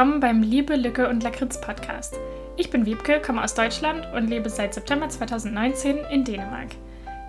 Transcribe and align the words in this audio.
willkommen 0.00 0.20
beim 0.20 0.40
Liebe, 0.42 0.76
Lücke 0.76 1.10
und 1.10 1.22
Lakritz 1.22 1.60
Podcast. 1.60 2.18
Ich 2.56 2.70
bin 2.70 2.86
Wiebke, 2.86 3.20
komme 3.20 3.44
aus 3.44 3.52
Deutschland 3.52 4.08
und 4.14 4.28
lebe 4.28 4.48
seit 4.48 4.72
September 4.72 5.10
2019 5.10 5.98
in 6.10 6.24
Dänemark. 6.24 6.68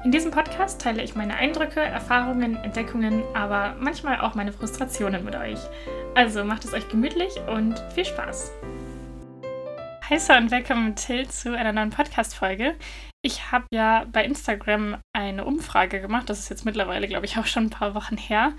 In 0.05 0.11
diesem 0.13 0.31
Podcast 0.31 0.79
teile 0.79 1.03
ich 1.03 1.13
meine 1.13 1.35
Eindrücke, 1.35 1.81
Erfahrungen, 1.81 2.55
Entdeckungen, 2.55 3.23
aber 3.33 3.75
manchmal 3.77 4.21
auch 4.21 4.35
meine 4.35 4.53
Frustrationen 4.53 5.25
mit 5.25 5.35
euch. 5.35 5.59
Also 6.15 6.45
macht 6.45 6.63
es 6.63 6.73
euch 6.73 6.87
gemütlich 6.87 7.33
und 7.53 7.77
viel 7.93 8.05
Spaß. 8.05 8.53
Hi 10.11 10.37
und 10.37 10.51
willkommen 10.51 10.93
Till 10.97 11.25
zu 11.29 11.57
einer 11.57 11.71
neuen 11.71 11.89
Podcast-Folge. 11.89 12.75
Ich 13.21 13.49
habe 13.49 13.65
ja 13.71 14.05
bei 14.11 14.25
Instagram 14.25 14.97
eine 15.15 15.45
Umfrage 15.45 16.01
gemacht, 16.01 16.29
das 16.29 16.39
ist 16.39 16.49
jetzt 16.49 16.65
mittlerweile, 16.65 17.07
glaube 17.07 17.25
ich, 17.25 17.37
auch 17.37 17.45
schon 17.45 17.67
ein 17.67 17.69
paar 17.69 17.95
Wochen 17.95 18.17
her, 18.17 18.51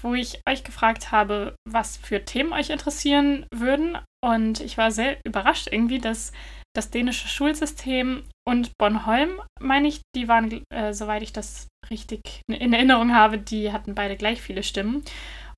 wo 0.00 0.14
ich 0.14 0.40
euch 0.48 0.62
gefragt 0.62 1.10
habe, 1.10 1.56
was 1.68 1.96
für 1.96 2.24
Themen 2.24 2.52
euch 2.52 2.70
interessieren 2.70 3.44
würden. 3.52 3.98
Und 4.22 4.60
ich 4.60 4.78
war 4.78 4.92
sehr 4.92 5.18
überrascht 5.26 5.66
irgendwie, 5.72 5.98
dass 5.98 6.30
das 6.76 6.90
dänische 6.90 7.26
Schulsystem 7.26 8.22
und 8.46 8.70
Bornholm, 8.78 9.42
meine 9.58 9.88
ich, 9.88 10.02
die 10.14 10.28
waren, 10.28 10.62
äh, 10.72 10.92
soweit 10.94 11.22
ich 11.22 11.32
das 11.32 11.66
richtig 11.90 12.20
in 12.48 12.72
Erinnerung 12.72 13.12
habe, 13.16 13.36
die 13.36 13.72
hatten 13.72 13.96
beide 13.96 14.16
gleich 14.16 14.40
viele 14.40 14.62
Stimmen. 14.62 15.02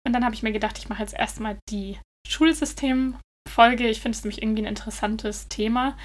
Und 0.07 0.15
dann 0.15 0.24
habe 0.24 0.34
ich 0.34 0.43
mir 0.43 0.52
gedacht, 0.52 0.79
ich 0.79 0.88
mache 0.88 1.02
jetzt 1.02 1.15
erstmal 1.15 1.59
die 1.69 1.98
Schulsystem-Folge. 3.52 3.88
Ich 3.88 4.00
finde 4.00 4.16
es 4.16 4.24
nämlich 4.24 4.42
irgendwie 4.42 4.62
ein 4.62 4.66
interessantes 4.66 5.48
Thema. 5.48 5.96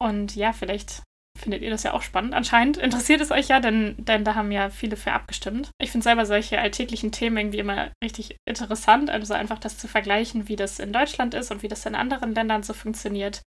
Und 0.00 0.36
ja, 0.36 0.52
vielleicht 0.52 1.02
findet 1.38 1.62
ihr 1.62 1.70
das 1.70 1.82
ja 1.82 1.92
auch 1.92 2.02
spannend. 2.02 2.34
Anscheinend 2.34 2.76
interessiert 2.76 3.20
es 3.20 3.30
euch 3.30 3.48
ja, 3.48 3.60
denn, 3.60 3.96
denn 3.98 4.24
da 4.24 4.34
haben 4.34 4.52
ja 4.52 4.70
viele 4.70 4.96
für 4.96 5.12
abgestimmt. 5.12 5.70
Ich 5.80 5.90
finde 5.90 6.04
selber 6.04 6.26
solche 6.26 6.60
alltäglichen 6.60 7.12
Themen 7.12 7.36
irgendwie 7.36 7.58
immer 7.58 7.90
richtig 8.02 8.36
interessant. 8.46 9.10
Also 9.10 9.34
einfach 9.34 9.58
das 9.58 9.78
zu 9.78 9.88
vergleichen, 9.88 10.48
wie 10.48 10.56
das 10.56 10.78
in 10.78 10.92
Deutschland 10.92 11.34
ist 11.34 11.50
und 11.50 11.62
wie 11.62 11.68
das 11.68 11.86
in 11.86 11.94
anderen 11.94 12.34
Ländern 12.34 12.62
so 12.62 12.72
funktioniert. 12.72 13.42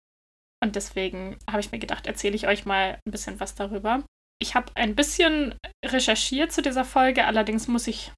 Und 0.64 0.76
deswegen 0.76 1.38
habe 1.50 1.60
ich 1.60 1.72
mir 1.72 1.80
gedacht, 1.80 2.08
erzähle 2.08 2.36
ich 2.36 2.48
euch 2.48 2.66
mal 2.66 3.00
ein 3.06 3.12
bisschen 3.12 3.40
was 3.40 3.56
darüber. 3.56 4.04
Ich 4.40 4.56
habe 4.56 4.72
ein 4.76 4.96
bisschen 4.96 5.56
recherchiert 5.86 6.52
zu 6.52 6.62
dieser 6.62 6.86
Folge, 6.86 7.26
allerdings 7.26 7.68
muss 7.68 7.88
ich 7.88 8.12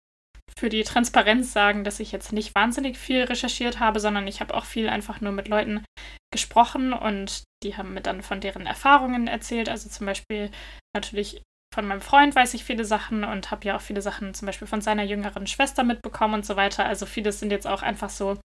für 0.57 0.69
die 0.69 0.83
Transparenz 0.83 1.53
sagen, 1.53 1.83
dass 1.83 1.99
ich 1.99 2.11
jetzt 2.11 2.33
nicht 2.33 2.55
wahnsinnig 2.55 2.97
viel 2.97 3.23
recherchiert 3.23 3.79
habe, 3.79 3.99
sondern 3.99 4.27
ich 4.27 4.39
habe 4.39 4.53
auch 4.53 4.65
viel 4.65 4.89
einfach 4.89 5.21
nur 5.21 5.31
mit 5.31 5.47
Leuten 5.47 5.83
gesprochen 6.31 6.93
und 6.93 7.43
die 7.63 7.75
haben 7.75 7.93
mir 7.93 8.01
dann 8.01 8.21
von 8.21 8.39
deren 8.39 8.65
Erfahrungen 8.65 9.27
erzählt. 9.27 9.69
Also 9.69 9.89
zum 9.89 10.05
Beispiel 10.05 10.51
natürlich 10.95 11.41
von 11.73 11.85
meinem 11.85 12.01
Freund 12.01 12.35
weiß 12.35 12.53
ich 12.55 12.63
viele 12.63 12.85
Sachen 12.85 13.23
und 13.23 13.51
habe 13.51 13.65
ja 13.65 13.75
auch 13.75 13.81
viele 13.81 14.01
Sachen 14.01 14.33
zum 14.33 14.45
Beispiel 14.45 14.67
von 14.67 14.81
seiner 14.81 15.03
jüngeren 15.03 15.47
Schwester 15.47 15.83
mitbekommen 15.83 16.35
und 16.35 16.45
so 16.45 16.55
weiter. 16.55 16.85
Also 16.85 17.05
vieles 17.05 17.39
sind 17.39 17.51
jetzt 17.51 17.67
auch 17.67 17.81
einfach 17.81 18.09
so 18.09 18.39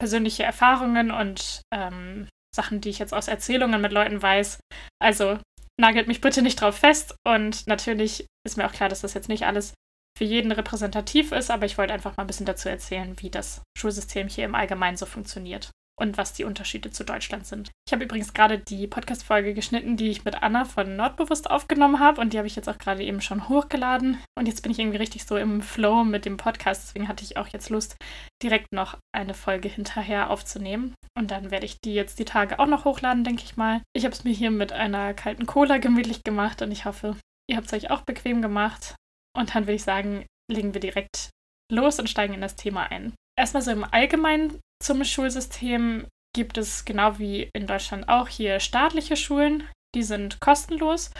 persönliche 0.00 0.42
Erfahrungen 0.42 1.10
und 1.10 1.60
ähm, 1.74 2.28
Sachen, 2.54 2.80
die 2.80 2.90
ich 2.90 2.98
jetzt 2.98 3.14
aus 3.14 3.28
Erzählungen 3.28 3.80
mit 3.80 3.92
Leuten 3.92 4.20
weiß. 4.20 4.58
Also 5.00 5.38
nagelt 5.80 6.08
mich 6.08 6.20
bitte 6.20 6.42
nicht 6.42 6.60
drauf 6.60 6.76
fest 6.76 7.14
und 7.26 7.66
natürlich 7.66 8.26
ist 8.46 8.56
mir 8.56 8.66
auch 8.66 8.72
klar, 8.72 8.88
dass 8.88 9.00
das 9.00 9.14
jetzt 9.14 9.28
nicht 9.28 9.46
alles 9.46 9.74
für 10.16 10.24
jeden 10.24 10.52
repräsentativ 10.52 11.32
ist, 11.32 11.50
aber 11.50 11.66
ich 11.66 11.78
wollte 11.78 11.92
einfach 11.92 12.16
mal 12.16 12.24
ein 12.24 12.26
bisschen 12.26 12.46
dazu 12.46 12.68
erzählen, 12.68 13.14
wie 13.18 13.30
das 13.30 13.62
Schulsystem 13.76 14.28
hier 14.28 14.44
im 14.44 14.54
Allgemeinen 14.54 14.96
so 14.96 15.06
funktioniert 15.06 15.70
und 15.98 16.16
was 16.16 16.32
die 16.32 16.44
Unterschiede 16.44 16.90
zu 16.90 17.04
Deutschland 17.04 17.46
sind. 17.46 17.70
Ich 17.86 17.92
habe 17.92 18.04
übrigens 18.04 18.34
gerade 18.34 18.58
die 18.58 18.86
Podcast-Folge 18.86 19.54
geschnitten, 19.54 19.96
die 19.96 20.08
ich 20.08 20.24
mit 20.24 20.42
Anna 20.42 20.64
von 20.64 20.96
Nordbewusst 20.96 21.50
aufgenommen 21.50 22.00
habe 22.00 22.20
und 22.20 22.32
die 22.32 22.38
habe 22.38 22.46
ich 22.46 22.56
jetzt 22.56 22.68
auch 22.68 22.78
gerade 22.78 23.02
eben 23.02 23.20
schon 23.20 23.48
hochgeladen. 23.48 24.18
Und 24.36 24.46
jetzt 24.46 24.62
bin 24.62 24.72
ich 24.72 24.78
irgendwie 24.78 24.98
richtig 24.98 25.24
so 25.24 25.36
im 25.36 25.62
Flow 25.62 26.04
mit 26.04 26.24
dem 26.24 26.36
Podcast, 26.36 26.88
deswegen 26.88 27.08
hatte 27.08 27.24
ich 27.24 27.36
auch 27.36 27.48
jetzt 27.48 27.70
Lust, 27.70 27.96
direkt 28.42 28.72
noch 28.72 28.98
eine 29.14 29.34
Folge 29.34 29.68
hinterher 29.68 30.30
aufzunehmen. 30.30 30.94
Und 31.16 31.30
dann 31.30 31.50
werde 31.50 31.66
ich 31.66 31.76
die 31.84 31.94
jetzt 31.94 32.18
die 32.18 32.24
Tage 32.24 32.58
auch 32.58 32.66
noch 32.66 32.84
hochladen, 32.84 33.24
denke 33.24 33.44
ich 33.44 33.56
mal. 33.56 33.82
Ich 33.94 34.04
habe 34.04 34.14
es 34.14 34.24
mir 34.24 34.32
hier 34.32 34.50
mit 34.50 34.72
einer 34.72 35.14
kalten 35.14 35.46
Cola 35.46 35.78
gemütlich 35.78 36.24
gemacht 36.24 36.62
und 36.62 36.72
ich 36.72 36.84
hoffe, 36.84 37.16
ihr 37.48 37.56
habt 37.56 37.66
es 37.66 37.72
euch 37.74 37.90
auch 37.90 38.02
bequem 38.02 38.40
gemacht. 38.40 38.94
Und 39.36 39.54
dann 39.54 39.64
würde 39.64 39.74
ich 39.74 39.84
sagen, 39.84 40.26
legen 40.50 40.74
wir 40.74 40.80
direkt 40.80 41.30
los 41.70 41.98
und 41.98 42.10
steigen 42.10 42.34
in 42.34 42.40
das 42.40 42.56
Thema 42.56 42.90
ein. 42.90 43.14
Erstmal 43.38 43.62
so 43.62 43.70
im 43.70 43.84
Allgemeinen 43.84 44.60
zum 44.82 45.04
Schulsystem 45.04 46.06
gibt 46.34 46.58
es 46.58 46.84
genau 46.84 47.18
wie 47.18 47.50
in 47.54 47.66
Deutschland 47.66 48.08
auch 48.08 48.28
hier 48.28 48.60
staatliche 48.60 49.16
Schulen, 49.16 49.68
die 49.94 50.02
sind 50.02 50.40
kostenlos. 50.40 51.10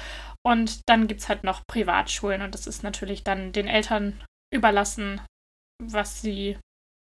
Und 0.45 0.81
dann 0.89 1.07
gibt 1.07 1.21
es 1.21 1.29
halt 1.29 1.45
noch 1.45 1.63
Privatschulen 1.67 2.43
und 2.43 2.55
das 2.55 2.67
ist 2.67 2.83
natürlich 2.83 3.23
dann 3.23 3.53
den 3.53 3.69
Eltern 3.69 4.25
überlassen, 4.53 5.21
was 5.81 6.21
sie 6.21 6.59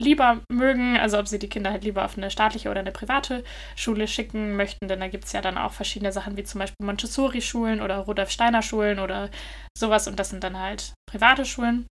lieber 0.01 0.41
mögen, 0.51 0.97
also 0.97 1.19
ob 1.19 1.27
sie 1.27 1.39
die 1.39 1.49
Kinder 1.49 1.71
halt 1.71 1.83
lieber 1.83 2.03
auf 2.03 2.17
eine 2.17 2.31
staatliche 2.31 2.69
oder 2.69 2.79
eine 2.79 2.91
private 2.91 3.43
Schule 3.75 4.07
schicken 4.07 4.55
möchten, 4.55 4.87
denn 4.87 4.99
da 4.99 5.07
gibt 5.07 5.25
es 5.25 5.33
ja 5.33 5.41
dann 5.41 5.57
auch 5.57 5.73
verschiedene 5.73 6.11
Sachen 6.11 6.35
wie 6.35 6.43
zum 6.43 6.59
Beispiel 6.59 6.85
Montessori-Schulen 6.85 7.81
oder 7.81 7.99
Rudolf 7.99 8.31
Steiner-Schulen 8.31 8.99
oder 8.99 9.29
sowas 9.77 10.07
und 10.07 10.19
das 10.19 10.29
sind 10.29 10.43
dann 10.43 10.59
halt 10.59 10.93
private 11.09 11.45
Schulen. 11.45 11.87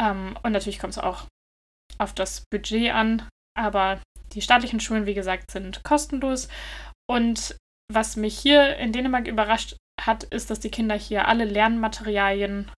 Ähm, 0.00 0.36
und 0.42 0.52
natürlich 0.52 0.78
kommt 0.78 0.92
es 0.92 0.98
auch 0.98 1.26
auf 1.98 2.12
das 2.12 2.42
Budget 2.50 2.92
an, 2.92 3.28
aber 3.56 4.00
die 4.32 4.42
staatlichen 4.42 4.80
Schulen, 4.80 5.06
wie 5.06 5.14
gesagt, 5.14 5.50
sind 5.50 5.82
kostenlos. 5.82 6.48
Und 7.08 7.56
was 7.92 8.16
mich 8.16 8.38
hier 8.38 8.76
in 8.76 8.92
Dänemark 8.92 9.26
überrascht 9.26 9.76
hat, 10.00 10.24
ist, 10.24 10.50
dass 10.50 10.60
die 10.60 10.70
Kinder 10.70 10.96
hier 10.96 11.28
alle 11.28 11.44
Lernmaterialien, 11.44 12.70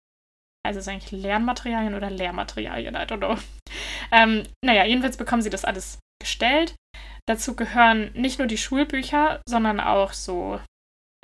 also 0.65 0.81
ist 0.81 0.89
eigentlich 0.89 1.13
Lernmaterialien 1.13 1.95
oder 1.95 2.11
Lehrmaterialien, 2.11 2.95
I 2.95 2.99
don't 2.99 3.19
know. 3.19 3.37
Ähm, 4.11 4.45
naja, 4.65 4.85
jedenfalls 4.85 5.19
bekommen 5.19 5.43
sie 5.43 5.51
das 5.51 5.67
alles 5.67 5.99
gestellt. 6.21 6.75
Dazu 7.29 7.55
gehören 7.55 8.11
nicht 8.15 8.39
nur 8.39 8.49
die 8.49 8.57
Schulbücher, 8.57 9.43
sondern 9.47 9.81
auch 9.81 10.15
so 10.15 10.61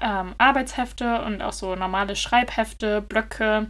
ähm, 0.02 0.34
Arbeitshefte 0.38 1.22
und 1.22 1.40
auch 1.40 1.52
so 1.52 1.76
normale 1.76 2.16
Schreibhefte, 2.16 3.00
Blöcke, 3.00 3.68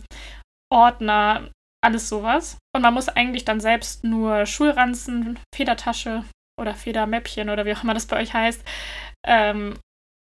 Ordner, 0.73 1.51
alles 1.85 2.09
sowas. 2.09 2.59
Und 2.75 2.83
man 2.83 2.95
muss 2.95 3.09
eigentlich 3.09 3.45
dann 3.45 3.61
selbst 3.61 4.05
nur 4.05 4.47
Schulranzen, 4.47 5.39
Federtasche 5.55 6.25
oder 6.61 6.75
Federmäppchen 6.75 7.51
oder 7.51 7.67
wie 7.67 7.75
auch 7.75 7.85
immer 7.85 7.95
das 7.95 8.07
bei 8.07 8.21
euch 8.21 8.33
heißt, 8.33 8.65
ähm, 9.27 9.79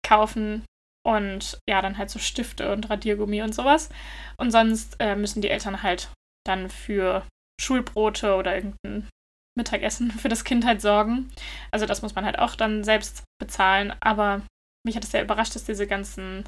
kaufen. 0.07 0.65
Und 1.07 1.59
ja, 1.69 1.81
dann 1.81 1.99
halt 1.99 2.11
so 2.11 2.19
Stifte 2.19 2.73
und 2.73 2.91
Radiergummi 2.91 3.43
und 3.43 3.55
sowas. 3.55 3.89
Und 4.37 4.51
sonst 4.51 4.97
äh, 5.01 5.17
müssen 5.17 5.41
die 5.41 5.51
Eltern 5.51 5.83
halt 5.83 6.11
dann 6.47 6.69
für 6.69 7.27
Schulbrote 7.61 8.35
oder 8.35 8.55
irgendein 8.55 9.09
Mittagessen 9.57 10.11
für 10.11 10.29
das 10.29 10.45
Kind 10.45 10.65
halt 10.65 10.83
sorgen. 10.83 11.31
Also 11.71 11.87
das 11.87 12.03
muss 12.03 12.15
man 12.15 12.25
halt 12.25 12.39
auch 12.39 12.55
dann 12.55 12.85
selbst 12.85 13.25
bezahlen. 13.41 13.95
Aber 14.01 14.43
mich 14.85 14.97
hat 14.97 15.05
es 15.05 15.11
sehr 15.11 15.23
überrascht, 15.23 15.55
dass 15.55 15.65
diese 15.65 15.87
ganzen 15.87 16.45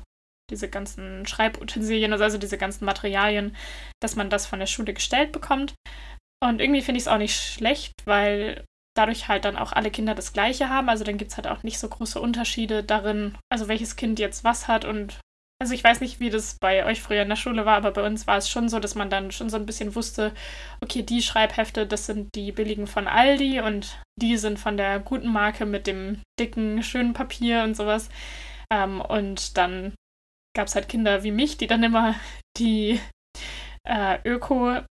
diese 0.50 0.69
ganzen 0.69 1.26
Schreibutensilien, 1.26 2.12
also 2.12 2.36
diese 2.36 2.58
ganzen 2.58 2.84
Materialien, 2.84 3.56
dass 4.00 4.16
man 4.16 4.28
das 4.28 4.46
von 4.46 4.58
der 4.58 4.66
Schule 4.66 4.92
gestellt 4.92 5.32
bekommt. 5.32 5.74
Und 6.42 6.60
irgendwie 6.60 6.82
finde 6.82 6.98
ich 6.98 7.04
es 7.04 7.08
auch 7.08 7.19
nicht 7.19 7.36
schlecht, 7.36 7.92
weil 8.04 8.64
dadurch 8.94 9.28
halt 9.28 9.44
dann 9.44 9.56
auch 9.56 9.72
alle 9.72 9.91
Kinder 9.91 10.14
das 10.14 10.32
Gleiche 10.32 10.69
haben. 10.69 10.88
Also 10.88 11.04
dann 11.04 11.19
gibt 11.19 11.30
es 11.30 11.36
halt 11.36 11.47
auch 11.47 11.62
nicht 11.62 11.78
so 11.78 11.88
große 11.88 12.20
Unterschiede 12.20 12.84
darin, 12.84 13.36
also 13.50 13.69
welches 13.69 13.97
Kind 13.97 14.19
jetzt 14.19 14.44
was 14.44 14.69
hat 14.69 14.84
und 14.84 15.20
also 15.60 15.75
ich 15.75 15.84
weiß 15.84 16.00
nicht, 16.00 16.19
wie 16.19 16.28
das 16.28 16.56
bei 16.60 16.84
euch 16.84 17.00
früher 17.00 17.22
in 17.22 17.28
der 17.28 17.36
Schule 17.36 17.64
war, 17.64 17.76
aber 17.76 17.92
bei 17.92 18.04
uns 18.04 18.26
war 18.26 18.36
es 18.36 18.50
schon 18.50 18.69
so, 18.69 18.81
dass 18.81 18.97
man 18.97 19.10
dann 19.10 19.31
schon 19.31 19.48
so 19.48 19.56
ein 19.56 19.64
bisschen 19.64 19.94
wusste, 19.94 20.34
okay, 20.81 21.02
die 21.05 21.22
Schreibhefte, 21.22 21.87
das 21.87 22.06
sind 22.06 22.34
die 22.34 22.50
billigen 22.50 22.88
von 22.88 23.06
Aldi 23.06 23.61
und 23.61 24.02
die 24.20 24.37
sind 24.38 24.58
von 24.58 24.76
der 24.76 24.99
guten 24.99 25.32
Marke 25.32 25.64
mit 25.64 25.87
dem 25.87 26.20
dicken, 26.40 26.82
schönen 26.82 27.12
Papier 27.12 27.62
und 27.62 27.76
sowas. 27.76 28.08
Ähm, 28.72 29.00
und 29.00 29.56
dann 29.56 29.94
gab 30.56 30.66
es 30.66 30.75
halt 30.75 30.88
Kinder 30.88 31.22
wie 31.22 31.31
mich, 31.31 31.58
die 31.58 31.69
dann 31.69 31.84
immer 31.84 32.16
die 32.58 33.00
äh, 33.84 34.19
Öko- 34.28 34.84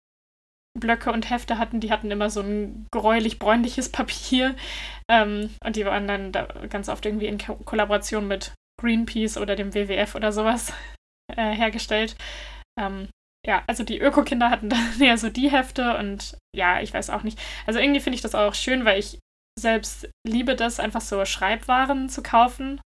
Blöcke 0.79 1.13
und 1.13 1.31
Hefte 1.31 1.59
hatten, 1.59 1.81
die 1.81 1.91
hatten 1.91 2.11
immer 2.11 2.31
so 2.31 2.41
ein 2.41 2.87
gräulich-bräunliches 2.93 3.91
Papier. 3.91 4.55
Ähm, 5.11 5.55
und 5.65 5.77
die 5.77 5.85
waren 5.85 6.07
dann 6.07 6.33
da 6.33 6.45
ganz 6.69 6.89
oft 6.89 7.05
irgendwie 7.07 7.27
in 7.27 7.39
Ko 7.39 7.57
Kollaboration 7.57 8.29
mit 8.29 8.53
Greenpeace 8.81 9.39
oder 9.39 9.57
dem 9.57 9.75
WWF 9.75 10.15
oder 10.15 10.33
sowas 10.33 10.73
äh, 11.37 11.55
hergestellt. 11.55 12.17
Ähm, 12.79 13.09
ja, 13.47 13.63
also 13.67 13.85
die 13.85 13.99
Öko-Kinder 14.01 14.51
hatten 14.51 14.69
dann 14.71 15.01
eher 15.01 15.19
so 15.19 15.31
die 15.31 15.51
Hefte 15.51 15.97
und 15.99 16.37
ja, 16.55 16.81
ich 16.81 16.93
weiß 16.93 17.11
auch 17.11 17.23
nicht. 17.23 17.39
Also 17.67 17.79
irgendwie 17.79 18.01
finde 18.01 18.17
ich 18.17 18.23
das 18.23 18.35
auch 18.35 18.55
schön, 18.55 18.85
weil 18.85 18.99
ich 18.99 19.19
selbst 19.59 20.09
liebe 20.27 20.55
das, 20.55 20.79
einfach 20.79 21.01
so 21.01 21.25
Schreibwaren 21.25 22.09
zu 22.09 22.23
kaufen. 22.23 22.81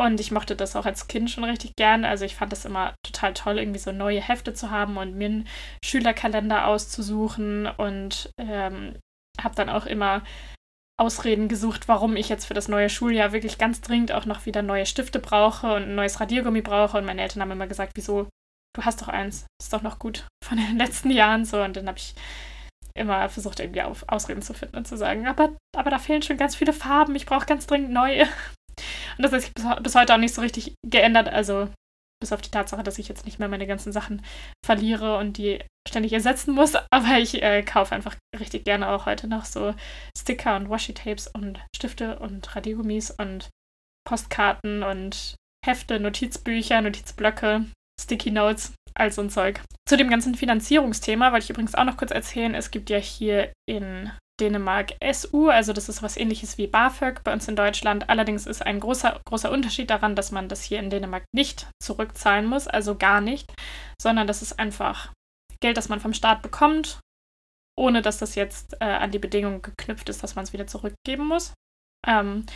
Und 0.00 0.20
ich 0.20 0.30
mochte 0.30 0.56
das 0.56 0.74
auch 0.74 0.86
als 0.86 1.06
Kind 1.06 1.30
schon 1.30 1.44
richtig 1.44 1.76
gern. 1.76 2.04
Also 2.04 2.24
ich 2.24 2.34
fand 2.34 2.52
das 2.52 2.64
immer 2.64 2.94
total 3.04 3.34
toll, 3.34 3.58
irgendwie 3.58 3.78
so 3.78 3.92
neue 3.92 4.20
Hefte 4.20 4.54
zu 4.54 4.70
haben 4.70 4.96
und 4.96 5.14
mir 5.14 5.26
einen 5.26 5.48
Schülerkalender 5.84 6.66
auszusuchen. 6.66 7.66
Und 7.66 8.30
ähm, 8.38 8.98
habe 9.40 9.54
dann 9.54 9.68
auch 9.68 9.86
immer 9.86 10.22
Ausreden 10.98 11.48
gesucht, 11.48 11.88
warum 11.88 12.16
ich 12.16 12.28
jetzt 12.28 12.46
für 12.46 12.54
das 12.54 12.68
neue 12.68 12.88
Schuljahr 12.88 13.32
wirklich 13.32 13.58
ganz 13.58 13.80
dringend 13.80 14.12
auch 14.12 14.26
noch 14.26 14.46
wieder 14.46 14.62
neue 14.62 14.86
Stifte 14.86 15.18
brauche 15.18 15.74
und 15.74 15.82
ein 15.82 15.94
neues 15.94 16.20
Radiergummi 16.20 16.62
brauche. 16.62 16.98
Und 16.98 17.04
meine 17.04 17.22
Eltern 17.22 17.42
haben 17.42 17.50
immer 17.50 17.66
gesagt, 17.66 17.92
wieso, 17.94 18.28
du 18.74 18.84
hast 18.84 19.02
doch 19.02 19.08
eins, 19.08 19.46
ist 19.60 19.72
doch 19.72 19.82
noch 19.82 19.98
gut 19.98 20.26
von 20.44 20.58
den 20.58 20.78
letzten 20.78 21.10
Jahren 21.10 21.44
so. 21.44 21.62
Und 21.62 21.76
dann 21.76 21.88
habe 21.88 21.98
ich 21.98 22.14
immer 22.94 23.28
versucht, 23.28 23.60
irgendwie 23.60 23.82
auf 23.82 24.04
Ausreden 24.08 24.42
zu 24.42 24.52
finden 24.52 24.76
und 24.76 24.86
zu 24.86 24.96
sagen, 24.96 25.26
aber, 25.26 25.56
aber 25.74 25.90
da 25.90 25.98
fehlen 25.98 26.22
schon 26.22 26.36
ganz 26.36 26.54
viele 26.54 26.74
Farben, 26.74 27.14
ich 27.14 27.24
brauche 27.24 27.46
ganz 27.46 27.66
dringend 27.66 27.90
neue. 27.90 28.28
Und 29.16 29.22
das 29.22 29.32
hat 29.32 29.42
sich 29.42 29.52
bis, 29.54 29.94
heute 29.94 30.14
auch 30.14 30.18
nicht 30.18 30.34
so 30.34 30.40
richtig 30.40 30.74
geändert. 30.86 31.28
Also 31.28 31.68
bis 32.20 32.32
auf 32.32 32.40
die 32.40 32.50
Tatsache, 32.50 32.82
dass 32.82 32.98
ich 32.98 33.08
jetzt 33.08 33.26
nicht 33.26 33.38
mehr 33.38 33.48
meine 33.48 33.66
ganzen 33.66 33.92
Sachen 33.92 34.24
verliere 34.64 35.18
und 35.18 35.38
die 35.38 35.58
ständig 35.88 36.12
ersetzen 36.12 36.54
muss. 36.54 36.74
Aber 36.90 37.18
ich 37.18 37.42
äh, 37.42 37.62
kaufe 37.62 37.94
einfach 37.94 38.16
richtig 38.38 38.64
gerne 38.64 38.88
auch 38.88 39.06
heute 39.06 39.26
noch 39.26 39.44
so 39.44 39.74
Sticker 40.16 40.56
und 40.56 40.70
Washi-Tapes 40.70 41.28
und 41.28 41.60
Stifte 41.74 42.18
und 42.18 42.54
Radiergummis 42.54 43.10
und 43.10 43.48
Postkarten 44.08 44.82
und 44.82 45.36
Hefte, 45.64 46.00
Notizbücher, 46.00 46.80
Notizblöcke, 46.80 47.66
Sticky 48.00 48.30
Notes, 48.30 48.72
all 48.94 49.12
so 49.12 49.22
ein 49.22 49.30
Zeug. 49.30 49.60
Zu 49.88 49.96
dem 49.96 50.10
ganzen 50.10 50.34
Finanzierungsthema 50.34 51.32
wollte 51.32 51.44
ich 51.44 51.50
übrigens 51.50 51.74
auch 51.74 51.84
noch 51.84 51.96
kurz 51.96 52.10
erzählen. 52.10 52.54
Es 52.54 52.70
gibt 52.70 52.90
ja 52.90 52.98
hier 52.98 53.52
in 53.68 54.10
Dänemark 54.40 54.92
SU, 55.12 55.48
also 55.48 55.72
das 55.72 55.88
ist 55.88 56.02
was 56.02 56.16
ähnliches 56.16 56.58
wie 56.58 56.66
BAföG 56.66 57.22
bei 57.22 57.32
uns 57.32 57.48
in 57.48 57.56
Deutschland. 57.56 58.08
Allerdings 58.08 58.46
ist 58.46 58.62
ein 58.64 58.80
großer, 58.80 59.20
großer 59.26 59.50
Unterschied 59.50 59.90
daran, 59.90 60.16
dass 60.16 60.32
man 60.32 60.48
das 60.48 60.62
hier 60.62 60.78
in 60.78 60.90
Dänemark 60.90 61.24
nicht 61.34 61.66
zurückzahlen 61.82 62.46
muss, 62.46 62.66
also 62.66 62.96
gar 62.96 63.20
nicht, 63.20 63.52
sondern 64.00 64.26
das 64.26 64.42
ist 64.42 64.58
einfach 64.58 65.12
Geld, 65.60 65.76
das 65.76 65.88
man 65.88 66.00
vom 66.00 66.14
Staat 66.14 66.42
bekommt, 66.42 66.98
ohne 67.78 68.02
dass 68.02 68.18
das 68.18 68.34
jetzt 68.34 68.74
äh, 68.80 68.84
an 68.84 69.10
die 69.10 69.18
Bedingung 69.18 69.62
geknüpft 69.62 70.08
ist, 70.08 70.22
dass 70.22 70.34
man 70.34 70.44
es 70.44 70.52
wieder 70.52 70.66
zurückgeben 70.66 71.26
muss. 71.26 71.52
Ähm, 72.06 72.46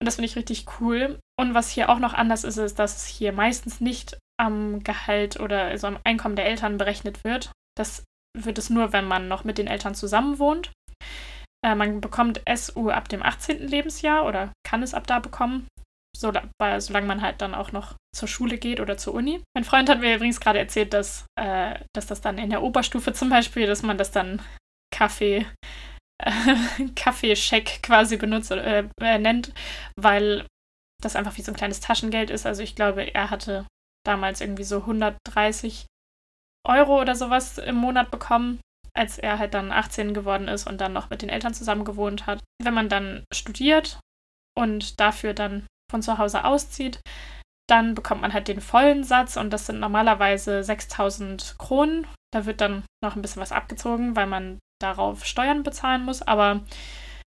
und 0.00 0.06
das 0.06 0.16
finde 0.16 0.26
ich 0.26 0.36
richtig 0.36 0.66
cool. 0.80 1.18
Und 1.38 1.54
was 1.54 1.70
hier 1.70 1.88
auch 1.88 1.98
noch 1.98 2.12
anders 2.12 2.44
ist, 2.44 2.58
ist, 2.58 2.78
dass 2.78 2.96
es 2.96 3.06
hier 3.06 3.32
meistens 3.32 3.80
nicht 3.80 4.18
am 4.38 4.82
Gehalt 4.82 5.40
oder 5.40 5.62
also 5.62 5.86
am 5.86 5.98
Einkommen 6.04 6.36
der 6.36 6.46
Eltern 6.46 6.76
berechnet 6.76 7.24
wird. 7.24 7.52
Das 7.76 8.04
wird 8.36 8.58
es 8.58 8.70
nur, 8.70 8.92
wenn 8.92 9.06
man 9.06 9.28
noch 9.28 9.44
mit 9.44 9.58
den 9.58 9.66
Eltern 9.66 9.94
zusammen 9.94 10.38
wohnt. 10.38 10.72
Äh, 11.64 11.74
man 11.74 12.00
bekommt 12.00 12.42
SU 12.54 12.90
ab 12.90 13.08
dem 13.08 13.22
18. 13.22 13.66
Lebensjahr 13.66 14.26
oder 14.26 14.52
kann 14.66 14.82
es 14.82 14.94
ab 14.94 15.06
da 15.06 15.18
bekommen, 15.18 15.66
so, 16.16 16.32
weil, 16.60 16.80
solange 16.80 17.06
man 17.06 17.22
halt 17.22 17.40
dann 17.40 17.54
auch 17.54 17.72
noch 17.72 17.94
zur 18.14 18.28
Schule 18.28 18.58
geht 18.58 18.80
oder 18.80 18.96
zur 18.96 19.14
Uni. 19.14 19.42
Mein 19.54 19.64
Freund 19.64 19.88
hat 19.88 20.00
mir 20.00 20.14
übrigens 20.14 20.40
gerade 20.40 20.58
erzählt, 20.58 20.92
dass, 20.92 21.24
äh, 21.40 21.78
dass 21.94 22.06
das 22.06 22.20
dann 22.20 22.38
in 22.38 22.50
der 22.50 22.62
Oberstufe 22.62 23.12
zum 23.12 23.30
Beispiel, 23.30 23.66
dass 23.66 23.82
man 23.82 23.98
das 23.98 24.10
dann 24.10 24.42
Kaffee, 24.94 25.46
Kaffeescheck 26.96 27.82
quasi 27.82 28.16
benutzt, 28.16 28.50
äh, 28.50 28.86
äh, 29.00 29.18
nennt, 29.18 29.52
weil 29.98 30.46
das 31.02 31.16
einfach 31.16 31.36
wie 31.36 31.42
so 31.42 31.50
ein 31.50 31.56
kleines 31.56 31.80
Taschengeld 31.80 32.30
ist. 32.30 32.46
Also 32.46 32.62
ich 32.62 32.76
glaube, 32.76 33.02
er 33.14 33.30
hatte 33.30 33.66
damals 34.06 34.40
irgendwie 34.40 34.64
so 34.64 34.78
130 34.80 35.86
Euro 36.66 37.00
oder 37.00 37.14
sowas 37.14 37.58
im 37.58 37.76
Monat 37.76 38.10
bekommen 38.10 38.60
als 38.96 39.18
er 39.18 39.38
halt 39.38 39.54
dann 39.54 39.72
18 39.72 40.14
geworden 40.14 40.48
ist 40.48 40.66
und 40.66 40.80
dann 40.80 40.92
noch 40.92 41.10
mit 41.10 41.22
den 41.22 41.28
Eltern 41.28 41.54
zusammen 41.54 41.84
gewohnt 41.84 42.26
hat. 42.26 42.42
Wenn 42.62 42.74
man 42.74 42.88
dann 42.88 43.24
studiert 43.32 43.98
und 44.56 45.00
dafür 45.00 45.34
dann 45.34 45.66
von 45.90 46.02
zu 46.02 46.18
Hause 46.18 46.44
auszieht, 46.44 47.00
dann 47.68 47.94
bekommt 47.94 48.20
man 48.20 48.32
halt 48.32 48.48
den 48.48 48.60
vollen 48.60 49.04
Satz 49.04 49.36
und 49.36 49.50
das 49.50 49.66
sind 49.66 49.80
normalerweise 49.80 50.62
6000 50.62 51.56
Kronen. 51.58 52.06
Da 52.32 52.46
wird 52.46 52.60
dann 52.60 52.84
noch 53.02 53.16
ein 53.16 53.22
bisschen 53.22 53.40
was 53.40 53.52
abgezogen, 53.52 54.16
weil 54.16 54.26
man 54.26 54.58
darauf 54.80 55.24
Steuern 55.24 55.62
bezahlen 55.62 56.04
muss. 56.04 56.22
Aber 56.22 56.62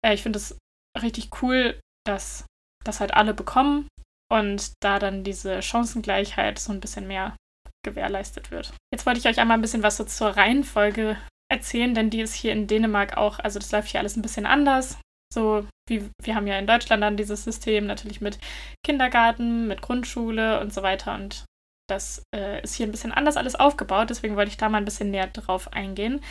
äh, 0.06 0.14
ich 0.14 0.24
finde 0.24 0.38
es 0.38 0.58
richtig 1.02 1.42
cool, 1.42 1.80
dass 2.06 2.46
das 2.86 3.00
halt 3.00 3.14
alle 3.14 3.34
bekommen 3.34 3.88
und 4.32 4.74
da 4.82 5.00
dann 5.00 5.24
diese 5.24 5.62
Chancengleichheit 5.62 6.60
so 6.60 6.72
ein 6.72 6.80
bisschen 6.80 7.08
mehr 7.08 7.36
gewährleistet 7.84 8.52
wird. 8.52 8.74
Jetzt 8.94 9.06
wollte 9.06 9.20
ich 9.20 9.28
euch 9.28 9.40
einmal 9.40 9.58
ein 9.58 9.62
bisschen 9.62 9.84
was 9.84 9.98
so 9.98 10.04
zur 10.04 10.30
Reihenfolge 10.30 11.18
erzählen, 11.52 11.94
denn 11.94 12.10
die 12.10 12.22
ist 12.22 12.34
hier 12.34 12.52
in 12.52 12.68
Dänemark 12.68 13.18
auch, 13.18 13.40
also 13.40 13.60
das 13.60 13.72
läuft 13.72 13.90
hier 13.90 14.00
alles 14.00 14.16
ein 14.16 14.22
bisschen 14.22 14.46
anders. 14.46 14.98
So 15.34 15.68
wie 15.88 16.10
wir 16.22 16.36
haben 16.36 16.48
ja 16.48 16.58
in 16.58 16.68
Deutschland 16.68 17.04
dann 17.04 17.18
dieses 17.18 17.44
System 17.44 17.86
natürlich 17.86 18.22
mit 18.22 18.40
Kindergarten, 18.86 19.68
mit 19.68 19.82
Grundschule 19.82 20.60
und 20.60 20.74
so 20.74 20.82
weiter 20.82 21.16
und 21.16 21.46
das 21.90 22.24
äh, 22.36 22.62
ist 22.62 22.76
hier 22.76 22.88
ein 22.88 22.92
bisschen 22.92 23.12
anders 23.12 23.36
alles 23.36 23.56
aufgebaut, 23.56 24.10
deswegen 24.10 24.36
wollte 24.36 24.52
ich 24.52 24.58
da 24.58 24.70
mal 24.70 24.78
ein 24.78 24.86
bisschen 24.86 25.12
näher 25.12 25.28
drauf 25.28 25.74
eingehen. 25.74 26.22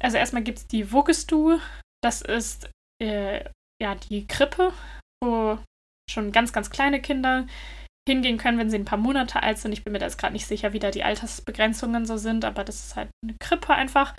Also 0.00 0.16
erstmal 0.16 0.42
gibt 0.42 0.58
es 0.58 0.66
die 0.68 0.92
Wogestu, 0.92 1.58
das 2.02 2.22
ist 2.22 2.70
äh, 3.02 3.44
ja 3.82 3.94
die 3.96 4.26
Krippe, 4.26 4.72
wo 5.22 5.58
schon 6.10 6.32
ganz, 6.32 6.52
ganz 6.52 6.70
kleine 6.70 7.00
Kinder 7.00 7.46
hingehen 8.08 8.38
können, 8.38 8.58
wenn 8.58 8.70
sie 8.70 8.78
ein 8.78 8.84
paar 8.84 8.98
Monate 8.98 9.42
alt 9.42 9.58
sind. 9.58 9.72
Ich 9.72 9.84
bin 9.84 9.92
mir 9.92 9.98
da 9.98 10.06
jetzt 10.06 10.18
gerade 10.18 10.32
nicht 10.32 10.46
sicher, 10.46 10.72
wie 10.72 10.78
da 10.78 10.90
die 10.90 11.04
Altersbegrenzungen 11.04 12.06
so 12.06 12.16
sind, 12.16 12.44
aber 12.44 12.64
das 12.64 12.86
ist 12.86 12.96
halt 12.96 13.10
eine 13.22 13.36
Krippe 13.40 13.74
einfach. 13.74 14.14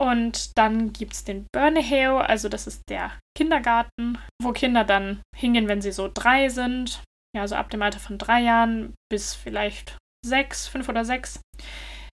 Und 0.00 0.56
dann 0.58 0.92
gibt 0.92 1.14
es 1.14 1.24
den 1.24 1.46
Burneheo, 1.54 2.18
also 2.18 2.48
das 2.48 2.66
ist 2.66 2.82
der 2.88 3.12
Kindergarten, 3.36 4.18
wo 4.42 4.52
Kinder 4.52 4.84
dann 4.84 5.22
hingehen, 5.34 5.68
wenn 5.68 5.80
sie 5.80 5.92
so 5.92 6.10
drei 6.12 6.48
sind. 6.48 7.02
Ja, 7.34 7.46
so 7.48 7.54
ab 7.54 7.70
dem 7.70 7.82
Alter 7.82 7.98
von 7.98 8.18
drei 8.18 8.40
Jahren 8.40 8.94
bis 9.10 9.34
vielleicht 9.34 9.96
sechs, 10.24 10.68
fünf 10.68 10.88
oder 10.88 11.04
sechs. 11.04 11.40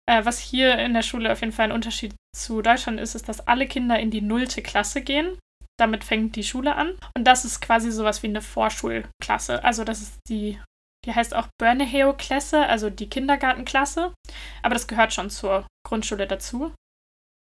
Äh, 0.09 0.25
was 0.25 0.39
hier 0.39 0.79
in 0.79 0.95
der 0.95 1.03
Schule 1.03 1.31
auf 1.33 1.41
jeden 1.41 1.53
Fall 1.53 1.67
ein 1.67 1.73
Unterschied 1.73 2.15
zu 2.37 2.63
Deutschland 2.63 3.01
ist, 3.01 3.15
ist, 3.15 3.29
dass 3.29 3.47
alle 3.47 3.67
Kinder 3.67 3.99
in 3.99 4.11
die 4.11 4.21
nullte 4.21 4.63
Klasse 4.63 5.03
gehen. 5.03 5.39
Damit 5.79 6.05
fängt 6.05 6.37
die 6.37 6.45
Schule 6.45 6.77
an. 6.77 6.99
Und 7.17 7.25
das 7.25 7.45
ist 7.45 7.61
quasi 7.61 7.91
sowas 7.91 8.23
wie 8.23 8.29
eine 8.29 8.43
Vorschulklasse. 8.43 9.65
Also 9.65 9.85
das 9.85 10.03
ist 10.03 10.19
die, 10.29 10.61
die 11.05 11.15
heißt 11.15 11.35
auch 11.35 11.49
Burneheo-Klasse, 11.61 12.67
also 12.67 12.91
die 12.91 13.09
Kindergartenklasse. 13.09 14.13
Aber 14.63 14.75
das 14.75 14.87
gehört 14.87 15.13
schon 15.13 15.31
zur 15.31 15.67
Grundschule 15.87 16.27
dazu. 16.27 16.73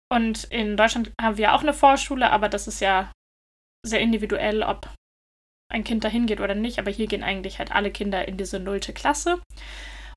Und 0.10 0.46
in 0.46 0.78
Deutschland 0.78 1.12
haben 1.22 1.38
wir 1.38 1.54
auch 1.54 1.62
eine 1.62 1.74
Vorschule, 1.74 2.32
aber 2.32 2.50
das 2.50 2.68
ist 2.68 2.80
ja 2.80 3.12
sehr 3.86 4.00
individuell, 4.00 4.64
ob 4.64 4.90
ein 5.70 5.84
Kind 5.84 6.04
dahin 6.04 6.28
geht 6.28 6.40
oder 6.40 6.56
nicht. 6.56 6.80
Aber 6.80 6.92
hier 6.92 7.08
gehen 7.08 7.24
eigentlich 7.24 7.60
halt 7.60 7.72
alle 7.72 7.92
Kinder 7.92 8.28
in 8.28 8.38
diese 8.38 8.60
nullte 8.60 8.94
Klasse. 8.94 9.42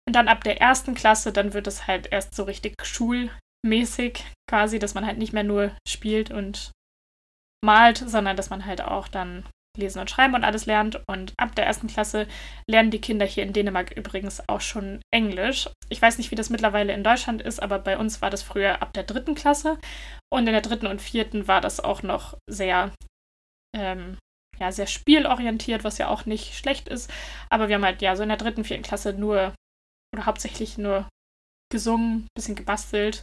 Und 0.07 0.15
dann 0.15 0.29
ab 0.29 0.45
der 0.45 0.61
ersten 0.61 0.95
Klasse, 0.95 1.33
dann 1.33 1.53
wird 1.53 1.67
es 1.67 1.87
halt 1.87 2.13
erst 2.13 2.35
so 2.35 2.45
richtig 2.45 2.75
schulmäßig 2.83 4.25
quasi, 4.49 4.79
dass 4.79 4.95
man 4.95 5.07
halt 5.07 5.19
nicht 5.19 5.33
mehr 5.33 5.45
nur 5.45 5.77
spielt 5.87 6.31
und 6.31 6.73
malt, 7.65 7.99
sondern 7.99 8.37
dass 8.37 8.51
man 8.51 8.65
halt 8.65 8.81
auch 8.81 9.09
dann 9.09 9.45
Lesen 9.77 10.01
und 10.01 10.11
Schreiben 10.11 10.35
und 10.35 10.45
alles 10.45 10.67
lernt. 10.67 11.01
Und 11.09 11.33
ab 11.37 11.55
der 11.55 11.67
ersten 11.67 11.87
Klasse 11.87 12.27
lernen 12.69 12.91
die 12.91 13.01
Kinder 13.01 13.27
hier 13.27 13.45
in 13.45 13.53
Dänemark 13.53 13.93
übrigens 13.93 14.43
auch 14.49 14.61
schon 14.61 15.01
Englisch. 15.13 15.69
Ich 15.89 16.01
weiß 16.01 16.19
nicht, 16.19 16.31
wie 16.31 16.37
das 16.37 16.51
mittlerweile 16.51 16.93
in 16.93 17.05
Deutschland 17.05 17.43
ist, 17.43 17.63
aber 17.63 17.79
bei 17.79 17.99
uns 17.99 18.23
war 18.23 18.31
das 18.31 18.43
früher 18.43 18.83
ab 18.83 18.93
der 18.93 19.05
dritten 19.05 19.35
Klasse. 19.35 19.79
Und 20.33 20.47
in 20.47 20.53
der 20.53 20.63
dritten 20.63 20.87
und 20.87 21.01
vierten 21.01 21.49
war 21.49 21.61
das 21.61 21.81
auch 21.81 22.03
noch 22.03 22.37
sehr, 22.49 22.93
ähm, 23.77 24.19
ja, 24.59 24.73
sehr 24.73 24.87
spielorientiert, 24.87 25.85
was 25.85 25.99
ja 25.99 26.09
auch 26.09 26.27
nicht 26.27 26.55
schlecht 26.55 26.89
ist. 26.89 27.11
Aber 27.49 27.69
wir 27.69 27.77
haben 27.77 27.85
halt 27.85 28.03
ja 28.03 28.17
so 28.17 28.23
in 28.23 28.29
der 28.29 28.39
dritten, 28.39 28.65
vierten 28.65 28.83
Klasse 28.83 29.13
nur 29.13 29.55
oder 30.15 30.27
hauptsächlich 30.27 30.79
nur 30.79 31.09
gesungen, 31.73 32.27
bisschen 32.35 32.57
gebastelt 32.57 33.23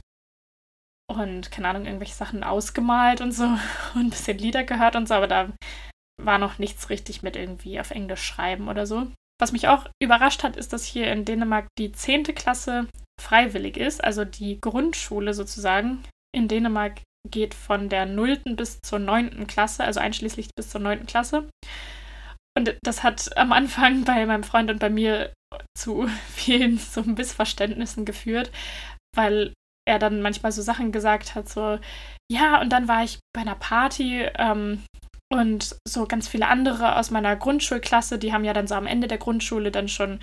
und 1.10 1.52
keine 1.52 1.70
Ahnung, 1.70 1.86
irgendwelche 1.86 2.16
Sachen 2.16 2.44
ausgemalt 2.44 3.22
und 3.22 3.32
so 3.32 3.44
und 3.96 4.08
ein 4.08 4.10
bisschen 4.10 4.38
Lieder 4.38 4.64
gehört 4.64 4.96
und 4.96 5.08
so, 5.08 5.16
aber 5.16 5.28
da 5.28 5.50
war 6.22 6.38
noch 6.38 6.58
nichts 6.58 6.90
richtig 6.90 7.24
mit 7.24 7.36
irgendwie 7.36 7.80
auf 7.80 7.92
Englisch 7.92 8.24
schreiben 8.24 8.68
oder 8.68 8.86
so. 8.86 9.08
Was 9.40 9.52
mich 9.52 9.68
auch 9.68 9.88
überrascht 10.02 10.44
hat, 10.44 10.58
ist, 10.58 10.74
dass 10.74 10.86
hier 10.86 11.12
in 11.12 11.26
Dänemark 11.26 11.68
die 11.78 11.92
10. 11.92 12.24
Klasse 12.24 12.88
freiwillig 13.22 13.78
ist, 13.78 14.04
also 14.04 14.26
die 14.26 14.60
Grundschule 14.60 15.34
sozusagen. 15.34 16.04
In 16.36 16.48
Dänemark 16.48 17.02
geht 17.30 17.54
von 17.54 17.90
der 17.90 18.06
0. 18.06 18.38
bis 18.56 18.80
zur 18.82 19.00
9. 19.00 19.48
Klasse, 19.48 19.84
also 19.84 20.00
einschließlich 20.00 20.50
bis 20.56 20.70
zur 20.70 20.82
9. 20.82 21.06
Klasse. 21.06 21.50
Und 22.58 22.76
das 22.84 23.04
hat 23.04 23.38
am 23.38 23.52
Anfang 23.52 24.04
bei 24.06 24.26
meinem 24.26 24.44
Freund 24.44 24.72
und 24.72 24.80
bei 24.80 24.90
mir 24.90 25.34
zu 25.78 26.08
vielen 26.34 26.78
so 26.78 27.04
Missverständnissen 27.04 28.06
geführt, 28.06 28.52
weil 29.16 29.54
er 29.88 30.00
dann 30.00 30.22
manchmal 30.22 30.52
so 30.52 30.62
Sachen 30.62 30.92
gesagt 30.92 31.36
hat, 31.36 31.48
so, 31.48 31.80
ja, 32.30 32.60
und 32.60 32.70
dann 32.72 32.88
war 32.88 33.04
ich 33.04 33.20
bei 33.34 33.42
einer 33.42 33.56
Party 33.56 34.28
ähm, 34.38 34.84
und 35.32 35.76
so 35.88 36.06
ganz 36.06 36.28
viele 36.28 36.48
andere 36.48 36.96
aus 36.96 37.12
meiner 37.12 37.36
Grundschulklasse, 37.36 38.18
die 38.18 38.34
haben 38.34 38.46
ja 38.46 38.54
dann 38.54 38.68
so 38.68 38.76
am 38.76 38.88
Ende 38.88 39.08
der 39.08 39.18
Grundschule 39.18 39.72
dann 39.72 39.88
schon, 39.88 40.20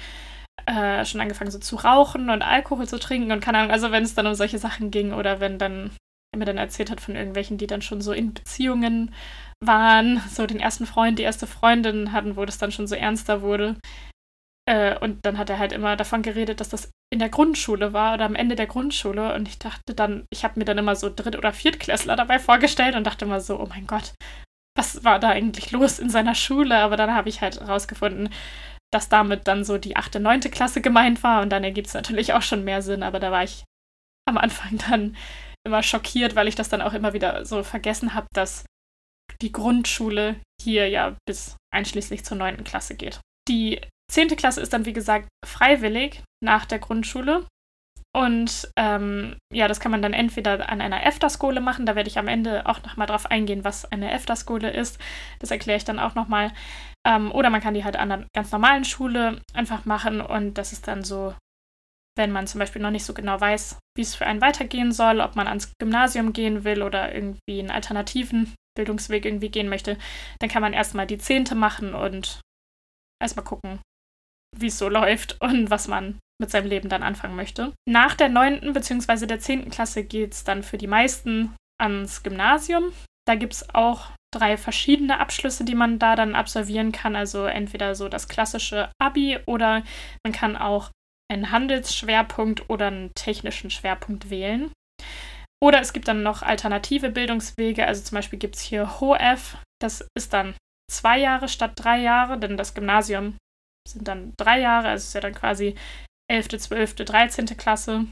äh, 0.67 1.05
schon 1.05 1.21
angefangen 1.21 1.51
so 1.51 1.59
zu 1.59 1.77
rauchen 1.77 2.31
und 2.31 2.43
Alkohol 2.43 2.89
zu 2.89 2.99
trinken 2.99 3.33
und 3.33 3.41
keine 3.41 3.59
Ahnung, 3.59 3.71
also 3.71 3.91
wenn 3.91 4.05
es 4.05 4.15
dann 4.15 4.27
um 4.27 4.35
solche 4.35 4.59
Sachen 4.59 4.91
ging 4.91 5.13
oder 5.13 5.41
wenn 5.41 5.59
dann 5.59 5.91
er 6.35 6.39
mir 6.39 6.45
dann 6.45 6.59
erzählt 6.59 6.91
hat 6.91 7.01
von 7.01 7.15
irgendwelchen, 7.15 7.59
die 7.59 7.67
dann 7.67 7.83
schon 7.83 8.01
so 8.01 8.13
in 8.13 8.35
Beziehungen 8.35 9.15
waren, 9.61 10.21
so 10.29 10.47
den 10.47 10.61
ersten 10.61 10.85
Freund, 10.85 11.19
die 11.19 11.23
erste 11.23 11.47
Freundin 11.47 12.13
hatten, 12.13 12.37
wo 12.37 12.45
das 12.45 12.59
dann 12.59 12.73
schon 12.73 12.87
so 12.87 12.95
ernster 12.95 13.41
wurde. 13.41 13.77
Äh, 14.69 14.99
und 14.99 15.25
dann 15.25 15.39
hat 15.39 15.51
er 15.51 15.59
halt 15.59 15.73
immer 15.73 15.97
davon 15.97 16.23
geredet, 16.23 16.61
dass 16.61 16.69
das 16.69 16.91
in 17.13 17.19
der 17.19 17.29
Grundschule 17.29 17.93
war 17.93 18.15
oder 18.15 18.25
am 18.25 18.35
Ende 18.35 18.57
der 18.57 18.67
Grundschule. 18.67 19.35
Und 19.35 19.49
ich 19.49 19.59
dachte 19.59 19.95
dann, 19.95 20.27
ich 20.31 20.45
habe 20.45 20.59
mir 20.59 20.65
dann 20.65 20.79
immer 20.79 20.97
so 20.97 21.09
Dritt- 21.09 21.37
oder 21.37 21.53
Viertklässler 21.53 22.17
dabei 22.17 22.39
vorgestellt 22.39 22.97
und 22.97 23.05
dachte 23.05 23.25
immer 23.25 23.41
so, 23.41 23.61
oh 23.61 23.67
mein 23.67 23.87
Gott, 23.87 24.15
was 24.77 25.05
war 25.05 25.19
da 25.19 25.31
eigentlich 25.31 25.71
los 25.71 25.99
in 25.99 26.11
seiner 26.11 26.35
Schule? 26.35 26.77
Aber 26.79 26.97
dann 26.97 27.15
habe 27.15 27.29
ich 27.29 27.41
halt 27.41 27.61
rausgefunden, 27.61 28.29
dass 28.93 29.09
damit 29.09 29.47
dann 29.49 29.65
so 29.65 29.79
die 29.79 29.97
achte, 29.97 30.21
neunte 30.21 30.51
Klasse 30.51 30.81
gemeint 30.81 31.23
war. 31.23 31.43
Und 31.43 31.51
dann 31.51 31.65
ergibt 31.65 31.89
es 31.89 31.95
natürlich 31.95 32.33
auch 32.33 32.43
schon 32.43 32.65
mehr 32.65 32.83
Sinn. 32.83 33.03
Aber 33.03 33.21
da 33.21 33.31
war 33.31 33.45
ich 33.45 33.65
am 34.27 34.39
Anfang 34.39 34.79
dann 34.89 35.17
immer 35.67 35.83
schockiert, 35.83 36.37
weil 36.37 36.49
ich 36.49 36.55
das 36.55 36.69
dann 36.69 36.83
auch 36.83 36.93
immer 36.93 37.13
wieder 37.13 37.45
so 37.45 37.63
vergessen 37.63 38.15
habe, 38.15 38.27
dass 38.35 38.65
die 39.41 39.53
Grundschule 39.53 40.37
hier 40.61 40.89
ja 40.89 41.17
bis 41.27 41.57
einschließlich 41.73 42.25
zur 42.25 42.37
neunten 42.37 42.65
Klasse 42.65 42.95
geht. 42.95 43.21
Die 43.49 43.81
zehnte 44.11 44.37
Klasse 44.37 44.61
ist 44.61 44.73
dann, 44.73 44.87
wie 44.87 44.93
gesagt, 44.93 45.29
freiwillig 45.45 46.23
nach 46.43 46.67
der 46.67 46.79
Grundschule. 46.79 47.47
Und 48.17 48.71
ähm, 48.77 49.37
ja, 49.53 49.67
das 49.67 49.81
kann 49.81 49.91
man 49.91 50.01
dann 50.01 50.13
entweder 50.13 50.69
an 50.69 50.81
einer 50.81 51.05
EFTA-Skole 51.05 51.61
machen, 51.61 51.85
da 51.85 51.97
werde 51.97 52.09
ich 52.09 52.19
am 52.19 52.29
Ende 52.29 52.65
auch 52.67 52.81
nochmal 52.85 53.09
drauf 53.09 53.27
eingehen, 53.27 53.65
was 53.65 53.91
eine 53.91 54.13
EFTA-Skole 54.13 54.71
ist. 54.71 55.01
Das 55.41 55.51
erkläre 55.51 55.79
ich 55.79 55.85
dann 55.85 55.99
auch 55.99 56.15
nochmal. 56.15 56.53
Ähm, 57.05 57.33
oder 57.33 57.51
man 57.51 57.61
kann 57.61 57.75
die 57.75 57.85
halt 57.85 57.97
an 57.97 58.13
einer 58.13 58.27
ganz 58.33 58.53
normalen 58.53 58.85
Schule 58.85 59.41
einfach 59.53 59.85
machen 59.85 60.21
und 60.21 60.55
das 60.59 60.73
ist 60.73 60.87
dann 60.87 61.03
so, 61.03 61.35
wenn 62.17 62.31
man 62.31 62.47
zum 62.47 62.61
Beispiel 62.61 62.81
noch 62.81 62.93
nicht 62.93 63.05
so 63.05 63.15
genau 63.15 63.41
weiß, 63.41 63.79
wie 63.97 64.03
es 64.03 64.15
für 64.15 64.27
einen 64.27 64.41
weitergehen 64.41 64.93
soll, 64.93 65.21
ob 65.21 65.35
man 65.35 65.49
ans 65.49 65.73
Gymnasium 65.81 66.33
gehen 66.33 66.63
will 66.63 66.83
oder 66.83 67.13
irgendwie 67.13 67.59
einen 67.59 67.73
alternativen 67.73 68.55
Bildungsweg 68.77 69.25
irgendwie 69.25 69.51
gehen 69.51 69.69
möchte, 69.69 69.99
dann 70.39 70.49
kann 70.49 70.63
man 70.63 70.73
erstmal 70.73 71.09
die 71.09 71.19
zehnte 71.19 71.57
machen 71.57 71.95
und 71.95 72.41
erstmal 73.21 73.45
gucken, 73.45 73.81
wie 74.61 74.67
es 74.67 74.79
so 74.79 74.89
läuft 74.89 75.41
und 75.41 75.71
was 75.71 75.89
man 75.89 76.19
mit 76.41 76.51
seinem 76.51 76.69
Leben 76.69 76.89
dann 76.89 77.03
anfangen 77.03 77.37
möchte. 77.37 77.73
Nach 77.89 78.15
der 78.15 78.29
neunten 78.29 78.73
bzw. 78.73 79.27
der 79.27 79.39
zehnten 79.39 79.71
Klasse 79.71 80.05
geht 80.05 80.33
es 80.33 80.45
dann 80.45 80.63
für 80.63 80.79
die 80.79 80.87
meisten 80.87 81.55
ans 81.81 82.23
Gymnasium. 82.23 82.93
Da 83.27 83.37
gibt 83.37 83.55
es 83.55 83.75
auch 83.75 84.11
drei 84.35 84.57
verschiedene 84.57 85.21
Abschlüsse, 85.21 85.65
die 85.65 85.75
man 85.75 85.99
da 85.99 86.17
dann 86.17 86.35
absolvieren 86.35 86.93
kann. 86.93 87.17
Also 87.17 87.45
entweder 87.47 87.95
so 87.95 88.09
das 88.09 88.29
klassische 88.29 88.91
Abi 89.01 89.39
oder 89.47 89.83
man 90.25 90.33
kann 90.33 90.57
auch 90.57 90.91
einen 91.31 91.51
Handelsschwerpunkt 91.51 92.69
oder 92.69 92.89
einen 92.89 93.13
technischen 93.15 93.71
Schwerpunkt 93.71 94.29
wählen. 94.29 94.71
Oder 95.63 95.81
es 95.81 95.93
gibt 95.93 96.09
dann 96.09 96.23
noch 96.23 96.43
alternative 96.43 97.09
Bildungswege. 97.09 97.87
Also 97.87 98.03
zum 98.03 98.17
Beispiel 98.17 98.39
gibt 98.39 98.57
es 98.57 98.61
hier 98.61 99.01
HOF. 99.01 99.57
Das 99.81 100.07
ist 100.15 100.33
dann 100.33 100.55
zwei 100.91 101.19
Jahre 101.19 101.49
statt 101.49 101.73
drei 101.77 102.01
Jahre, 102.01 102.39
denn 102.39 102.57
das 102.57 102.75
Gymnasium 102.75 103.37
sind 103.89 104.09
dann 104.09 104.33
drei 104.37 104.61
Jahre. 104.61 104.89
Also 104.89 105.05
ist 105.05 105.15
ja 105.15 105.21
dann 105.21 105.35
quasi 105.35 105.75
11., 106.31 106.49
12., 106.49 106.95
13. 106.97 107.47
Klasse. 107.57 108.07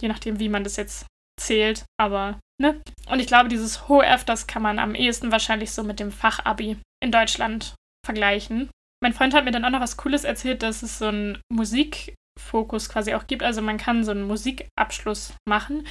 Je 0.00 0.08
nachdem, 0.08 0.40
wie 0.40 0.48
man 0.48 0.64
das 0.64 0.76
jetzt 0.76 1.06
zählt. 1.40 1.84
Aber, 2.00 2.38
ne? 2.60 2.80
Und 3.08 3.20
ich 3.20 3.26
glaube, 3.26 3.48
dieses 3.48 3.88
HOF, 3.88 4.24
das 4.24 4.46
kann 4.46 4.62
man 4.62 4.78
am 4.78 4.94
ehesten 4.94 5.32
wahrscheinlich 5.32 5.72
so 5.72 5.82
mit 5.82 6.00
dem 6.00 6.12
Fachabi 6.12 6.76
in 7.02 7.12
Deutschland 7.12 7.74
vergleichen. 8.04 8.70
Mein 9.02 9.14
Freund 9.14 9.34
hat 9.34 9.44
mir 9.44 9.50
dann 9.50 9.64
auch 9.64 9.70
noch 9.70 9.80
was 9.80 9.96
Cooles 9.96 10.24
erzählt, 10.24 10.62
dass 10.62 10.82
es 10.82 10.98
so 10.98 11.06
einen 11.06 11.40
Musikfokus 11.52 12.88
quasi 12.88 13.14
auch 13.14 13.26
gibt. 13.26 13.42
Also 13.42 13.60
man 13.60 13.78
kann 13.78 14.04
so 14.04 14.12
einen 14.12 14.22
Musikabschluss 14.22 15.34
machen 15.48 15.86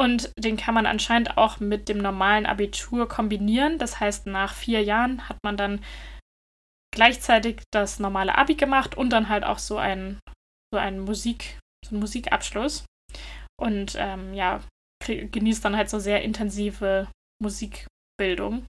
und 0.00 0.32
den 0.38 0.56
kann 0.56 0.74
man 0.74 0.86
anscheinend 0.86 1.36
auch 1.36 1.60
mit 1.60 1.88
dem 1.88 1.98
normalen 1.98 2.46
Abitur 2.46 3.08
kombinieren. 3.08 3.78
Das 3.78 4.00
heißt, 4.00 4.26
nach 4.26 4.54
vier 4.54 4.82
Jahren 4.82 5.28
hat 5.28 5.38
man 5.44 5.56
dann 5.56 5.80
gleichzeitig 6.94 7.62
das 7.72 7.98
normale 7.98 8.36
Abi 8.36 8.54
gemacht 8.54 8.96
und 8.96 9.10
dann 9.10 9.28
halt 9.28 9.44
auch 9.44 9.58
so 9.58 9.76
einen, 9.76 10.18
so 10.72 10.78
einen 10.78 11.00
Musik, 11.00 11.58
so 11.84 11.90
einen 11.90 12.00
Musikabschluss. 12.00 12.84
Und 13.60 13.94
ähm, 13.98 14.34
ja, 14.34 14.60
genießt 15.06 15.64
dann 15.64 15.76
halt 15.76 15.90
so 15.90 15.98
sehr 15.98 16.22
intensive 16.22 17.08
Musikbildung. 17.42 18.66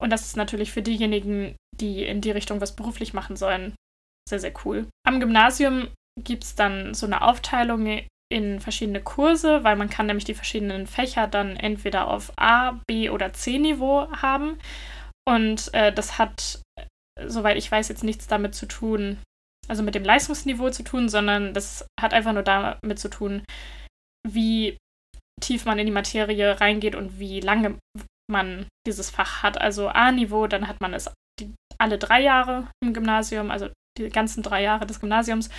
Und 0.00 0.10
das 0.10 0.26
ist 0.26 0.36
natürlich 0.36 0.72
für 0.72 0.82
diejenigen, 0.82 1.56
die 1.74 2.04
in 2.04 2.20
die 2.20 2.30
Richtung 2.30 2.60
was 2.60 2.76
beruflich 2.76 3.14
machen 3.14 3.36
sollen, 3.36 3.74
sehr, 4.28 4.40
sehr 4.40 4.52
cool. 4.64 4.86
Am 5.06 5.20
Gymnasium 5.20 5.88
gibt 6.20 6.44
es 6.44 6.54
dann 6.54 6.94
so 6.94 7.06
eine 7.06 7.22
Aufteilung 7.22 8.02
in 8.28 8.60
verschiedene 8.60 9.00
Kurse, 9.00 9.62
weil 9.62 9.76
man 9.76 9.88
kann 9.88 10.06
nämlich 10.06 10.24
die 10.24 10.34
verschiedenen 10.34 10.86
Fächer 10.86 11.26
dann 11.28 11.56
entweder 11.56 12.08
auf 12.08 12.32
A, 12.36 12.80
B 12.86 13.08
oder 13.10 13.32
C-Niveau 13.32 14.10
haben. 14.10 14.58
Und 15.28 15.72
äh, 15.74 15.92
das 15.92 16.18
hat, 16.18 16.60
soweit 17.24 17.56
ich 17.56 17.70
weiß, 17.70 17.88
jetzt 17.88 18.04
nichts 18.04 18.26
damit 18.26 18.54
zu 18.54 18.66
tun, 18.66 19.18
also 19.68 19.82
mit 19.82 19.94
dem 19.94 20.04
Leistungsniveau 20.04 20.70
zu 20.70 20.82
tun, 20.82 21.08
sondern 21.08 21.54
das 21.54 21.86
hat 22.00 22.12
einfach 22.12 22.32
nur 22.32 22.42
damit 22.42 22.98
zu 22.98 23.08
tun, 23.08 23.42
wie 24.26 24.76
tief 25.40 25.64
man 25.64 25.78
in 25.78 25.86
die 25.86 25.92
Materie 25.92 26.60
reingeht 26.60 26.94
und 26.94 27.18
wie 27.18 27.40
lange 27.40 27.78
man 28.30 28.66
dieses 28.86 29.10
Fach 29.10 29.42
hat. 29.42 29.60
Also 29.60 29.88
A-Niveau, 29.88 30.46
dann 30.46 30.68
hat 30.68 30.80
man 30.80 30.94
es 30.94 31.10
die, 31.38 31.52
alle 31.78 31.98
drei 31.98 32.22
Jahre 32.22 32.68
im 32.82 32.94
Gymnasium, 32.94 33.50
also 33.50 33.68
die 33.98 34.08
ganzen 34.08 34.42
drei 34.42 34.62
Jahre 34.62 34.86
des 34.86 35.00
Gymnasiums. 35.00 35.50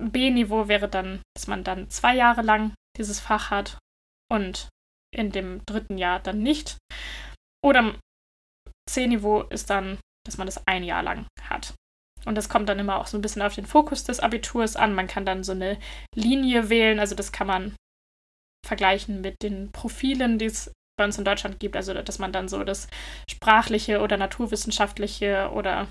B-Niveau 0.00 0.68
wäre 0.68 0.88
dann, 0.88 1.20
dass 1.36 1.46
man 1.46 1.64
dann 1.64 1.90
zwei 1.90 2.14
Jahre 2.16 2.42
lang 2.42 2.72
dieses 2.96 3.20
Fach 3.20 3.50
hat 3.50 3.78
und 4.30 4.68
in 5.14 5.30
dem 5.32 5.64
dritten 5.66 5.98
Jahr 5.98 6.20
dann 6.20 6.42
nicht. 6.42 6.78
Oder 7.64 7.94
C-Niveau 8.88 9.42
ist 9.42 9.70
dann, 9.70 9.98
dass 10.26 10.38
man 10.38 10.46
das 10.46 10.66
ein 10.66 10.84
Jahr 10.84 11.02
lang 11.02 11.26
hat. 11.48 11.74
Und 12.26 12.34
das 12.34 12.48
kommt 12.48 12.68
dann 12.68 12.78
immer 12.78 12.98
auch 12.98 13.06
so 13.06 13.16
ein 13.16 13.22
bisschen 13.22 13.42
auf 13.42 13.54
den 13.54 13.66
Fokus 13.66 14.04
des 14.04 14.20
Abiturs 14.20 14.76
an. 14.76 14.94
Man 14.94 15.06
kann 15.06 15.24
dann 15.24 15.42
so 15.42 15.52
eine 15.52 15.78
Linie 16.14 16.68
wählen, 16.68 16.98
also 16.98 17.14
das 17.14 17.32
kann 17.32 17.46
man 17.46 17.74
vergleichen 18.66 19.22
mit 19.22 19.42
den 19.42 19.72
Profilen, 19.72 20.38
die 20.38 20.44
es 20.44 20.70
bei 20.98 21.04
uns 21.04 21.16
in 21.16 21.24
Deutschland 21.24 21.60
gibt. 21.60 21.76
Also 21.76 21.94
dass 21.94 22.18
man 22.18 22.32
dann 22.32 22.48
so 22.48 22.62
das 22.62 22.88
sprachliche 23.28 24.00
oder 24.00 24.18
naturwissenschaftliche 24.18 25.50
oder 25.52 25.88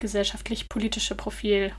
gesellschaftlich-politische 0.00 1.16
Profil 1.16 1.74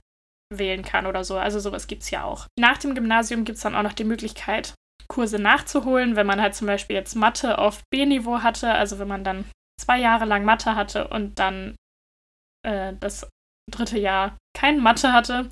wählen 0.51 0.83
kann 0.83 1.05
oder 1.05 1.23
so. 1.23 1.37
Also 1.37 1.59
sowas 1.59 1.87
gibt 1.87 2.03
es 2.03 2.11
ja 2.11 2.23
auch. 2.23 2.47
Nach 2.59 2.77
dem 2.77 2.95
Gymnasium 2.95 3.45
gibt 3.45 3.57
es 3.57 3.63
dann 3.63 3.75
auch 3.75 3.83
noch 3.83 3.93
die 3.93 4.03
Möglichkeit, 4.03 4.73
Kurse 5.07 5.39
nachzuholen, 5.39 6.15
wenn 6.15 6.27
man 6.27 6.41
halt 6.41 6.55
zum 6.55 6.67
Beispiel 6.67 6.95
jetzt 6.95 7.15
Mathe 7.15 7.57
auf 7.57 7.81
B-Niveau 7.91 8.41
hatte, 8.41 8.71
also 8.71 8.99
wenn 8.99 9.07
man 9.07 9.23
dann 9.23 9.45
zwei 9.79 9.99
Jahre 9.99 10.25
lang 10.25 10.45
Mathe 10.45 10.75
hatte 10.75 11.07
und 11.07 11.39
dann 11.39 11.75
äh, 12.65 12.93
das 12.99 13.29
dritte 13.71 13.99
Jahr 13.99 14.37
kein 14.55 14.79
Mathe 14.81 15.13
hatte 15.13 15.49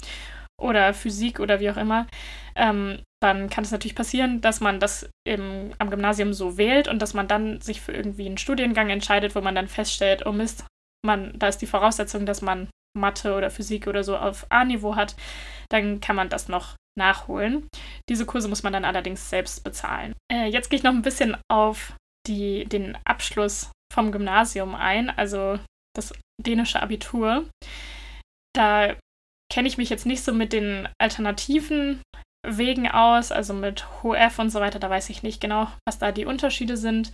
oder 0.60 0.94
Physik 0.94 1.40
oder 1.40 1.60
wie 1.60 1.72
auch 1.72 1.78
immer, 1.78 2.08
ähm, 2.56 3.02
dann 3.22 3.50
kann 3.50 3.64
es 3.64 3.72
natürlich 3.72 3.96
passieren, 3.96 4.42
dass 4.42 4.62
man 4.62 4.80
das 4.80 5.10
im, 5.28 5.74
am 5.78 5.90
Gymnasium 5.90 6.34
so 6.34 6.58
wählt 6.58 6.88
und 6.88 7.02
dass 7.02 7.14
man 7.14 7.28
dann 7.28 7.62
sich 7.62 7.82
für 7.82 7.94
irgendwie 7.94 8.26
einen 8.26 8.38
Studiengang 8.38 8.90
entscheidet, 8.90 9.36
wo 9.36 9.42
man 9.42 9.56
dann 9.56 9.68
feststellt, 9.68 10.26
oh 10.26 10.32
Mist, 10.32 10.66
man, 11.06 11.38
da 11.38 11.48
ist 11.48 11.60
die 11.60 11.68
Voraussetzung, 11.68 12.26
dass 12.26 12.42
man 12.42 12.70
Mathe 12.98 13.36
oder 13.36 13.50
Physik 13.50 13.88
oder 13.88 14.04
so 14.04 14.18
auf 14.18 14.46
A-Niveau 14.50 14.96
hat, 14.96 15.16
dann 15.70 16.02
kann 16.02 16.16
man 16.16 16.30
das 16.30 16.48
noch 16.48 16.76
nachholen. 16.98 17.68
Diese 18.10 18.26
Kurse 18.26 18.50
muss 18.50 18.64
man 18.64 18.74
dann 18.74 18.86
allerdings 18.86 19.30
selbst 19.30 19.64
bezahlen. 19.64 20.14
Äh, 20.32 20.48
jetzt 20.48 20.70
gehe 20.70 20.78
ich 20.78 20.84
noch 20.84 20.94
ein 20.94 21.04
bisschen 21.04 21.38
auf 21.50 21.94
die, 22.28 22.66
den 22.66 22.98
Abschluss 23.06 23.72
vom 23.94 24.12
Gymnasium 24.12 24.76
ein, 24.76 25.10
also 25.10 25.60
das 25.96 26.14
dänische 26.42 26.82
Abitur. 26.82 27.50
Da 28.54 28.96
kenne 29.52 29.68
ich 29.68 29.78
mich 29.78 29.90
jetzt 29.90 30.06
nicht 30.06 30.24
so 30.24 30.34
mit 30.34 30.54
den 30.54 30.88
alternativen 31.00 32.02
Wegen 32.46 32.90
aus, 32.90 33.32
also 33.32 33.54
mit 33.54 33.86
HOF 34.02 34.40
und 34.40 34.50
so 34.50 34.60
weiter, 34.60 34.80
da 34.80 34.90
weiß 34.90 35.10
ich 35.10 35.22
nicht 35.22 35.42
genau, 35.42 35.68
was 35.88 36.00
da 36.00 36.12
die 36.12 36.26
Unterschiede 36.26 36.76
sind, 36.76 37.12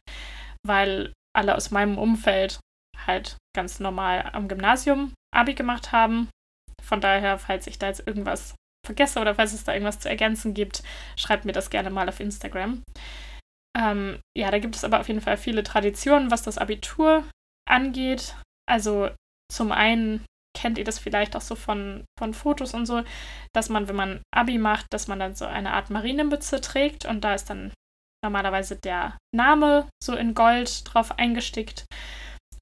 weil 0.65 1.11
alle 1.35 1.55
aus 1.55 1.71
meinem 1.71 1.97
Umfeld 1.97 2.59
halt 3.05 3.37
ganz 3.55 3.79
normal 3.79 4.29
am 4.33 4.47
Gymnasium 4.47 5.13
Abi 5.35 5.53
gemacht 5.53 5.91
haben. 5.91 6.29
Von 6.81 7.01
daher, 7.01 7.37
falls 7.37 7.67
ich 7.67 7.77
da 7.77 7.87
jetzt 7.87 8.07
irgendwas 8.07 8.55
vergesse 8.85 9.19
oder 9.19 9.35
falls 9.35 9.53
es 9.53 9.65
da 9.65 9.73
irgendwas 9.73 9.99
zu 9.99 10.07
ergänzen 10.07 10.53
gibt, 10.53 10.81
schreibt 11.17 11.43
mir 11.43 11.51
das 11.51 11.69
gerne 11.69 11.89
mal 11.89 12.07
auf 12.07 12.19
Instagram. 12.19 12.83
Ähm, 13.77 14.19
ja, 14.35 14.49
da 14.49 14.59
gibt 14.59 14.75
es 14.75 14.83
aber 14.83 14.99
auf 14.99 15.07
jeden 15.07 15.21
Fall 15.21 15.37
viele 15.37 15.63
Traditionen, 15.63 16.31
was 16.31 16.43
das 16.43 16.57
Abitur 16.57 17.23
angeht. 17.69 18.35
Also 18.69 19.09
zum 19.51 19.71
einen 19.71 20.25
kennt 20.57 20.77
ihr 20.77 20.83
das 20.83 20.99
vielleicht 20.99 21.35
auch 21.35 21.41
so 21.41 21.55
von, 21.55 22.05
von 22.17 22.33
Fotos 22.33 22.73
und 22.73 22.85
so, 22.85 23.03
dass 23.53 23.69
man, 23.69 23.87
wenn 23.87 23.95
man 23.95 24.21
Abi 24.33 24.57
macht, 24.57 24.87
dass 24.91 25.07
man 25.07 25.19
dann 25.19 25.35
so 25.35 25.45
eine 25.45 25.73
Art 25.73 25.89
Marinemütze 25.89 26.61
trägt 26.61 27.05
und 27.05 27.21
da 27.21 27.35
ist 27.35 27.49
dann 27.49 27.71
normalerweise 28.23 28.75
der 28.75 29.17
Name 29.35 29.87
so 30.03 30.15
in 30.15 30.33
Gold 30.33 30.81
drauf 30.85 31.17
eingestickt. 31.19 31.85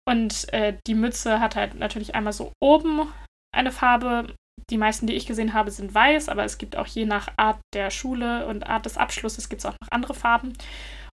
Und 0.07 0.51
äh, 0.53 0.77
die 0.85 0.93
Mütze 0.93 1.39
hat 1.39 1.55
halt 1.55 1.75
natürlich 1.75 2.13
einmal 2.13 2.33
so 2.33 2.51
oben 2.61 3.11
eine 3.55 3.71
Farbe. 3.71 4.35
Die 4.69 4.77
meisten, 4.77 5.07
die 5.07 5.13
ich 5.13 5.25
gesehen 5.25 5.53
habe, 5.53 5.71
sind 5.71 5.93
weiß, 5.93 6.29
aber 6.29 6.43
es 6.43 6.57
gibt 6.57 6.75
auch 6.75 6.87
je 6.87 7.05
nach 7.05 7.29
Art 7.37 7.59
der 7.73 7.89
Schule 7.89 8.45
und 8.47 8.67
Art 8.67 8.85
des 8.85 8.97
Abschlusses 8.97 9.49
gibt 9.49 9.61
es 9.61 9.65
auch 9.65 9.75
noch 9.81 9.91
andere 9.91 10.13
Farben. 10.13 10.53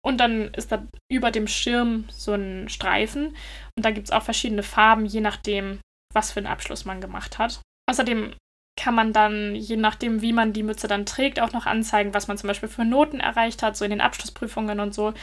Und 0.05 0.17
dann 0.17 0.53
ist 0.53 0.71
da 0.71 0.87
über 1.11 1.31
dem 1.31 1.47
Schirm 1.47 2.05
so 2.09 2.33
ein 2.33 2.69
Streifen. 2.69 3.35
Und 3.75 3.85
da 3.85 3.91
gibt 3.91 4.07
es 4.07 4.11
auch 4.11 4.23
verschiedene 4.23 4.63
Farben, 4.63 5.05
je 5.05 5.21
nachdem, 5.21 5.79
was 6.13 6.31
für 6.31 6.39
einen 6.39 6.47
Abschluss 6.47 6.85
man 6.85 7.01
gemacht 7.01 7.37
hat. 7.37 7.61
Außerdem 7.89 8.33
kann 8.79 8.95
man 8.95 9.11
dann, 9.11 9.55
je 9.55 9.75
nachdem, 9.75 10.21
wie 10.21 10.31
man 10.31 10.53
die 10.53 10.63
Mütze 10.63 10.87
dann 10.87 11.05
trägt, 11.05 11.41
auch 11.41 11.51
noch 11.51 11.65
anzeigen, 11.65 12.13
was 12.13 12.29
man 12.29 12.37
zum 12.37 12.47
Beispiel 12.47 12.69
für 12.69 12.85
Noten 12.85 13.19
erreicht 13.19 13.61
hat, 13.61 13.75
so 13.75 13.83
in 13.83 13.91
den 13.91 13.99
Abschlussprüfungen 13.99 14.79
und 14.79 14.93
so. 14.93 15.13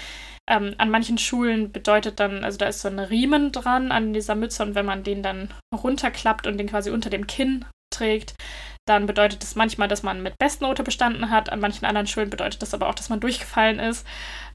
Ähm, 0.49 0.75
an 0.77 0.91
manchen 0.91 1.17
Schulen 1.17 1.73
bedeutet 1.73 2.21
dann, 2.21 2.45
also 2.45 2.59
da 2.59 2.67
ist 2.67 2.83
so 2.83 2.89
ein 2.89 2.99
Riemen 2.99 3.53
dran 3.53 3.93
an 3.93 4.13
dieser 4.13 4.35
Mütze 4.35 4.63
und 4.63 4.75
wenn 4.75 4.85
man 4.85 5.05
den 5.05 5.23
dann 5.23 5.49
runterklappt 5.75 6.47
und 6.47 6.59
den 6.59 6.69
quasi 6.69 6.91
unter 6.91 7.09
dem 7.09 7.27
Kinn 7.27 7.65
trägt, 7.91 8.35
dann 8.89 9.07
bedeutet 9.07 9.43
das 9.43 9.57
manchmal, 9.57 9.89
dass 9.89 10.03
man 10.03 10.23
mit 10.23 10.39
Bestnote 10.39 10.85
bestanden 10.85 11.31
hat. 11.31 11.51
An 11.51 11.61
manchen 11.61 11.85
anderen 11.85 12.07
Schulen 12.07 12.31
bedeutet 12.31 12.63
das 12.63 12.73
aber 12.73 12.89
auch, 12.89 12.95
dass 12.95 13.09
man 13.09 13.21
durchgefallen 13.21 13.81
ist. 13.81 14.07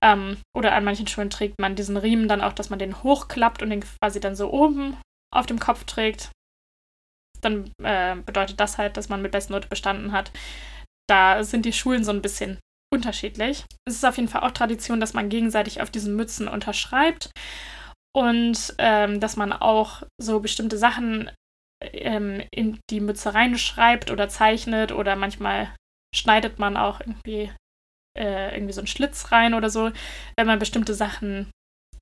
Ähm, 0.01 0.37
oder 0.55 0.73
an 0.73 0.85
manchen 0.85 1.07
Schulen 1.07 1.29
trägt 1.29 1.59
man 1.59 1.75
diesen 1.75 1.97
Riemen 1.97 2.27
dann 2.27 2.41
auch, 2.41 2.53
dass 2.53 2.69
man 2.69 2.79
den 2.79 3.03
hochklappt 3.03 3.61
und 3.61 3.69
den 3.69 3.81
quasi 3.81 4.19
dann 4.19 4.35
so 4.35 4.51
oben 4.51 4.97
auf 5.33 5.45
dem 5.45 5.59
Kopf 5.59 5.83
trägt. 5.83 6.31
Dann 7.41 7.71
äh, 7.83 8.15
bedeutet 8.15 8.59
das 8.59 8.77
halt, 8.77 8.95
dass 8.95 9.09
man 9.09 9.21
mit 9.21 9.31
Bestnote 9.31 9.67
bestanden 9.67 10.13
hat. 10.13 10.31
Da 11.09 11.43
sind 11.43 11.65
die 11.65 11.73
Schulen 11.73 12.03
so 12.03 12.11
ein 12.11 12.21
bisschen 12.21 12.59
unterschiedlich. 12.93 13.65
Es 13.85 13.95
ist 13.95 14.05
auf 14.05 14.17
jeden 14.17 14.29
Fall 14.29 14.43
auch 14.43 14.51
Tradition, 14.51 14.99
dass 14.99 15.13
man 15.13 15.29
gegenseitig 15.29 15.81
auf 15.81 15.89
diesen 15.89 16.15
Mützen 16.15 16.47
unterschreibt 16.47 17.31
und 18.13 18.75
ähm, 18.77 19.19
dass 19.19 19.35
man 19.35 19.53
auch 19.53 20.03
so 20.21 20.39
bestimmte 20.39 20.77
Sachen 20.77 21.31
ähm, 21.81 22.43
in 22.53 22.79
die 22.89 22.99
Mütze 22.99 23.33
reinschreibt 23.33 24.11
oder 24.11 24.29
zeichnet 24.29 24.91
oder 24.91 25.15
manchmal 25.15 25.73
schneidet 26.15 26.59
man 26.59 26.77
auch 26.77 26.99
irgendwie, 26.99 27.51
äh, 28.17 28.53
irgendwie 28.53 28.73
so 28.73 28.81
einen 28.81 28.87
Schlitz 28.87 29.31
rein 29.31 29.53
oder 29.53 29.69
so, 29.69 29.91
wenn 30.37 30.47
man 30.47 30.59
bestimmte 30.59 30.93
Sachen 30.93 31.49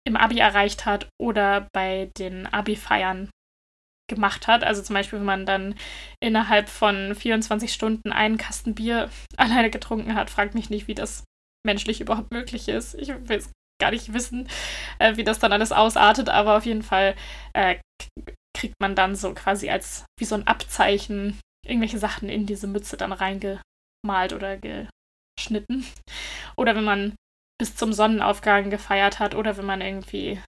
im 0.07 0.17
Abi 0.17 0.39
erreicht 0.39 0.85
hat 0.85 1.09
oder 1.21 1.67
bei 1.73 2.09
den 2.17 2.47
Abi-Feiern 2.47 3.29
gemacht 4.09 4.47
hat. 4.47 4.63
Also 4.63 4.81
zum 4.81 4.95
Beispiel, 4.95 5.19
wenn 5.19 5.25
man 5.25 5.45
dann 5.45 5.75
innerhalb 6.21 6.67
von 6.67 7.15
24 7.15 7.71
Stunden 7.71 8.11
einen 8.11 8.37
Kasten 8.37 8.75
Bier 8.75 9.09
alleine 9.37 9.69
getrunken 9.69 10.15
hat, 10.15 10.29
fragt 10.29 10.55
mich 10.55 10.69
nicht, 10.69 10.87
wie 10.87 10.95
das 10.95 11.23
menschlich 11.65 12.01
überhaupt 12.01 12.31
möglich 12.31 12.67
ist. 12.67 12.95
Ich 12.95 13.09
will 13.09 13.37
es 13.37 13.51
gar 13.81 13.91
nicht 13.91 14.13
wissen, 14.13 14.49
äh, 14.97 15.15
wie 15.15 15.23
das 15.23 15.39
dann 15.39 15.53
alles 15.53 15.71
ausartet, 15.71 16.29
aber 16.29 16.57
auf 16.57 16.65
jeden 16.65 16.83
Fall 16.83 17.15
äh, 17.53 17.77
kriegt 18.59 18.75
man 18.81 18.93
dann 18.93 19.15
so 19.15 19.33
quasi 19.33 19.69
als 19.69 20.05
wie 20.19 20.25
so 20.25 20.35
ein 20.35 20.45
Abzeichen 20.45 21.39
irgendwelche 21.65 21.97
Sachen 21.97 22.27
in 22.27 22.45
diese 22.45 22.67
Mütze 22.67 22.97
dann 22.97 23.13
reingemalt 23.13 24.33
oder 24.33 24.57
geschnitten. 24.57 25.85
Oder 26.57 26.75
wenn 26.75 26.83
man 26.83 27.15
bis 27.57 27.75
zum 27.75 27.93
Sonnenaufgang 27.93 28.69
gefeiert 28.69 29.19
hat 29.19 29.33
oder 29.33 29.57
wenn 29.57 29.65
man 29.65 29.81
irgendwie, 29.81 30.41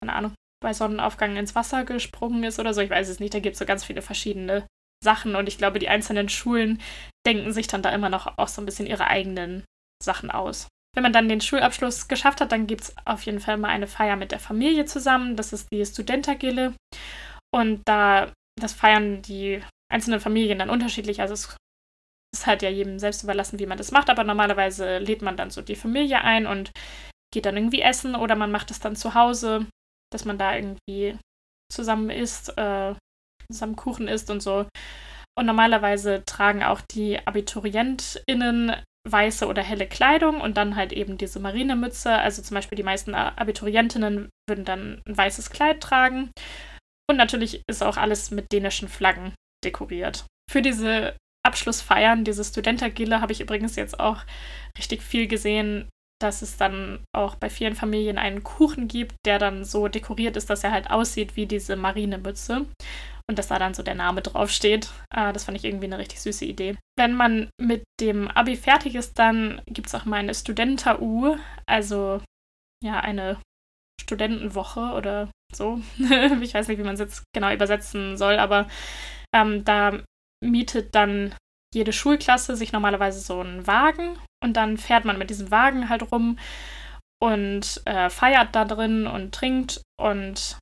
keine 0.00 0.12
Ahnung, 0.12 0.34
bei 0.62 0.72
Sonnenaufgang 0.72 1.36
ins 1.36 1.54
Wasser 1.54 1.84
gesprungen 1.84 2.44
ist 2.44 2.58
oder 2.58 2.74
so. 2.74 2.80
Ich 2.80 2.90
weiß 2.90 3.08
es 3.08 3.20
nicht, 3.20 3.34
da 3.34 3.40
gibt 3.40 3.54
es 3.54 3.58
so 3.58 3.66
ganz 3.66 3.84
viele 3.84 4.02
verschiedene 4.02 4.66
Sachen 5.04 5.34
und 5.34 5.48
ich 5.48 5.58
glaube, 5.58 5.78
die 5.78 5.88
einzelnen 5.88 6.28
Schulen 6.28 6.80
denken 7.26 7.52
sich 7.52 7.66
dann 7.66 7.82
da 7.82 7.90
immer 7.90 8.08
noch 8.08 8.38
auch 8.38 8.48
so 8.48 8.62
ein 8.62 8.66
bisschen 8.66 8.86
ihre 8.86 9.08
eigenen 9.08 9.64
Sachen 10.02 10.30
aus. 10.30 10.68
Wenn 10.96 11.02
man 11.02 11.12
dann 11.12 11.28
den 11.28 11.40
Schulabschluss 11.40 12.08
geschafft 12.08 12.40
hat, 12.40 12.52
dann 12.52 12.66
gibt 12.66 12.82
es 12.82 12.94
auf 13.04 13.22
jeden 13.22 13.40
Fall 13.40 13.58
mal 13.58 13.68
eine 13.68 13.86
Feier 13.86 14.16
mit 14.16 14.32
der 14.32 14.40
Familie 14.40 14.86
zusammen. 14.86 15.36
Das 15.36 15.52
ist 15.52 15.68
die 15.72 15.84
Studentagille. 15.84 16.74
Und 17.54 17.82
da, 17.86 18.32
das 18.60 18.72
feiern 18.72 19.22
die 19.22 19.62
einzelnen 19.92 20.20
Familien 20.20 20.58
dann 20.58 20.70
unterschiedlich. 20.70 21.20
Also 21.20 21.34
es 21.34 21.56
ist 22.34 22.46
halt 22.46 22.62
ja 22.62 22.70
jedem 22.70 22.98
selbst 22.98 23.22
überlassen, 23.22 23.58
wie 23.58 23.66
man 23.66 23.78
das 23.78 23.92
macht. 23.92 24.10
Aber 24.10 24.24
normalerweise 24.24 24.98
lädt 24.98 25.22
man 25.22 25.36
dann 25.36 25.50
so 25.50 25.60
die 25.60 25.76
Familie 25.76 26.22
ein 26.22 26.46
und 26.46 26.70
geht 27.32 27.44
dann 27.44 27.56
irgendwie 27.56 27.82
essen 27.82 28.14
oder 28.14 28.34
man 28.34 28.50
macht 28.50 28.70
es 28.70 28.80
dann 28.80 28.96
zu 28.96 29.14
Hause 29.14 29.66
dass 30.12 30.24
man 30.24 30.38
da 30.38 30.56
irgendwie 30.56 31.18
zusammen 31.72 32.10
isst, 32.10 32.56
äh, 32.56 32.94
zusammen 33.50 33.76
Kuchen 33.76 34.08
isst 34.08 34.30
und 34.30 34.40
so. 34.40 34.66
Und 35.38 35.46
normalerweise 35.46 36.24
tragen 36.24 36.62
auch 36.62 36.80
die 36.80 37.18
AbiturientInnen 37.26 38.76
weiße 39.10 39.46
oder 39.46 39.62
helle 39.62 39.86
Kleidung 39.86 40.40
und 40.40 40.56
dann 40.56 40.76
halt 40.76 40.92
eben 40.92 41.18
diese 41.18 41.40
Marinemütze. 41.40 42.12
Also 42.12 42.42
zum 42.42 42.54
Beispiel 42.54 42.76
die 42.76 42.82
meisten 42.82 43.14
Abiturientinnen 43.14 44.28
würden 44.48 44.64
dann 44.64 45.02
ein 45.06 45.16
weißes 45.16 45.50
Kleid 45.50 45.80
tragen. 45.80 46.30
Und 47.08 47.16
natürlich 47.16 47.62
ist 47.68 47.82
auch 47.82 47.96
alles 47.96 48.30
mit 48.30 48.52
dänischen 48.52 48.88
Flaggen 48.88 49.34
dekoriert. 49.64 50.26
Für 50.50 50.62
diese 50.62 51.16
Abschlussfeiern, 51.46 52.24
diese 52.24 52.44
Studentergille, 52.44 53.20
habe 53.20 53.32
ich 53.32 53.40
übrigens 53.40 53.76
jetzt 53.76 54.00
auch 54.00 54.22
richtig 54.76 55.02
viel 55.02 55.28
gesehen, 55.28 55.88
dass 56.20 56.42
es 56.42 56.56
dann 56.56 57.04
auch 57.14 57.34
bei 57.34 57.50
vielen 57.50 57.74
Familien 57.74 58.18
einen 58.18 58.42
Kuchen 58.42 58.88
gibt, 58.88 59.14
der 59.26 59.38
dann 59.38 59.64
so 59.64 59.88
dekoriert 59.88 60.36
ist, 60.36 60.48
dass 60.48 60.64
er 60.64 60.72
halt 60.72 60.90
aussieht 60.90 61.36
wie 61.36 61.46
diese 61.46 61.76
Marinemütze 61.76 62.66
und 63.28 63.38
dass 63.38 63.48
da 63.48 63.58
dann 63.58 63.74
so 63.74 63.82
der 63.82 63.94
Name 63.94 64.22
draufsteht. 64.22 64.90
Äh, 65.14 65.32
das 65.32 65.44
fand 65.44 65.58
ich 65.58 65.64
irgendwie 65.64 65.86
eine 65.86 65.98
richtig 65.98 66.20
süße 66.20 66.44
Idee. 66.44 66.76
Wenn 66.96 67.14
man 67.14 67.50
mit 67.60 67.84
dem 68.00 68.28
Abi 68.28 68.56
fertig 68.56 68.94
ist, 68.94 69.18
dann 69.18 69.60
gibt 69.66 69.88
es 69.88 69.94
auch 69.94 70.04
mal 70.04 70.16
eine 70.16 70.34
Studenta-U, 70.34 71.36
also 71.66 72.20
ja, 72.82 73.00
eine 73.00 73.38
Studentenwoche 74.00 74.92
oder 74.92 75.30
so. 75.52 75.80
ich 75.98 76.54
weiß 76.54 76.68
nicht, 76.68 76.78
wie 76.78 76.84
man 76.84 76.94
es 76.94 77.00
jetzt 77.00 77.24
genau 77.34 77.52
übersetzen 77.52 78.16
soll, 78.16 78.38
aber 78.38 78.68
ähm, 79.34 79.64
da 79.64 80.02
mietet 80.44 80.94
dann 80.94 81.34
jede 81.76 81.92
Schulklasse 81.92 82.56
sich 82.56 82.72
normalerweise 82.72 83.20
so 83.20 83.38
einen 83.40 83.66
Wagen 83.66 84.18
und 84.42 84.54
dann 84.54 84.78
fährt 84.78 85.04
man 85.04 85.18
mit 85.18 85.30
diesem 85.30 85.50
Wagen 85.50 85.88
halt 85.88 86.10
rum 86.10 86.38
und 87.22 87.82
äh, 87.84 88.08
feiert 88.08 88.54
da 88.54 88.64
drin 88.64 89.06
und 89.06 89.34
trinkt 89.34 89.82
und 90.00 90.58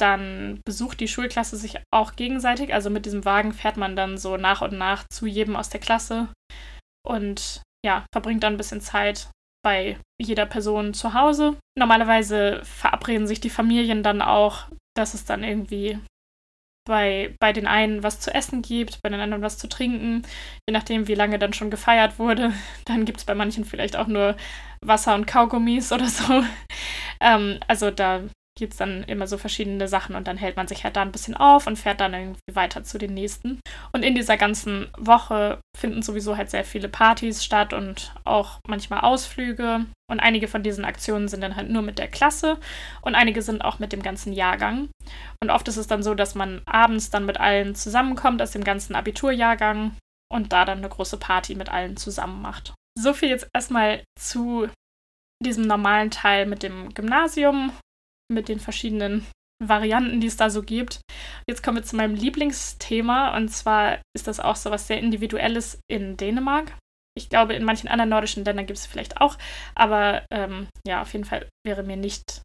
dann 0.00 0.60
besucht 0.64 1.00
die 1.00 1.08
Schulklasse 1.08 1.56
sich 1.56 1.78
auch 1.92 2.16
gegenseitig. 2.16 2.74
Also 2.74 2.90
mit 2.90 3.06
diesem 3.06 3.24
Wagen 3.24 3.52
fährt 3.52 3.76
man 3.76 3.94
dann 3.94 4.18
so 4.18 4.36
nach 4.36 4.62
und 4.62 4.76
nach 4.76 5.04
zu 5.12 5.26
jedem 5.26 5.54
aus 5.54 5.68
der 5.68 5.80
Klasse 5.80 6.28
und 7.06 7.62
ja, 7.84 8.06
verbringt 8.12 8.42
dann 8.42 8.54
ein 8.54 8.58
bisschen 8.58 8.80
Zeit 8.80 9.30
bei 9.62 9.98
jeder 10.20 10.46
Person 10.46 10.94
zu 10.94 11.14
Hause. 11.14 11.56
Normalerweise 11.78 12.62
verabreden 12.64 13.26
sich 13.26 13.40
die 13.40 13.50
Familien 13.50 14.02
dann 14.02 14.22
auch, 14.22 14.66
dass 14.96 15.14
es 15.14 15.24
dann 15.24 15.44
irgendwie 15.44 15.98
bei, 16.84 17.34
bei 17.40 17.52
den 17.52 17.66
einen 17.66 18.02
was 18.02 18.20
zu 18.20 18.32
essen 18.32 18.62
gibt, 18.62 19.00
bei 19.02 19.08
den 19.08 19.20
anderen 19.20 19.42
was 19.42 19.58
zu 19.58 19.68
trinken, 19.68 20.22
je 20.68 20.72
nachdem, 20.72 21.08
wie 21.08 21.14
lange 21.14 21.38
dann 21.38 21.52
schon 21.52 21.70
gefeiert 21.70 22.18
wurde. 22.18 22.52
Dann 22.84 23.04
gibt 23.04 23.18
es 23.18 23.24
bei 23.24 23.34
manchen 23.34 23.64
vielleicht 23.64 23.96
auch 23.96 24.06
nur 24.06 24.36
Wasser 24.80 25.14
und 25.14 25.26
Kaugummis 25.26 25.92
oder 25.92 26.08
so. 26.08 26.44
Ähm, 27.20 27.60
also 27.68 27.90
da 27.92 28.22
gibt 28.56 28.74
es 28.74 28.78
dann 28.78 29.02
immer 29.04 29.26
so 29.26 29.36
verschiedene 29.36 29.88
Sachen 29.88 30.14
und 30.14 30.28
dann 30.28 30.36
hält 30.36 30.56
man 30.56 30.68
sich 30.68 30.84
halt 30.84 30.96
da 30.96 31.02
ein 31.02 31.12
bisschen 31.12 31.36
auf 31.36 31.66
und 31.66 31.76
fährt 31.76 32.00
dann 32.00 32.14
irgendwie 32.14 32.40
weiter 32.54 32.84
zu 32.84 32.98
den 32.98 33.14
nächsten. 33.14 33.60
Und 33.92 34.04
in 34.04 34.14
dieser 34.14 34.36
ganzen 34.36 34.88
Woche 34.96 35.60
finden 35.76 36.02
sowieso 36.02 36.36
halt 36.36 36.50
sehr 36.50 36.64
viele 36.64 36.88
Partys 36.88 37.44
statt 37.44 37.72
und 37.72 38.14
auch 38.24 38.60
manchmal 38.66 39.00
Ausflüge. 39.00 39.86
Und 40.08 40.20
einige 40.20 40.48
von 40.48 40.62
diesen 40.62 40.84
Aktionen 40.84 41.28
sind 41.28 41.40
dann 41.40 41.56
halt 41.56 41.70
nur 41.70 41.82
mit 41.82 41.98
der 41.98 42.08
Klasse 42.08 42.58
und 43.02 43.14
einige 43.14 43.42
sind 43.42 43.64
auch 43.64 43.78
mit 43.78 43.92
dem 43.92 44.02
ganzen 44.02 44.32
Jahrgang. 44.32 44.88
Und 45.42 45.50
oft 45.50 45.66
ist 45.66 45.76
es 45.76 45.86
dann 45.86 46.02
so, 46.02 46.14
dass 46.14 46.34
man 46.34 46.62
abends 46.66 47.10
dann 47.10 47.26
mit 47.26 47.40
allen 47.40 47.74
zusammenkommt 47.74 48.40
aus 48.40 48.52
dem 48.52 48.64
ganzen 48.64 48.94
Abiturjahrgang 48.94 49.96
und 50.30 50.52
da 50.52 50.64
dann 50.64 50.78
eine 50.78 50.88
große 50.88 51.16
Party 51.16 51.54
mit 51.54 51.70
allen 51.70 51.96
zusammen 51.96 52.40
macht. 52.42 52.74
So 52.96 53.12
viel 53.14 53.30
jetzt 53.30 53.48
erstmal 53.52 54.04
zu 54.18 54.68
diesem 55.42 55.66
normalen 55.66 56.10
Teil 56.10 56.46
mit 56.46 56.62
dem 56.62 56.94
Gymnasium 56.94 57.72
mit 58.32 58.48
den 58.48 58.60
verschiedenen 58.60 59.26
Varianten, 59.62 60.20
die 60.20 60.26
es 60.26 60.36
da 60.36 60.50
so 60.50 60.62
gibt. 60.62 61.00
Jetzt 61.48 61.62
kommen 61.62 61.78
wir 61.78 61.84
zu 61.84 61.96
meinem 61.96 62.14
Lieblingsthema 62.14 63.36
und 63.36 63.48
zwar 63.48 64.00
ist 64.16 64.26
das 64.26 64.40
auch 64.40 64.56
so 64.56 64.70
was 64.70 64.86
sehr 64.86 64.98
Individuelles 64.98 65.78
in 65.88 66.16
Dänemark. 66.16 66.76
Ich 67.16 67.28
glaube, 67.28 67.54
in 67.54 67.64
manchen 67.64 67.88
anderen 67.88 68.10
nordischen 68.10 68.44
Ländern 68.44 68.66
gibt 68.66 68.78
es 68.78 68.86
vielleicht 68.86 69.20
auch, 69.20 69.38
aber 69.74 70.26
ähm, 70.32 70.66
ja, 70.86 71.02
auf 71.02 71.12
jeden 71.12 71.24
Fall 71.24 71.48
wäre 71.64 71.84
mir 71.84 71.96
nicht 71.96 72.42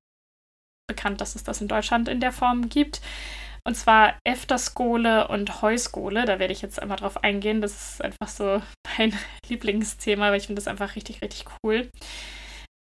bekannt, 0.87 1.21
dass 1.21 1.35
es 1.35 1.43
das 1.43 1.61
in 1.61 1.67
Deutschland 1.67 2.07
in 2.07 2.19
der 2.19 2.31
Form 2.31 2.69
gibt. 2.69 3.01
Und 3.65 3.75
zwar 3.75 4.17
Efterskole 4.23 5.27
und 5.27 5.61
Heuskole. 5.61 6.25
Da 6.25 6.39
werde 6.39 6.53
ich 6.53 6.61
jetzt 6.61 6.81
einmal 6.81 6.97
drauf 6.97 7.23
eingehen. 7.23 7.61
Das 7.61 7.93
ist 7.93 8.01
einfach 8.01 8.27
so 8.27 8.61
mein 8.97 9.13
Lieblingsthema, 9.47 10.31
weil 10.31 10.39
ich 10.39 10.47
finde 10.47 10.61
das 10.61 10.67
einfach 10.67 10.95
richtig, 10.95 11.21
richtig 11.21 11.45
cool. 11.63 11.89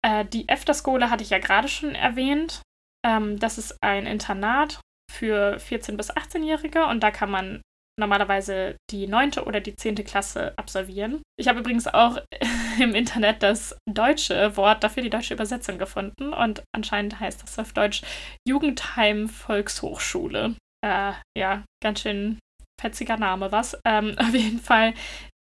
Äh, 0.06 0.26
die 0.26 0.48
Efterskole 0.48 1.10
hatte 1.10 1.24
ich 1.24 1.30
ja 1.30 1.40
gerade 1.40 1.68
schon 1.68 1.96
erwähnt. 1.96 2.62
Ähm, 3.06 3.40
das 3.40 3.58
ist 3.58 3.78
ein 3.82 4.08
Internat 4.08 4.80
für 5.12 5.58
14- 5.58 5.96
bis 5.96 6.12
18-Jährige 6.12 6.86
und 6.88 7.02
da 7.02 7.12
kann 7.12 7.30
man 7.30 7.62
normalerweise 7.98 8.76
die 8.92 9.08
neunte 9.08 9.46
oder 9.46 9.62
die 9.62 9.76
zehnte 9.76 10.04
Klasse 10.04 10.54
absolvieren. 10.58 11.22
Ich 11.40 11.48
habe 11.48 11.60
übrigens 11.60 11.88
auch 11.88 12.18
im 12.80 12.94
Internet 12.94 13.42
das 13.42 13.76
deutsche 13.90 14.58
Wort 14.58 14.84
dafür, 14.84 15.04
die 15.04 15.10
deutsche 15.10 15.34
Übersetzung 15.34 15.78
gefunden 15.78 16.34
und 16.34 16.64
anscheinend 16.76 17.20
heißt 17.20 17.42
das 17.44 17.58
auf 17.60 17.72
Deutsch 17.74 18.02
Jugendheim 18.48 19.30
Volkshochschule. 19.30 20.56
Äh, 20.86 21.14
ja, 21.38 21.64
ganz 21.82 22.02
schön 22.02 22.40
fetziger 22.82 23.18
Name, 23.18 23.52
was. 23.52 23.80
Ähm, 23.86 24.16
auf 24.20 24.34
jeden 24.34 24.60
Fall 24.60 24.94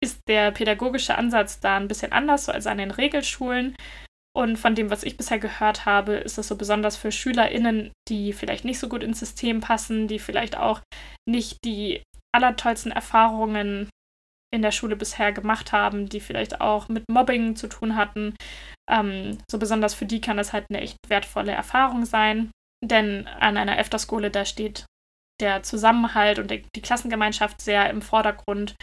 ist 0.03 0.21
der 0.29 0.51
pädagogische 0.51 1.17
Ansatz 1.17 1.61
da 1.61 1.77
ein 1.77 1.89
bisschen 1.89 2.13
anders 2.13 2.47
so 2.47 2.53
als 2.53 2.67
an 2.67 2.79
den 2.79 2.91
Regelschulen. 2.91 3.77
Und 4.35 4.57
von 4.57 4.75
dem, 4.75 4.91
was 4.91 5.03
ich 5.03 5.17
bisher 5.17 5.39
gehört 5.39 5.85
habe, 5.85 6.15
ist 6.15 6.39
das 6.39 6.49
so 6.49 6.57
besonders 6.57 6.97
für 6.97 7.13
SchülerInnen, 7.13 7.93
die 8.09 8.33
vielleicht 8.33 8.65
nicht 8.65 8.79
so 8.79 8.89
gut 8.89 9.03
ins 9.03 9.19
System 9.19 9.61
passen, 9.61 10.09
die 10.09 10.19
vielleicht 10.19 10.57
auch 10.57 10.81
nicht 11.29 11.59
die 11.65 12.03
allertollsten 12.35 12.93
Erfahrungen 12.93 13.91
in 14.55 14.63
der 14.63 14.71
Schule 14.71 14.97
bisher 14.97 15.33
gemacht 15.33 15.73
haben, 15.73 16.09
die 16.09 16.21
vielleicht 16.21 16.61
auch 16.61 16.89
mit 16.89 17.05
Mobbing 17.11 17.57
zu 17.57 17.69
tun 17.69 17.97
hatten. 17.97 18.35
Ähm, 18.91 19.39
so 19.51 19.59
besonders 19.59 19.95
für 19.95 20.07
die 20.07 20.21
kann 20.21 20.37
das 20.37 20.53
halt 20.53 20.67
eine 20.71 20.81
echt 20.81 20.97
wertvolle 21.09 21.53
Erfahrung 21.53 22.05
sein. 22.05 22.51
Denn 22.85 23.27
an 23.27 23.57
einer 23.57 23.79
EFTA-Skole, 23.79 24.31
da 24.31 24.45
steht 24.45 24.87
der 25.41 25.63
Zusammenhalt 25.63 26.39
und 26.39 26.51
die 26.51 26.83
Klassengemeinschaft 26.83 27.61
sehr 27.61 27.89
im 27.91 28.03
Vordergrund. 28.03 28.77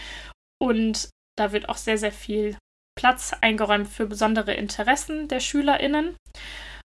Und 0.61 1.09
da 1.37 1.51
wird 1.51 1.69
auch 1.69 1.77
sehr, 1.77 1.97
sehr 1.97 2.11
viel 2.11 2.57
Platz 2.99 3.33
eingeräumt 3.39 3.87
für 3.87 4.05
besondere 4.05 4.53
Interessen 4.53 5.29
der 5.29 5.39
SchülerInnen. 5.39 6.17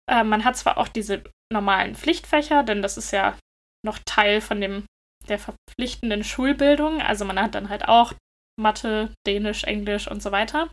Äh, 0.10 0.24
man 0.24 0.46
hat 0.46 0.56
zwar 0.56 0.78
auch 0.78 0.88
diese 0.88 1.22
normalen 1.52 1.96
Pflichtfächer, 1.96 2.63
denn 2.63 2.82
das 2.82 2.96
ist 2.96 3.12
ja 3.12 3.38
noch 3.86 4.00
Teil 4.06 4.39
von 4.39 4.62
dem 4.62 4.86
der 5.28 5.38
verpflichtenden 5.38 6.24
Schulbildung. 6.24 7.02
Also 7.02 7.26
man 7.26 7.41
hat 7.41 7.56
dann 7.56 7.67
halt 7.67 7.89
auch 7.89 8.13
Mathe, 8.58 9.12
Dänisch, 9.28 9.65
Englisch 9.65 10.10
und 10.10 10.24
so 10.24 10.32
weiter. 10.32 10.70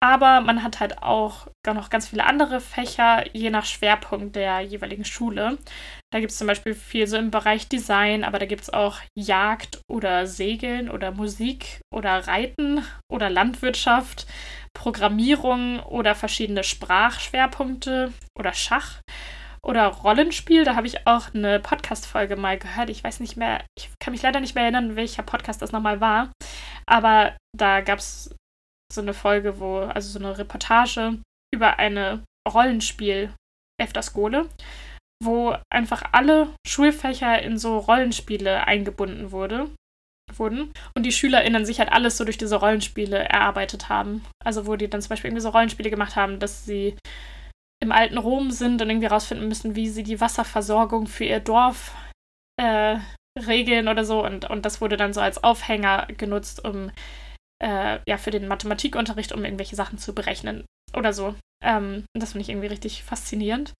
Aber 0.00 0.40
man 0.42 0.62
hat 0.62 0.78
halt 0.78 1.02
auch 1.02 1.48
noch 1.66 1.90
ganz 1.90 2.08
viele 2.08 2.24
andere 2.24 2.60
Fächer, 2.60 3.24
je 3.34 3.50
nach 3.50 3.64
Schwerpunkt 3.64 4.36
der 4.36 4.60
jeweiligen 4.60 5.04
Schule. 5.04 5.58
Da 6.12 6.20
gibt 6.20 6.30
es 6.30 6.38
zum 6.38 6.46
Beispiel 6.46 6.74
viel 6.74 7.06
so 7.06 7.16
im 7.16 7.30
Bereich 7.30 7.68
Design, 7.68 8.24
aber 8.24 8.38
da 8.38 8.46
gibt 8.46 8.62
es 8.62 8.72
auch 8.72 8.98
Jagd 9.16 9.80
oder 9.90 10.26
Segeln 10.26 10.88
oder 10.88 11.10
Musik 11.10 11.80
oder 11.92 12.28
Reiten 12.28 12.84
oder 13.10 13.28
Landwirtschaft, 13.28 14.26
Programmierung 14.72 15.80
oder 15.80 16.14
verschiedene 16.14 16.62
Sprachschwerpunkte 16.62 18.12
oder 18.38 18.52
Schach 18.52 19.00
oder 19.62 19.88
Rollenspiel. 19.88 20.64
Da 20.64 20.76
habe 20.76 20.86
ich 20.86 21.06
auch 21.08 21.34
eine 21.34 21.58
Podcast-Folge 21.58 22.36
mal 22.36 22.56
gehört. 22.56 22.88
Ich 22.88 23.02
weiß 23.02 23.18
nicht 23.18 23.36
mehr, 23.36 23.64
ich 23.76 23.90
kann 23.98 24.12
mich 24.12 24.22
leider 24.22 24.38
nicht 24.40 24.54
mehr 24.54 24.62
erinnern, 24.64 24.94
welcher 24.94 25.24
Podcast 25.24 25.60
das 25.60 25.72
nochmal 25.72 26.00
war. 26.00 26.30
Aber 26.86 27.36
da 27.52 27.80
gab 27.80 27.98
es 27.98 28.34
so 28.92 29.00
eine 29.00 29.14
Folge, 29.14 29.60
wo, 29.60 29.78
also 29.80 30.08
so 30.08 30.18
eine 30.18 30.38
Reportage 30.38 31.18
über 31.54 31.78
eine 31.78 32.24
Rollenspiel 32.48 33.32
Efterskole, 33.80 34.48
wo 35.22 35.56
einfach 35.72 36.02
alle 36.12 36.54
Schulfächer 36.66 37.42
in 37.42 37.58
so 37.58 37.78
Rollenspiele 37.78 38.66
eingebunden 38.66 39.30
wurde, 39.30 39.70
wurden 40.36 40.72
und 40.96 41.04
die 41.04 41.12
SchülerInnen 41.12 41.64
sich 41.64 41.78
halt 41.78 41.92
alles 41.92 42.16
so 42.16 42.24
durch 42.24 42.38
diese 42.38 42.56
Rollenspiele 42.56 43.18
erarbeitet 43.18 43.88
haben. 43.88 44.24
Also 44.44 44.66
wo 44.66 44.76
die 44.76 44.88
dann 44.88 45.00
zum 45.00 45.10
Beispiel 45.10 45.28
irgendwie 45.28 45.42
so 45.42 45.50
Rollenspiele 45.50 45.90
gemacht 45.90 46.16
haben, 46.16 46.38
dass 46.38 46.64
sie 46.64 46.96
im 47.80 47.92
alten 47.92 48.18
Rom 48.18 48.50
sind 48.50 48.82
und 48.82 48.90
irgendwie 48.90 49.06
rausfinden 49.06 49.48
müssen, 49.48 49.76
wie 49.76 49.88
sie 49.88 50.02
die 50.02 50.20
Wasserversorgung 50.20 51.06
für 51.06 51.24
ihr 51.24 51.40
Dorf 51.40 51.94
äh, 52.60 52.98
regeln 53.38 53.88
oder 53.88 54.04
so. 54.04 54.24
Und, 54.24 54.50
und 54.50 54.64
das 54.64 54.80
wurde 54.80 54.96
dann 54.96 55.12
so 55.12 55.20
als 55.20 55.42
Aufhänger 55.42 56.08
genutzt, 56.16 56.64
um 56.64 56.90
äh, 57.62 57.98
ja, 58.08 58.18
für 58.18 58.30
den 58.30 58.48
Mathematikunterricht, 58.48 59.32
um 59.32 59.44
irgendwelche 59.44 59.76
Sachen 59.76 59.98
zu 59.98 60.14
berechnen 60.14 60.64
oder 60.96 61.12
so. 61.12 61.34
Ähm, 61.64 62.04
das 62.14 62.32
finde 62.32 62.42
ich 62.42 62.48
irgendwie 62.48 62.68
richtig 62.68 63.02
faszinierend. 63.02 63.72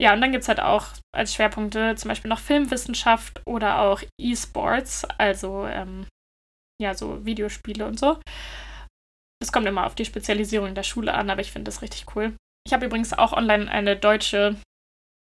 Ja, 0.00 0.12
und 0.14 0.20
dann 0.20 0.30
gibt 0.30 0.42
es 0.42 0.48
halt 0.48 0.60
auch 0.60 0.86
als 1.12 1.34
Schwerpunkte 1.34 1.96
zum 1.96 2.08
Beispiel 2.08 2.28
noch 2.28 2.38
Filmwissenschaft 2.38 3.42
oder 3.46 3.80
auch 3.80 4.02
E-Sports, 4.20 5.04
also 5.18 5.66
ähm, 5.66 6.06
ja, 6.80 6.94
so 6.94 7.24
Videospiele 7.24 7.84
und 7.84 7.98
so. 7.98 8.20
Das 9.40 9.52
kommt 9.52 9.66
immer 9.66 9.86
auf 9.86 9.96
die 9.96 10.04
Spezialisierung 10.04 10.74
der 10.74 10.84
Schule 10.84 11.14
an, 11.14 11.30
aber 11.30 11.40
ich 11.40 11.50
finde 11.50 11.68
das 11.68 11.82
richtig 11.82 12.14
cool. 12.14 12.36
Ich 12.66 12.72
habe 12.72 12.86
übrigens 12.86 13.12
auch 13.12 13.32
online 13.32 13.68
eine 13.70 13.96
deutsche 13.96 14.56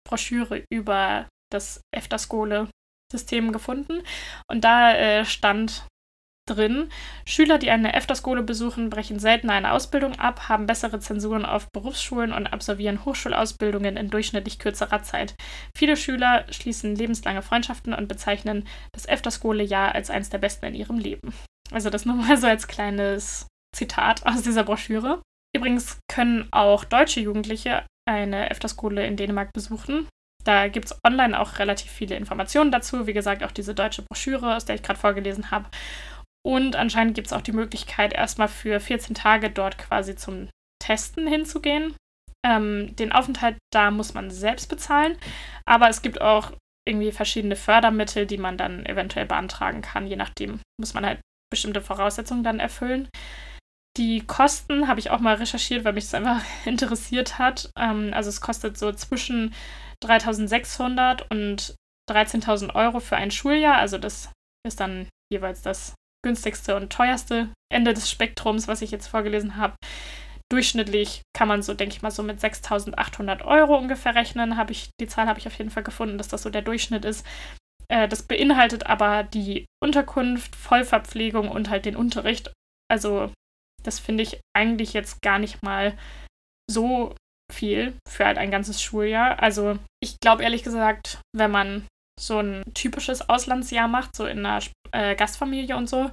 Broschüre 0.08 0.64
über 0.72 1.28
das 1.52 1.80
EFTA-Skole-System 1.94 3.52
gefunden. 3.52 4.02
Und 4.50 4.62
da 4.64 4.94
äh, 4.94 5.24
stand 5.24 5.86
drin. 6.48 6.88
Schüler, 7.26 7.58
die 7.58 7.70
eine 7.70 7.94
EFTA-Skole 7.94 8.42
besuchen, 8.42 8.90
brechen 8.90 9.18
seltener 9.18 9.54
eine 9.54 9.72
Ausbildung 9.72 10.18
ab, 10.18 10.48
haben 10.48 10.66
bessere 10.66 11.00
Zensuren 11.00 11.44
auf 11.44 11.68
Berufsschulen 11.72 12.32
und 12.32 12.46
absolvieren 12.46 13.04
Hochschulausbildungen 13.04 13.96
in 13.96 14.11
durchschnittlich 14.11 14.58
kürzerer 14.58 15.02
Zeit. 15.02 15.34
Viele 15.76 15.96
Schüler 15.96 16.44
schließen 16.50 16.94
lebenslange 16.94 17.42
Freundschaften 17.42 17.94
und 17.94 18.08
bezeichnen 18.08 18.66
das 18.92 19.06
EFTA-Skole-Jahr 19.06 19.94
als 19.94 20.11
eines 20.11 20.30
der 20.30 20.38
besten 20.38 20.66
in 20.66 20.74
ihrem 20.74 20.98
Leben. 20.98 21.32
Also 21.70 21.90
das 21.90 22.06
nur 22.06 22.16
mal 22.16 22.37
so 22.37 22.46
als 22.46 22.66
kleines 22.66 23.46
Zitat 23.74 24.26
aus 24.26 24.42
dieser 24.42 24.64
Broschüre. 24.64 25.22
Übrigens 25.54 25.98
können 26.11 26.48
auch 26.50 26.84
deutsche 26.84 27.20
Jugendliche 27.20 27.84
eine 28.08 28.50
EFTA-Skole 28.50 29.06
in 29.06 29.16
Dänemark 29.16 29.52
besuchen. 29.52 30.08
Da 30.44 30.68
gibt 30.68 30.87
es 30.87 30.98
online 31.06 31.38
auch 31.38 31.58
relativ 31.58 31.90
viele 31.90 32.16
Informationen 32.16 32.70
dazu. 32.70 33.06
Wie 33.06 33.12
gesagt, 33.12 33.42
auch 33.42 33.52
diese 33.52 33.74
deutsche 33.74 34.02
Broschüre, 34.02 34.56
aus 34.56 34.64
der 34.64 34.76
ich 34.76 34.82
gerade 34.82 34.98
vorgelesen 34.98 35.50
habe. 35.50 35.66
Und 36.46 36.77
anscheinend 36.77 37.14
gibt 37.14 37.27
es 37.27 37.33
auch 37.33 37.42
die 37.42 37.53
Möglichkeit, 37.53 38.12
erstmal 38.12 38.48
für 38.48 38.81
14 38.81 39.14
Tage 39.14 39.51
dort 39.51 39.79
quasi 39.79 40.16
zum 40.16 40.48
Testen 40.83 41.27
hinzugehen. 41.27 41.94
Ähm, 42.46 42.94
den 42.96 43.12
Aufenthalt 43.12 43.59
da 43.72 43.90
muss 43.90 44.14
man 44.14 44.31
selbst 44.31 44.68
bezahlen, 44.68 45.18
aber 45.66 45.88
es 45.88 46.03
gibt 46.03 46.20
auch 46.20 46.53
irgendwie 46.88 47.12
verschiedene 47.12 47.57
Fördermittel, 47.57 48.27
die 48.27 48.38
man 48.38 48.57
dann 48.57 48.87
eventuell 48.87 49.27
beantragen 49.27 49.83
kann. 49.83 50.07
Je 50.07 50.16
nachdem 50.16 50.61
muss 50.81 50.94
man 50.94 51.05
halt 51.05 51.20
bestimmte 51.51 51.83
Voraussetzungen 51.83 52.44
dann 52.44 52.61
erfüllen. 52.61 53.09
Die 53.96 54.24
Kosten 54.27 54.87
habe 54.87 55.01
ich 55.01 55.11
auch 55.11 55.18
mal 55.18 55.35
recherchiert, 55.35 55.85
weil 55.85 55.92
mich 55.92 56.05
das 56.05 56.14
einfach 56.14 56.42
interessiert 56.64 57.38
hat. 57.38 57.70
Ähm, 57.77 58.12
also 58.14 58.29
es 58.29 58.40
kostet 58.40 58.79
so 58.79 58.92
zwischen 58.92 59.55
3.600 60.03 61.24
und 61.31 61.74
13.000 62.11 62.74
Euro 62.74 63.01
für 63.01 63.16
ein 63.16 63.31
Schuljahr. 63.31 63.77
Also 63.77 63.98
das 63.98 64.31
ist 64.66 64.81
dann 64.81 65.09
jeweils 65.33 65.62
das 65.62 65.94
günstigste 66.24 66.76
und 66.76 66.92
teuerste 66.92 67.48
Ende 67.72 67.94
des 67.94 68.11
Spektrums, 68.11 68.68
was 68.68 68.83
ich 68.83 68.90
jetzt 68.90 69.07
vorgelesen 69.07 69.57
habe. 69.57 69.74
Durchschnittlich 70.50 71.22
kann 71.37 71.48
man 71.48 71.62
so, 71.62 71.74
denke 71.74 71.94
ich 71.94 72.02
mal, 72.02 72.11
so 72.11 72.22
mit 72.22 72.40
6.800 72.40 73.44
Euro 73.44 73.76
ungefähr 73.76 74.14
rechnen. 74.14 74.57
Habe 74.57 74.72
ich, 74.72 74.88
die 75.00 75.07
Zahl 75.07 75.26
habe 75.26 75.38
ich 75.38 75.46
auf 75.46 75.57
jeden 75.59 75.70
Fall 75.70 75.83
gefunden, 75.83 76.18
dass 76.18 76.28
das 76.28 76.42
so 76.42 76.50
der 76.50 76.62
Durchschnitt 76.62 77.04
ist. 77.04 77.26
Äh, 77.88 78.09
das 78.09 78.22
beinhaltet 78.22 78.87
aber 78.87 79.24
die 79.24 79.66
Unterkunft, 79.83 80.57
Vollverpflegung 80.57 81.50
und 81.50 81.68
halt 81.68 81.85
den 81.85 81.96
Unterricht. 81.96 82.52
Also 82.90 83.31
das 83.83 83.98
finde 83.98 84.22
ich 84.22 84.40
eigentlich 84.57 84.92
jetzt 84.92 85.20
gar 85.22 85.38
nicht 85.38 85.62
mal 85.62 85.96
so 86.70 87.14
viel 87.52 87.96
für 88.09 88.26
halt 88.26 88.38
ein 88.38 88.50
ganzes 88.50 88.83
Schuljahr. 88.83 89.42
Also 89.42 89.78
ich 90.02 90.18
glaube 90.20 90.42
ehrlich 90.42 90.62
gesagt, 90.62 91.20
wenn 91.35 91.50
man 91.50 91.87
so 92.18 92.40
ein 92.40 92.62
typisches 92.74 93.28
Auslandsjahr 93.28 93.88
macht, 93.88 94.16
so 94.16 94.26
in 94.26 94.44
einer 94.44 94.61
äh, 94.92 95.14
Gastfamilie 95.16 95.77
und 95.77 95.88
so, 95.88 96.11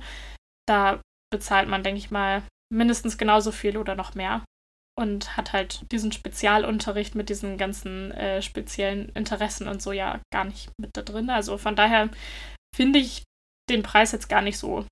da 0.68 1.02
bezahlt 1.32 1.68
man, 1.68 1.84
denke 1.84 2.00
ich 2.00 2.12
mal, 2.12 2.44
mindestens 2.74 3.18
genauso 3.18 3.52
viel 3.52 3.78
oder 3.78 3.96
noch 3.96 4.16
mehr. 4.16 4.44
Und 4.98 5.36
hat 5.36 5.52
halt 5.52 5.92
diesen 5.92 6.14
Spezialunterricht 6.14 7.16
mit 7.16 7.28
diesen 7.28 7.58
ganzen 7.58 8.12
äh, 8.12 8.42
speziellen 8.42 9.10
Interessen 9.10 9.68
und 9.68 9.82
so 9.82 9.92
ja 9.92 10.22
gar 10.34 10.46
nicht 10.46 10.70
mit 10.80 10.92
da 10.96 11.02
drin. 11.02 11.30
Also 11.30 11.58
von 11.58 11.76
daher 11.76 12.10
finde 12.74 13.00
ich 13.00 13.24
den 13.70 13.84
Preis 13.84 14.14
jetzt 14.14 14.30
gar 14.30 14.42
nicht 14.42 14.58
so 14.58 14.86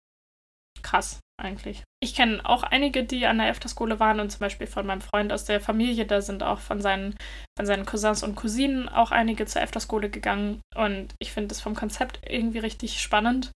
krass 0.93 1.19
eigentlich. 1.41 1.83
Ich 2.01 2.13
kenne 2.13 2.45
auch 2.45 2.61
einige, 2.61 3.03
die 3.03 3.25
an 3.25 3.39
der 3.39 3.47
EFTA-Skole 3.49 3.99
waren 3.99 4.19
und 4.19 4.29
zum 4.29 4.39
Beispiel 4.39 4.67
von 4.67 4.85
meinem 4.85 5.01
Freund 5.01 5.33
aus 5.33 5.45
der 5.45 5.59
Familie, 5.59 6.05
da 6.05 6.21
sind 6.21 6.43
auch 6.43 6.59
von 6.59 6.81
seinen, 6.81 7.15
von 7.57 7.65
seinen 7.65 7.85
Cousins 7.85 8.21
und 8.21 8.35
Cousinen 8.35 8.87
auch 8.87 9.09
einige 9.09 9.45
zur 9.47 9.63
EFTA-Skole 9.63 10.09
gegangen 10.09 10.61
und 10.75 11.15
ich 11.19 11.31
finde 11.31 11.47
das 11.47 11.61
vom 11.61 11.73
Konzept 11.73 12.19
irgendwie 12.29 12.59
richtig 12.59 13.01
spannend 13.01 13.51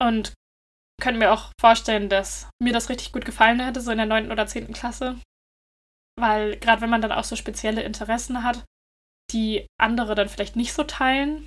und 0.00 0.32
könnte 1.02 1.18
mir 1.18 1.32
auch 1.32 1.52
vorstellen, 1.60 2.08
dass 2.08 2.48
mir 2.62 2.72
das 2.72 2.88
richtig 2.88 3.12
gut 3.12 3.26
gefallen 3.26 3.60
hätte, 3.60 3.82
so 3.82 3.90
in 3.90 3.98
der 3.98 4.06
9. 4.06 4.32
oder 4.32 4.46
10. 4.46 4.72
Klasse, 4.72 5.16
weil 6.18 6.56
gerade 6.56 6.80
wenn 6.80 6.90
man 6.90 7.02
dann 7.02 7.12
auch 7.12 7.24
so 7.24 7.36
spezielle 7.36 7.82
Interessen 7.82 8.42
hat, 8.42 8.64
die 9.32 9.66
andere 9.78 10.14
dann 10.14 10.28
vielleicht 10.30 10.56
nicht 10.56 10.72
so 10.72 10.84
teilen, 10.84 11.46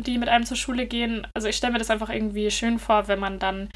die 0.00 0.18
mit 0.18 0.28
einem 0.28 0.46
zur 0.46 0.56
Schule 0.56 0.86
gehen. 0.86 1.26
Also 1.34 1.48
ich 1.48 1.56
stelle 1.56 1.74
mir 1.74 1.78
das 1.78 1.90
einfach 1.90 2.08
irgendwie 2.08 2.50
schön 2.50 2.78
vor, 2.78 3.08
wenn 3.08 3.18
man 3.18 3.38
dann 3.38 3.68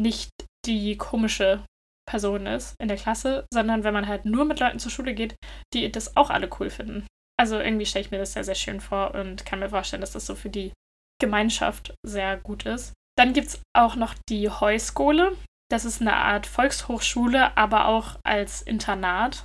nicht 0.00 0.30
die 0.66 0.96
komische 0.96 1.64
Person 2.08 2.46
ist 2.46 2.74
in 2.80 2.88
der 2.88 2.96
Klasse, 2.96 3.46
sondern 3.52 3.84
wenn 3.84 3.94
man 3.94 4.08
halt 4.08 4.24
nur 4.24 4.44
mit 4.44 4.60
Leuten 4.60 4.78
zur 4.78 4.90
Schule 4.90 5.14
geht, 5.14 5.36
die 5.72 5.90
das 5.90 6.16
auch 6.16 6.30
alle 6.30 6.50
cool 6.58 6.70
finden. 6.70 7.06
Also 7.38 7.58
irgendwie 7.58 7.86
stelle 7.86 8.04
ich 8.04 8.10
mir 8.10 8.18
das 8.18 8.32
sehr, 8.34 8.44
sehr 8.44 8.54
schön 8.54 8.80
vor 8.80 9.14
und 9.14 9.46
kann 9.46 9.58
mir 9.58 9.70
vorstellen, 9.70 10.00
dass 10.00 10.12
das 10.12 10.26
so 10.26 10.34
für 10.34 10.50
die 10.50 10.72
Gemeinschaft 11.20 11.94
sehr 12.04 12.36
gut 12.36 12.66
ist. 12.66 12.92
Dann 13.16 13.32
gibt 13.32 13.48
es 13.48 13.62
auch 13.76 13.96
noch 13.96 14.14
die 14.28 14.48
Heuskole. 14.48 15.36
Das 15.70 15.84
ist 15.84 16.00
eine 16.00 16.16
Art 16.16 16.46
Volkshochschule, 16.46 17.56
aber 17.56 17.86
auch 17.86 18.18
als 18.24 18.62
Internat. 18.62 19.44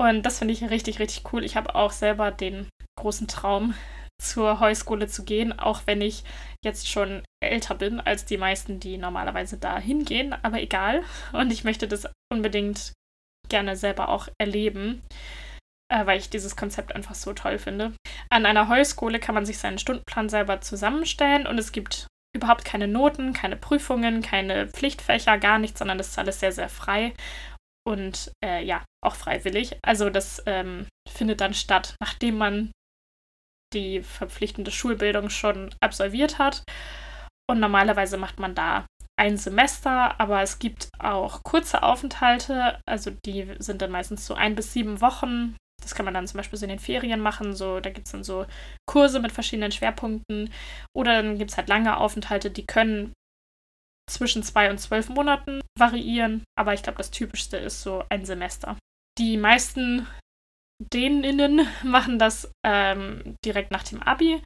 Und 0.00 0.22
das 0.22 0.38
finde 0.38 0.52
ich 0.52 0.68
richtig, 0.68 0.98
richtig 0.98 1.32
cool. 1.32 1.44
Ich 1.44 1.56
habe 1.56 1.74
auch 1.74 1.92
selber 1.92 2.30
den 2.30 2.68
großen 2.98 3.28
Traum, 3.28 3.74
zur 4.22 4.60
Heuskole 4.60 5.08
zu 5.08 5.24
gehen, 5.24 5.58
auch 5.58 5.82
wenn 5.86 6.00
ich 6.00 6.24
jetzt 6.64 6.88
schon 6.88 7.22
älter 7.42 7.74
bin 7.74 8.00
als 8.00 8.24
die 8.24 8.38
meisten, 8.38 8.80
die 8.80 8.98
normalerweise 8.98 9.58
da 9.58 9.78
hingehen, 9.78 10.34
aber 10.42 10.60
egal. 10.60 11.02
Und 11.32 11.52
ich 11.52 11.64
möchte 11.64 11.88
das 11.88 12.08
unbedingt 12.32 12.92
gerne 13.48 13.76
selber 13.76 14.08
auch 14.08 14.28
erleben, 14.40 15.02
äh, 15.92 16.06
weil 16.06 16.18
ich 16.18 16.30
dieses 16.30 16.56
Konzept 16.56 16.94
einfach 16.94 17.14
so 17.14 17.32
toll 17.32 17.58
finde. 17.58 17.92
An 18.30 18.46
einer 18.46 18.68
Heuskole 18.68 19.18
kann 19.18 19.34
man 19.34 19.44
sich 19.44 19.58
seinen 19.58 19.78
Stundenplan 19.78 20.28
selber 20.28 20.60
zusammenstellen 20.60 21.46
und 21.46 21.58
es 21.58 21.72
gibt 21.72 22.06
überhaupt 22.34 22.64
keine 22.64 22.88
Noten, 22.88 23.34
keine 23.34 23.56
Prüfungen, 23.56 24.22
keine 24.22 24.68
Pflichtfächer, 24.68 25.36
gar 25.38 25.58
nichts, 25.58 25.78
sondern 25.78 25.98
das 25.98 26.08
ist 26.08 26.18
alles 26.18 26.40
sehr, 26.40 26.52
sehr 26.52 26.68
frei 26.68 27.12
und 27.86 28.32
äh, 28.44 28.64
ja, 28.64 28.84
auch 29.04 29.14
freiwillig. 29.14 29.76
Also 29.82 30.10
das 30.10 30.42
ähm, 30.46 30.86
findet 31.08 31.40
dann 31.40 31.54
statt, 31.54 31.94
nachdem 32.00 32.38
man 32.38 32.72
die 33.74 34.02
verpflichtende 34.02 34.70
Schulbildung 34.70 35.30
schon 35.30 35.74
absolviert 35.80 36.38
hat. 36.38 36.62
Und 37.50 37.60
normalerweise 37.60 38.16
macht 38.16 38.38
man 38.38 38.54
da 38.54 38.86
ein 39.18 39.36
Semester, 39.36 40.18
aber 40.20 40.42
es 40.42 40.58
gibt 40.58 40.88
auch 40.98 41.42
kurze 41.42 41.82
Aufenthalte, 41.82 42.80
also 42.88 43.10
die 43.24 43.54
sind 43.58 43.82
dann 43.82 43.90
meistens 43.90 44.26
so 44.26 44.34
ein 44.34 44.54
bis 44.54 44.72
sieben 44.72 45.00
Wochen. 45.00 45.56
Das 45.82 45.94
kann 45.94 46.04
man 46.04 46.14
dann 46.14 46.26
zum 46.26 46.38
Beispiel 46.38 46.58
so 46.58 46.64
in 46.64 46.70
den 46.70 46.78
Ferien 46.78 47.20
machen. 47.20 47.54
So, 47.54 47.80
da 47.80 47.90
gibt 47.90 48.06
es 48.06 48.12
dann 48.12 48.24
so 48.24 48.46
Kurse 48.86 49.20
mit 49.20 49.32
verschiedenen 49.32 49.72
Schwerpunkten. 49.72 50.52
Oder 50.96 51.22
dann 51.22 51.38
gibt 51.38 51.50
es 51.50 51.56
halt 51.56 51.68
lange 51.68 51.96
Aufenthalte, 51.96 52.50
die 52.50 52.64
können 52.64 53.12
zwischen 54.08 54.42
zwei 54.42 54.70
und 54.70 54.78
zwölf 54.78 55.08
Monaten 55.08 55.60
variieren. 55.78 56.44
Aber 56.56 56.72
ich 56.72 56.82
glaube, 56.82 56.98
das 56.98 57.10
Typischste 57.10 57.56
ist 57.56 57.82
so 57.82 58.04
ein 58.10 58.24
Semester. 58.24 58.76
Die 59.18 59.36
meisten 59.36 60.06
Däninnen 60.92 61.66
machen 61.82 62.18
das 62.18 62.50
ähm, 62.64 63.36
direkt 63.44 63.70
nach 63.70 63.84
dem 63.84 64.02
Abi 64.02 64.42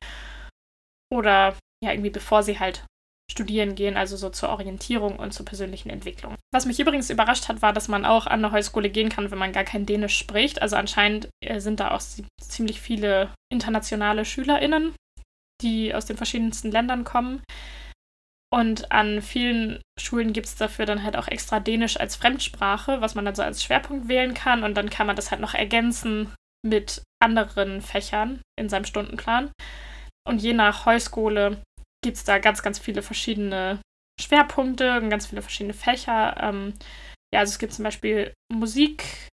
oder 1.12 1.56
ja, 1.84 1.92
irgendwie 1.92 2.10
bevor 2.10 2.42
sie 2.42 2.58
halt 2.58 2.84
studieren 3.30 3.74
gehen, 3.74 3.96
also 3.96 4.16
so 4.16 4.30
zur 4.30 4.50
Orientierung 4.50 5.16
und 5.18 5.32
zur 5.32 5.44
persönlichen 5.44 5.90
Entwicklung. 5.90 6.36
Was 6.54 6.64
mich 6.64 6.78
übrigens 6.78 7.10
überrascht 7.10 7.48
hat, 7.48 7.60
war, 7.60 7.72
dass 7.72 7.88
man 7.88 8.04
auch 8.04 8.26
an 8.26 8.44
eine 8.44 8.52
Hochschule 8.52 8.88
gehen 8.88 9.08
kann, 9.08 9.30
wenn 9.30 9.38
man 9.38 9.52
gar 9.52 9.64
kein 9.64 9.84
Dänisch 9.84 10.16
spricht. 10.16 10.62
Also 10.62 10.76
anscheinend 10.76 11.28
äh, 11.44 11.60
sind 11.60 11.80
da 11.80 11.90
auch 11.90 12.00
ziemlich 12.40 12.80
viele 12.80 13.34
internationale 13.52 14.24
SchülerInnen, 14.24 14.94
die 15.60 15.92
aus 15.94 16.06
den 16.06 16.16
verschiedensten 16.16 16.70
Ländern 16.70 17.04
kommen. 17.04 17.42
Und 18.52 18.92
an 18.92 19.22
vielen 19.22 19.80
Schulen 19.98 20.32
gibt 20.32 20.46
es 20.46 20.54
dafür 20.54 20.86
dann 20.86 21.02
halt 21.02 21.16
auch 21.16 21.28
extra 21.28 21.60
Dänisch 21.60 21.98
als 21.98 22.16
Fremdsprache, 22.16 23.00
was 23.00 23.14
man 23.14 23.24
dann 23.24 23.34
so 23.34 23.42
als 23.42 23.62
Schwerpunkt 23.62 24.08
wählen 24.08 24.34
kann. 24.34 24.62
Und 24.62 24.74
dann 24.74 24.90
kann 24.90 25.06
man 25.06 25.16
das 25.16 25.30
halt 25.30 25.40
noch 25.40 25.54
ergänzen 25.54 26.32
mit 26.64 27.02
anderen 27.22 27.80
Fächern 27.82 28.40
in 28.58 28.68
seinem 28.68 28.84
Stundenplan. 28.84 29.50
Und 30.26 30.42
je 30.42 30.52
nach 30.52 30.86
Heuschule 30.86 31.62
gibt 32.04 32.16
es 32.16 32.24
da 32.24 32.38
ganz, 32.38 32.62
ganz 32.62 32.78
viele 32.78 33.02
verschiedene 33.02 33.80
Schwerpunkte 34.20 34.98
und 34.98 35.10
ganz 35.10 35.26
viele 35.26 35.42
verschiedene 35.42 35.74
Fächer. 35.74 36.36
Ähm, 36.40 36.74
ja, 37.32 37.40
also 37.40 37.50
es 37.50 37.58
gibt 37.58 37.72
zum 37.72 37.84
Beispiel 37.84 38.32
Musik, 38.52 39.28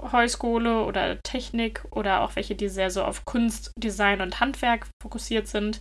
Heuschule 0.00 0.84
oder 0.84 1.18
Technik 1.22 1.84
oder 1.90 2.20
auch 2.20 2.36
welche, 2.36 2.54
die 2.54 2.68
sehr 2.68 2.90
so 2.90 3.04
auf 3.04 3.24
Kunst, 3.24 3.72
Design 3.78 4.20
und 4.20 4.40
Handwerk 4.40 4.86
fokussiert 5.02 5.46
sind. 5.48 5.80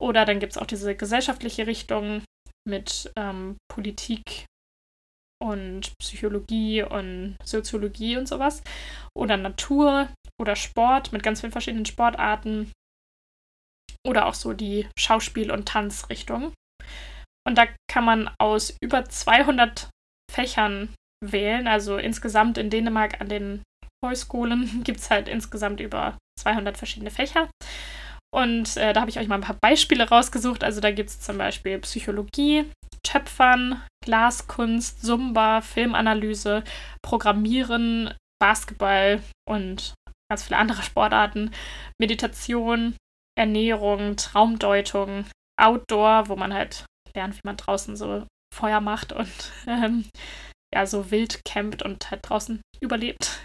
Oder 0.00 0.24
dann 0.24 0.38
gibt 0.38 0.52
es 0.52 0.58
auch 0.58 0.66
diese 0.66 0.94
gesellschaftliche 0.94 1.66
Richtung 1.66 2.22
mit 2.66 3.10
ähm, 3.16 3.56
Politik 3.68 4.46
und 5.42 5.92
Psychologie 5.98 6.82
und 6.82 7.36
Soziologie 7.44 8.16
und 8.16 8.28
sowas. 8.28 8.62
Oder 9.16 9.36
Natur 9.36 10.08
oder 10.40 10.56
Sport 10.56 11.12
mit 11.12 11.22
ganz 11.22 11.40
vielen 11.40 11.52
verschiedenen 11.52 11.86
Sportarten. 11.86 12.72
Oder 14.06 14.26
auch 14.26 14.34
so 14.34 14.52
die 14.52 14.88
Schauspiel- 14.98 15.50
und 15.50 15.66
Tanzrichtung. 15.66 16.52
Und 17.46 17.56
da 17.56 17.66
kann 17.90 18.04
man 18.04 18.30
aus 18.38 18.76
über 18.82 19.04
200 19.04 19.90
Fächern 20.30 20.94
wählen. 21.24 21.66
Also 21.66 21.96
insgesamt 21.96 22.58
in 22.58 22.70
Dänemark 22.70 23.20
an 23.20 23.28
den 23.28 23.62
Hochschulen 24.04 24.82
gibt 24.84 25.00
es 25.00 25.10
halt 25.10 25.28
insgesamt 25.28 25.80
über 25.80 26.16
200 26.38 26.76
verschiedene 26.76 27.10
Fächer. 27.10 27.48
Und 28.34 28.76
äh, 28.76 28.92
da 28.92 29.00
habe 29.00 29.10
ich 29.10 29.18
euch 29.18 29.28
mal 29.28 29.36
ein 29.36 29.40
paar 29.42 29.58
Beispiele 29.60 30.08
rausgesucht. 30.08 30.62
Also 30.62 30.80
da 30.80 30.90
gibt 30.90 31.10
es 31.10 31.20
zum 31.20 31.38
Beispiel 31.38 31.78
Psychologie, 31.78 32.70
Töpfern, 33.02 33.82
Glaskunst, 34.04 35.02
Zumba, 35.02 35.60
Filmanalyse, 35.60 36.62
Programmieren, 37.02 38.14
Basketball 38.40 39.22
und 39.48 39.94
ganz 40.30 40.44
viele 40.44 40.58
andere 40.58 40.82
Sportarten, 40.82 41.50
Meditation, 42.00 42.96
Ernährung, 43.38 44.16
Traumdeutung, 44.16 45.24
Outdoor, 45.58 46.28
wo 46.28 46.36
man 46.36 46.52
halt 46.52 46.84
lernt, 47.14 47.36
wie 47.36 47.40
man 47.44 47.56
draußen 47.56 47.96
so 47.96 48.26
Feuer 48.54 48.80
macht 48.80 49.12
und 49.12 49.52
ähm, 49.66 50.04
ja, 50.74 50.86
so 50.86 51.10
wild 51.10 51.40
campt 51.44 51.82
und 51.82 52.10
halt 52.10 52.20
draußen 52.28 52.60
überlebt. 52.80 53.44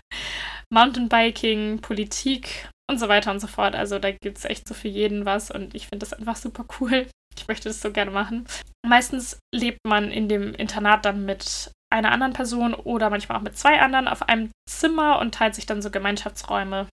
Mountainbiking, 0.69 1.79
Politik 1.81 2.69
und 2.89 2.99
so 2.99 3.07
weiter 3.09 3.31
und 3.31 3.39
so 3.39 3.47
fort. 3.47 3.75
Also 3.75 3.99
da 3.99 4.11
gibt 4.11 4.37
es 4.37 4.45
echt 4.45 4.67
so 4.67 4.73
für 4.73 4.87
jeden 4.87 5.25
was 5.25 5.51
und 5.51 5.75
ich 5.75 5.87
finde 5.87 6.05
das 6.05 6.13
einfach 6.13 6.35
super 6.35 6.65
cool. 6.79 7.07
Ich 7.35 7.47
möchte 7.47 7.69
das 7.69 7.81
so 7.81 7.91
gerne 7.91 8.11
machen. 8.11 8.45
Meistens 8.85 9.39
lebt 9.53 9.79
man 9.85 10.11
in 10.11 10.29
dem 10.29 10.53
Internat 10.53 11.05
dann 11.05 11.25
mit 11.25 11.71
einer 11.91 12.11
anderen 12.11 12.33
Person 12.33 12.73
oder 12.73 13.09
manchmal 13.09 13.37
auch 13.37 13.43
mit 13.43 13.57
zwei 13.57 13.79
anderen 13.79 14.07
auf 14.07 14.27
einem 14.27 14.51
Zimmer 14.69 15.19
und 15.19 15.33
teilt 15.33 15.55
sich 15.55 15.65
dann 15.65 15.81
so 15.81 15.91
Gemeinschaftsräume, 15.91 16.87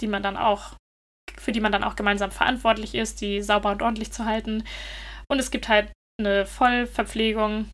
die 0.00 0.06
man 0.06 0.22
dann 0.22 0.36
auch, 0.36 0.74
für 1.36 1.52
die 1.52 1.60
man 1.60 1.72
dann 1.72 1.84
auch 1.84 1.96
gemeinsam 1.96 2.30
verantwortlich 2.30 2.94
ist, 2.94 3.20
die 3.20 3.42
sauber 3.42 3.70
und 3.70 3.82
ordentlich 3.82 4.12
zu 4.12 4.24
halten. 4.24 4.64
Und 5.30 5.38
es 5.38 5.50
gibt 5.50 5.68
halt 5.68 5.92
eine 6.18 6.46
Vollverpflegung 6.46 7.70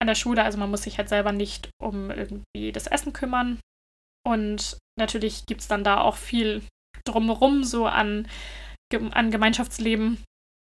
an 0.00 0.06
der 0.06 0.14
Schule, 0.14 0.44
also 0.44 0.58
man 0.58 0.70
muss 0.70 0.82
sich 0.82 0.98
halt 0.98 1.08
selber 1.08 1.32
nicht 1.32 1.70
um 1.82 2.10
irgendwie 2.10 2.72
das 2.72 2.86
Essen 2.86 3.12
kümmern. 3.12 3.58
Und 4.26 4.78
natürlich 4.98 5.46
gibt 5.46 5.62
es 5.62 5.68
dann 5.68 5.84
da 5.84 6.00
auch 6.00 6.16
viel 6.16 6.62
drumherum 7.04 7.64
so 7.64 7.86
an, 7.86 8.28
an 8.92 9.30
Gemeinschaftsleben 9.30 10.22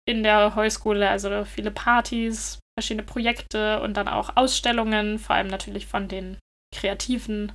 in 0.07 0.23
der 0.23 0.55
Heuschule, 0.55 1.09
also 1.09 1.45
viele 1.45 1.71
Partys, 1.71 2.59
verschiedene 2.79 3.07
Projekte 3.07 3.81
und 3.81 3.97
dann 3.97 4.09
auch 4.09 4.37
Ausstellungen, 4.37 5.19
vor 5.19 5.37
allem 5.37 5.47
natürlich 5.47 5.87
von 5.87 6.09
den 6.09 6.39
kreativen 6.75 7.53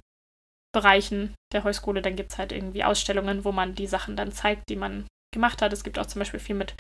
Bereichen 0.73 1.35
der 1.53 1.63
Heuschule. 1.63 2.01
Dann 2.01 2.15
gibt 2.15 2.31
es 2.31 2.37
halt 2.37 2.51
irgendwie 2.51 2.83
Ausstellungen, 2.83 3.43
wo 3.43 3.51
man 3.51 3.75
die 3.75 3.87
Sachen 3.87 4.15
dann 4.15 4.31
zeigt, 4.31 4.69
die 4.69 4.75
man 4.75 5.07
gemacht 5.33 5.61
hat. 5.61 5.73
Es 5.73 5.83
gibt 5.83 5.99
auch 5.99 6.05
zum 6.05 6.19
Beispiel 6.19 6.39
viel 6.39 6.55
mit 6.55 6.73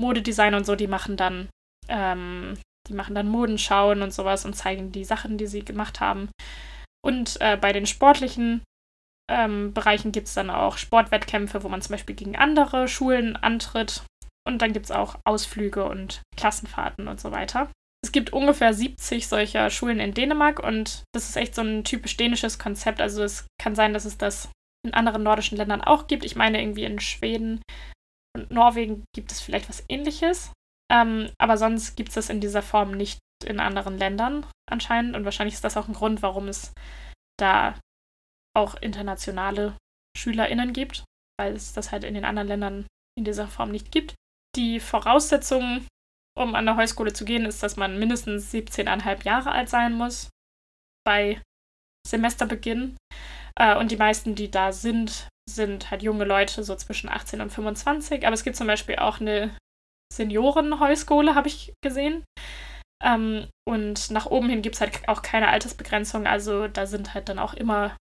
Modedesign 0.00 0.54
und 0.54 0.66
so, 0.66 0.74
die 0.74 0.88
machen 0.88 1.16
dann, 1.16 1.48
ähm, 1.88 2.58
die 2.88 2.94
machen 2.94 3.14
dann 3.14 3.28
Modenschauen 3.28 4.02
und 4.02 4.12
sowas 4.12 4.44
und 4.44 4.54
zeigen 4.54 4.90
die 4.90 5.04
Sachen, 5.04 5.38
die 5.38 5.46
sie 5.46 5.64
gemacht 5.64 6.00
haben. 6.00 6.28
Und 7.04 7.40
äh, 7.40 7.56
bei 7.56 7.72
den 7.72 7.86
sportlichen 7.86 8.62
ähm, 9.30 9.72
Bereichen 9.72 10.12
gibt 10.12 10.28
es 10.28 10.34
dann 10.34 10.50
auch 10.50 10.78
Sportwettkämpfe, 10.78 11.62
wo 11.62 11.68
man 11.68 11.82
zum 11.82 11.92
Beispiel 11.92 12.14
gegen 12.14 12.36
andere 12.36 12.88
Schulen 12.88 13.36
antritt. 13.36 14.02
Und 14.46 14.60
dann 14.60 14.72
gibt 14.72 14.86
es 14.86 14.92
auch 14.92 15.18
Ausflüge 15.24 15.84
und 15.84 16.22
Klassenfahrten 16.36 17.08
und 17.08 17.20
so 17.20 17.30
weiter. 17.30 17.70
Es 18.02 18.12
gibt 18.12 18.34
ungefähr 18.34 18.74
70 18.74 19.28
solcher 19.28 19.70
Schulen 19.70 19.98
in 19.98 20.12
Dänemark 20.12 20.62
und 20.62 21.04
das 21.14 21.30
ist 21.30 21.36
echt 21.36 21.54
so 21.54 21.62
ein 21.62 21.84
typisch 21.84 22.18
dänisches 22.18 22.58
Konzept. 22.58 23.00
Also 23.00 23.22
es 23.22 23.46
kann 23.58 23.74
sein, 23.74 23.94
dass 23.94 24.04
es 24.04 24.18
das 24.18 24.50
in 24.84 24.92
anderen 24.92 25.22
nordischen 25.22 25.56
Ländern 25.56 25.80
auch 25.80 26.06
gibt. 26.06 26.24
Ich 26.24 26.36
meine, 26.36 26.60
irgendwie 26.60 26.84
in 26.84 27.00
Schweden 27.00 27.62
und 28.36 28.50
Norwegen 28.50 29.04
gibt 29.14 29.32
es 29.32 29.40
vielleicht 29.40 29.70
was 29.70 29.84
ähnliches. 29.88 30.52
Ähm, 30.92 31.30
aber 31.38 31.56
sonst 31.56 31.96
gibt 31.96 32.10
es 32.10 32.16
das 32.16 32.28
in 32.28 32.40
dieser 32.40 32.60
Form 32.60 32.90
nicht 32.90 33.18
in 33.44 33.60
anderen 33.60 33.98
Ländern 33.98 34.46
anscheinend. 34.70 35.16
Und 35.16 35.24
wahrscheinlich 35.24 35.54
ist 35.54 35.64
das 35.64 35.76
auch 35.76 35.88
ein 35.88 35.94
Grund, 35.94 36.22
warum 36.22 36.48
es 36.48 36.72
da 37.38 37.78
auch 38.56 38.74
internationale 38.76 39.76
SchülerInnen 40.16 40.72
gibt, 40.72 41.04
weil 41.38 41.54
es 41.54 41.72
das 41.72 41.90
halt 41.90 42.04
in 42.04 42.14
den 42.14 42.24
anderen 42.24 42.48
Ländern 42.48 42.86
in 43.18 43.24
dieser 43.24 43.48
Form 43.48 43.70
nicht 43.70 43.90
gibt. 43.90 44.14
Die 44.56 44.78
Voraussetzung, 44.80 45.86
um 46.38 46.54
an 46.54 46.66
der 46.66 46.76
Heuschule 46.76 47.12
zu 47.12 47.24
gehen, 47.24 47.44
ist, 47.44 47.62
dass 47.62 47.76
man 47.76 47.98
mindestens 47.98 48.52
17,5 48.52 49.24
Jahre 49.24 49.50
alt 49.50 49.68
sein 49.68 49.94
muss 49.94 50.30
bei 51.04 51.40
Semesterbeginn. 52.06 52.96
Äh, 53.58 53.76
und 53.76 53.90
die 53.90 53.96
meisten, 53.96 54.34
die 54.34 54.50
da 54.50 54.72
sind, 54.72 55.28
sind 55.48 55.90
halt 55.90 56.02
junge 56.02 56.24
Leute, 56.24 56.62
so 56.62 56.74
zwischen 56.76 57.08
18 57.08 57.40
und 57.40 57.50
25. 57.50 58.26
Aber 58.26 58.34
es 58.34 58.44
gibt 58.44 58.56
zum 58.56 58.66
Beispiel 58.66 58.96
auch 58.96 59.20
eine 59.20 59.56
Seniorenheuschule, 60.12 61.34
habe 61.34 61.48
ich 61.48 61.72
gesehen. 61.82 62.24
Ähm, 63.04 63.48
und 63.68 64.10
nach 64.10 64.26
oben 64.26 64.48
hin 64.48 64.62
gibt 64.62 64.76
es 64.76 64.80
halt 64.80 65.08
auch 65.08 65.22
keine 65.22 65.48
Altersbegrenzung. 65.48 66.26
Also 66.26 66.68
da 66.68 66.86
sind 66.86 67.14
halt 67.14 67.28
dann 67.28 67.38
auch 67.38 67.54
immer 67.54 67.96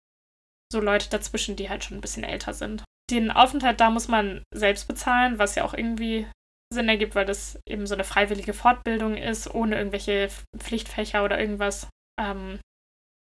so 0.73 0.81
Leute 0.81 1.11
dazwischen, 1.11 1.57
die 1.57 1.69
halt 1.69 1.85
schon 1.85 1.99
ein 1.99 2.01
bisschen 2.01 2.25
älter 2.25 2.55
sind. 2.55 2.85
Den 3.11 3.31
Aufenthalt 3.31 3.81
da 3.81 3.91
muss 3.91 4.09
man 4.09 4.43
selbst 4.55 4.89
bezahlen, 4.89 5.39
was 5.39 5.55
ja 5.55 5.65
auch 5.65 5.75
irgendwie 5.75 6.27
Sinn 6.73 6.89
ergibt, 6.89 7.15
weil 7.15 7.27
das 7.27 7.59
eben 7.69 7.87
so 7.87 7.95
eine 7.95 8.05
freiwillige 8.05 8.55
Fortbildung 8.55 9.17
ist, 9.17 9.53
ohne 9.53 9.77
irgendwelche 9.77 10.31
Pflichtfächer 10.57 11.25
oder 11.25 11.39
irgendwas. 11.39 11.89
Ähm, 12.19 12.59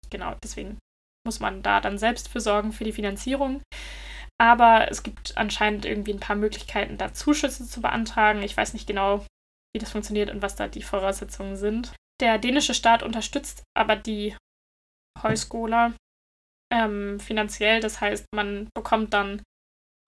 genau, 0.09 0.35
deswegen 0.42 0.79
muss 1.27 1.40
man 1.40 1.62
da 1.62 1.81
dann 1.81 1.99
selbst 1.99 2.29
für 2.29 2.40
sorgen 2.40 2.73
für 2.73 2.85
die 2.85 2.92
Finanzierung. 2.92 3.62
Aber 4.40 4.90
es 4.90 5.03
gibt 5.03 5.37
anscheinend 5.37 5.85
irgendwie 5.85 6.12
ein 6.12 6.21
paar 6.21 6.37
Möglichkeiten, 6.37 6.97
da 6.97 7.12
Zuschüsse 7.12 7.66
zu 7.66 7.81
beantragen. 7.81 8.42
Ich 8.42 8.57
weiß 8.57 8.73
nicht 8.73 8.87
genau, 8.87 9.25
wie 9.75 9.79
das 9.79 9.93
funktioniert 9.93 10.31
und 10.31 10.43
was 10.43 10.57
da 10.57 10.69
die 10.69 10.83
Voraussetzungen 10.83 11.57
sind. 11.57 11.95
Der 12.21 12.39
dänische 12.39 12.75
Staat 12.75 13.03
unterstützt 13.03 13.65
aber 13.75 13.97
die 13.97 14.37
Heuskola 15.23 15.95
ähm, 16.73 17.21
finanziell. 17.21 17.81
Das 17.81 18.01
heißt, 18.01 18.27
man 18.35 18.69
bekommt 18.75 19.13
dann 19.13 19.43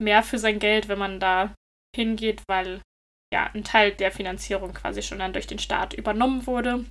mehr 0.01 0.23
für 0.23 0.37
sein 0.37 0.59
Geld, 0.59 0.87
wenn 0.87 0.99
man 0.99 1.19
da 1.19 1.53
hingeht, 1.95 2.43
weil 2.47 2.81
ja 3.33 3.49
ein 3.53 3.63
Teil 3.63 3.91
der 3.91 4.11
Finanzierung 4.11 4.73
quasi 4.73 5.01
schon 5.01 5.19
dann 5.19 5.33
durch 5.33 5.47
den 5.47 5.59
Staat 5.59 5.93
übernommen 5.93 6.45
wurde. 6.47 6.85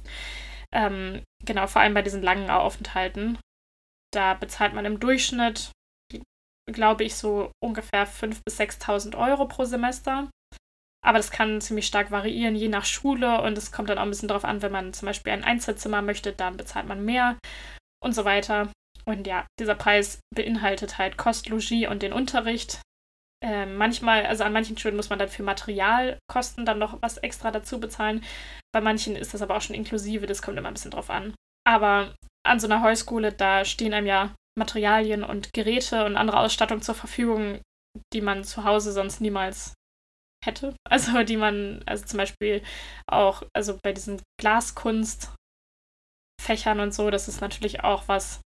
Ähm, 0.73 1.23
genau, 1.45 1.67
vor 1.67 1.83
allem 1.83 1.95
bei 1.95 2.03
diesen 2.03 2.23
langen 2.23 2.51
Aufenthalten. 2.51 3.39
Da 4.13 4.35
bezahlt 4.35 4.75
man 4.75 4.85
im 4.85 5.01
Durchschnitt, 5.01 5.73
glaube 6.71 7.05
ich, 7.05 7.15
so 7.15 7.51
ungefähr 7.63 8.07
5.000 8.07 8.41
bis 8.45 8.61
6.000 8.61 9.17
Euro 9.17 9.47
pro 9.47 9.65
Semester. 9.65 10.31
Aber 11.05 11.19
das 11.19 11.31
kann 11.31 11.61
ziemlich 11.61 11.87
stark 11.87 12.11
variieren, 12.11 12.57
je 12.57 12.69
nach 12.69 12.87
Schule. 12.87 13.43
Und 13.43 13.59
es 13.59 13.73
kommt 13.73 13.91
dann 13.91 13.99
auch 13.99 14.03
ein 14.03 14.11
bisschen 14.11 14.29
darauf 14.29 14.45
an, 14.45 14.63
wenn 14.63 14.73
man 14.73 14.95
zum 14.95 15.07
Beispiel 15.07 15.33
ein 15.33 15.45
Einzelzimmer 15.45 16.03
möchte, 16.03 16.33
dann 16.33 16.57
bezahlt 16.57 16.87
man 16.87 17.05
mehr 17.05 17.37
und 18.03 18.15
so 18.15 18.25
weiter. 18.25 18.71
Und 19.05 19.27
ja, 19.27 19.47
dieser 19.61 19.75
Preis 19.75 20.21
beinhaltet 20.35 20.97
halt 20.97 21.19
Kost, 21.19 21.49
Logis 21.49 21.89
und 21.89 22.03
den 22.03 22.15
Unterricht. 22.15 22.81
Ähm, 23.45 23.77
manchmal, 23.77 24.25
also 24.25 24.45
an 24.45 24.55
manchen 24.55 24.79
Schulen 24.79 24.97
muss 24.97 25.11
man 25.11 25.19
dann 25.19 25.29
für 25.29 25.43
Materialkosten 25.43 26.65
dann 26.65 26.79
noch 26.79 27.03
was 27.03 27.19
extra 27.19 27.51
dazu 27.51 27.79
bezahlen. 27.79 28.25
Bei 28.73 28.81
manchen 28.81 29.17
ist 29.17 29.35
das 29.35 29.43
aber 29.43 29.57
auch 29.57 29.61
schon 29.61 29.77
inklusive, 29.77 30.25
das 30.25 30.41
kommt 30.41 30.57
immer 30.57 30.69
ein 30.69 30.75
bisschen 30.75 30.93
drauf 30.93 31.11
an. 31.11 31.35
Aber 31.67 32.15
an 32.47 32.61
so 32.61 32.67
einer 32.67 32.83
Heuschule, 32.83 33.33
da 33.33 33.67
stehen 33.67 33.93
einem 33.93 34.07
ja 34.07 34.35
Materialien 34.59 35.23
und 35.23 35.53
Geräte 35.53 36.07
und 36.07 36.17
andere 36.17 36.39
Ausstattung 36.39 36.81
zur 36.81 36.95
Verfügung, 36.95 37.61
die 38.15 38.23
man 38.23 38.45
zu 38.45 38.65
Hause 38.65 38.93
sonst 38.93 39.21
niemals 39.21 39.75
hätte. 40.47 40.75
Also 40.89 41.25
die 41.25 41.37
man, 41.37 41.83
also 41.87 42.05
zum 42.05 42.19
Beispiel 42.19 42.63
auch, 43.11 43.43
also 43.53 43.79
bei 43.83 43.93
diesen 43.93 44.23
Glaskunstfächern 44.41 45.35
und 46.79 46.95
so, 46.95 47.11
das 47.11 47.27
ist 47.27 47.41
natürlich 47.41 47.83
auch 47.83 48.07
was, 48.07 48.41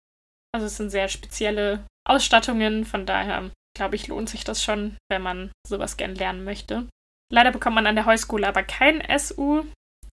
also 0.53 0.67
es 0.67 0.77
sind 0.77 0.91
sehr 0.91 1.07
spezielle 1.07 1.85
Ausstattungen, 2.07 2.85
von 2.85 3.05
daher 3.05 3.49
glaube 3.75 3.95
ich, 3.95 4.07
lohnt 4.07 4.29
sich 4.29 4.43
das 4.43 4.63
schon, 4.63 4.97
wenn 5.09 5.21
man 5.21 5.51
sowas 5.67 5.97
gern 5.97 6.15
lernen 6.15 6.43
möchte. 6.43 6.87
Leider 7.31 7.51
bekommt 7.51 7.75
man 7.75 7.87
an 7.87 7.95
der 7.95 8.05
Heuschule 8.05 8.47
aber 8.47 8.63
kein 8.63 9.03
SU. 9.19 9.65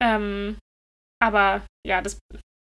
Ähm, 0.01 0.59
aber 1.21 1.67
ja, 1.87 2.01
das 2.01 2.19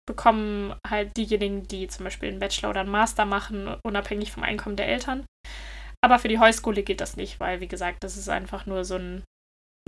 bekommen 0.05 0.75
halt 0.87 1.15
diejenigen, 1.17 1.67
die 1.67 1.87
zum 1.87 2.03
Beispiel 2.03 2.29
einen 2.29 2.39
Bachelor 2.39 2.69
oder 2.69 2.81
einen 2.81 2.91
Master 2.91 3.25
machen, 3.25 3.75
unabhängig 3.83 4.31
vom 4.31 4.43
Einkommen 4.43 4.75
der 4.75 4.87
Eltern. 4.87 5.25
Aber 6.03 6.19
für 6.19 6.27
die 6.27 6.39
Heuschule 6.39 6.83
geht 6.83 6.99
das 6.99 7.15
nicht, 7.15 7.39
weil, 7.39 7.61
wie 7.61 7.69
gesagt, 7.69 8.03
das 8.03 8.17
ist 8.17 8.27
einfach 8.27 8.65
nur 8.65 8.83
so 8.83 8.95
ein 8.95 9.23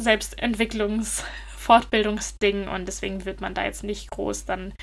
Selbstentwicklungs-Fortbildungsding 0.02 2.70
und 2.70 2.86
deswegen 2.86 3.26
wird 3.26 3.42
man 3.42 3.54
da 3.54 3.66
jetzt 3.66 3.84
nicht 3.84 4.12
groß 4.12 4.46
dann 4.46 4.74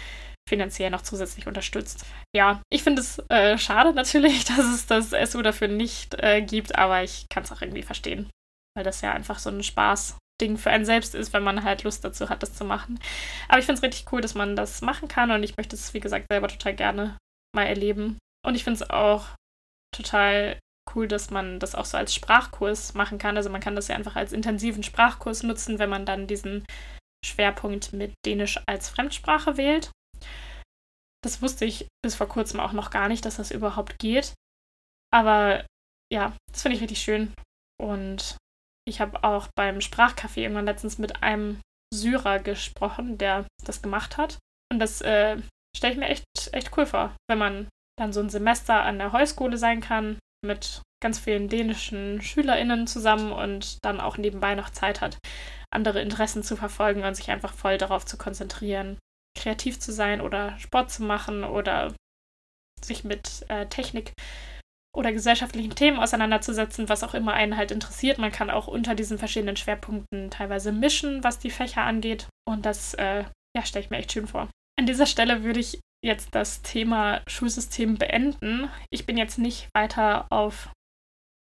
finanziell 0.48 0.90
noch 0.90 1.02
zusätzlich 1.02 1.46
unterstützt. 1.46 2.04
Ja, 2.36 2.60
ich 2.70 2.82
finde 2.82 3.00
es 3.00 3.18
äh, 3.30 3.56
schade 3.56 3.94
natürlich, 3.94 4.44
dass 4.56 4.58
es 4.58 4.84
das 4.86 5.12
SU 5.30 5.40
dafür 5.40 5.68
nicht 5.68 6.14
äh, 6.22 6.42
gibt, 6.42 6.76
aber 6.76 7.02
ich 7.02 7.24
kann 7.30 7.44
es 7.44 7.52
auch 7.52 7.62
irgendwie 7.62 7.82
verstehen, 7.82 8.28
weil 8.76 8.84
das 8.84 9.00
ja 9.00 9.12
einfach 9.12 9.38
so 9.38 9.48
ein 9.48 9.62
Spaßding 9.62 10.58
für 10.58 10.70
einen 10.70 10.84
selbst 10.84 11.14
ist, 11.14 11.32
wenn 11.32 11.44
man 11.44 11.64
halt 11.64 11.84
Lust 11.84 12.04
dazu 12.04 12.28
hat, 12.28 12.42
das 12.42 12.52
zu 12.54 12.66
machen. 12.66 13.00
Aber 13.48 13.58
ich 13.58 13.64
finde 13.64 13.78
es 13.78 13.82
richtig 13.82 14.12
cool, 14.12 14.20
dass 14.20 14.34
man 14.34 14.56
das 14.56 14.82
machen 14.82 15.08
kann 15.08 15.30
und 15.30 15.42
ich 15.44 15.56
möchte 15.56 15.76
es, 15.76 15.94
wie 15.94 16.00
gesagt, 16.00 16.26
selber 16.30 16.48
total 16.48 16.74
gerne 16.74 17.16
mal 17.54 17.64
erleben. 17.64 18.18
Und 18.44 18.54
ich 18.54 18.64
finde 18.64 18.82
es 18.82 18.90
auch 18.90 19.28
total 19.94 20.58
cool, 20.94 21.08
dass 21.08 21.30
man 21.30 21.58
das 21.58 21.74
auch 21.74 21.84
so 21.84 21.96
als 21.96 22.14
Sprachkurs 22.14 22.94
machen 22.94 23.18
kann. 23.18 23.36
Also 23.36 23.50
man 23.50 23.60
kann 23.60 23.76
das 23.76 23.88
ja 23.88 23.96
einfach 23.96 24.16
als 24.16 24.32
intensiven 24.32 24.82
Sprachkurs 24.82 25.42
nutzen, 25.42 25.78
wenn 25.78 25.90
man 25.90 26.06
dann 26.06 26.26
diesen 26.26 26.64
Schwerpunkt 27.24 27.92
mit 27.92 28.14
Dänisch 28.26 28.60
als 28.66 28.88
Fremdsprache 28.88 29.56
wählt. 29.56 29.90
Das 31.24 31.40
wusste 31.40 31.64
ich 31.64 31.86
bis 32.02 32.16
vor 32.16 32.28
kurzem 32.28 32.58
auch 32.58 32.72
noch 32.72 32.90
gar 32.90 33.08
nicht, 33.08 33.24
dass 33.24 33.36
das 33.36 33.50
überhaupt 33.50 33.98
geht. 33.98 34.34
Aber 35.12 35.64
ja, 36.12 36.36
das 36.50 36.62
finde 36.62 36.76
ich 36.76 36.82
richtig 36.82 37.00
schön. 37.00 37.32
Und 37.80 38.36
ich 38.86 39.00
habe 39.00 39.22
auch 39.22 39.48
beim 39.56 39.78
Sprachcafé 39.78 40.38
irgendwann 40.38 40.66
letztens 40.66 40.98
mit 40.98 41.22
einem 41.22 41.60
Syrer 41.94 42.40
gesprochen, 42.40 43.18
der 43.18 43.46
das 43.64 43.82
gemacht 43.82 44.16
hat. 44.16 44.38
Und 44.72 44.80
das 44.80 45.00
äh, 45.02 45.40
stelle 45.76 45.92
ich 45.92 45.98
mir 45.98 46.08
echt, 46.08 46.24
echt 46.52 46.76
cool 46.76 46.86
vor, 46.86 47.14
wenn 47.28 47.38
man 47.38 47.68
dann 47.98 48.12
so 48.12 48.20
ein 48.20 48.30
Semester 48.30 48.82
an 48.82 48.98
der 48.98 49.12
Heuschule 49.12 49.58
sein 49.58 49.80
kann, 49.80 50.18
mit 50.44 50.82
ganz 51.02 51.18
vielen 51.18 51.48
dänischen 51.48 52.22
SchülerInnen 52.22 52.86
zusammen 52.86 53.32
und 53.32 53.78
dann 53.84 54.00
auch 54.00 54.16
nebenbei 54.16 54.54
noch 54.54 54.70
Zeit 54.70 55.00
hat, 55.00 55.18
andere 55.70 56.00
Interessen 56.00 56.42
zu 56.42 56.56
verfolgen 56.56 57.04
und 57.04 57.14
sich 57.14 57.30
einfach 57.30 57.54
voll 57.54 57.78
darauf 57.78 58.06
zu 58.06 58.16
konzentrieren, 58.16 58.98
kreativ 59.38 59.80
zu 59.80 59.92
sein 59.92 60.20
oder 60.20 60.58
Sport 60.58 60.90
zu 60.90 61.02
machen 61.02 61.44
oder 61.44 61.94
sich 62.84 63.04
mit 63.04 63.44
äh, 63.48 63.66
Technik 63.66 64.12
oder 64.94 65.12
gesellschaftlichen 65.12 65.74
Themen 65.74 65.98
auseinanderzusetzen, 65.98 66.88
was 66.88 67.02
auch 67.02 67.14
immer 67.14 67.32
einen 67.32 67.56
halt 67.56 67.70
interessiert. 67.70 68.18
Man 68.18 68.32
kann 68.32 68.50
auch 68.50 68.68
unter 68.68 68.94
diesen 68.94 69.18
verschiedenen 69.18 69.56
Schwerpunkten 69.56 70.30
teilweise 70.30 70.70
mischen, 70.70 71.24
was 71.24 71.38
die 71.38 71.50
Fächer 71.50 71.82
angeht. 71.82 72.28
Und 72.46 72.66
das 72.66 72.94
äh, 72.94 73.24
ja, 73.56 73.64
stelle 73.64 73.84
ich 73.84 73.90
mir 73.90 73.98
echt 73.98 74.12
schön 74.12 74.26
vor. 74.26 74.50
An 74.78 74.86
dieser 74.86 75.06
Stelle 75.06 75.44
würde 75.44 75.60
ich 75.60 75.80
jetzt 76.04 76.34
das 76.34 76.62
Thema 76.62 77.22
Schulsystem 77.26 77.96
beenden. 77.96 78.68
Ich 78.90 79.06
bin 79.06 79.16
jetzt 79.16 79.38
nicht 79.38 79.68
weiter 79.74 80.26
auf 80.30 80.70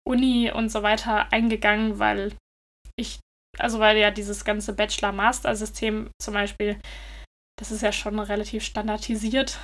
Uni 0.08 0.52
und 0.52 0.70
so 0.70 0.84
weiter 0.84 1.32
eingegangen, 1.32 2.00
weil 2.00 2.36
ich, 2.98 3.20
also 3.58 3.80
weil 3.80 3.98
ja 3.98 4.12
dieses 4.12 4.44
ganze 4.44 4.74
Bachelor-Master-System 4.74 6.12
zum 6.22 6.34
Beispiel, 6.34 6.80
das 7.58 7.72
ist 7.72 7.82
ja 7.82 7.92
schon 7.92 8.20
relativ 8.20 8.64
standardisiert 8.64 9.60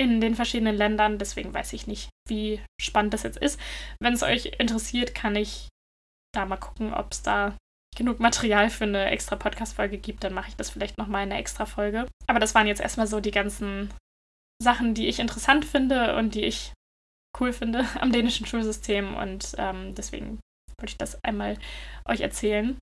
in 0.00 0.20
den 0.20 0.34
verschiedenen 0.34 0.76
Ländern. 0.76 1.18
Deswegen 1.18 1.52
weiß 1.52 1.72
ich 1.74 1.86
nicht, 1.86 2.08
wie 2.28 2.60
spannend 2.80 3.14
das 3.14 3.22
jetzt 3.22 3.38
ist. 3.38 3.60
Wenn 4.00 4.14
es 4.14 4.22
euch 4.22 4.52
interessiert, 4.58 5.14
kann 5.14 5.36
ich 5.36 5.68
da 6.32 6.46
mal 6.46 6.56
gucken, 6.56 6.94
ob 6.94 7.12
es 7.12 7.22
da 7.22 7.56
genug 7.96 8.20
Material 8.20 8.70
für 8.70 8.84
eine 8.84 9.10
extra 9.10 9.36
Podcast-Folge 9.36 9.98
gibt, 9.98 10.24
dann 10.24 10.32
mache 10.32 10.48
ich 10.48 10.56
das 10.56 10.70
vielleicht 10.70 10.96
nochmal 10.96 11.24
in 11.24 11.32
einer 11.32 11.40
extra 11.40 11.66
Folge. 11.66 12.06
Aber 12.26 12.38
das 12.38 12.54
waren 12.54 12.66
jetzt 12.66 12.80
erstmal 12.80 13.06
so 13.06 13.20
die 13.20 13.32
ganzen 13.32 13.90
Sachen, 14.62 14.94
die 14.94 15.08
ich 15.08 15.18
interessant 15.18 15.64
finde 15.64 16.16
und 16.16 16.34
die 16.34 16.44
ich 16.44 16.72
cool 17.38 17.52
finde 17.52 17.84
am 18.00 18.12
dänischen 18.12 18.46
Schulsystem. 18.46 19.14
Und 19.14 19.54
ähm, 19.58 19.94
deswegen 19.94 20.40
wollte 20.78 20.92
ich 20.92 20.98
das 20.98 21.22
einmal 21.24 21.56
euch 22.06 22.20
erzählen. 22.20 22.78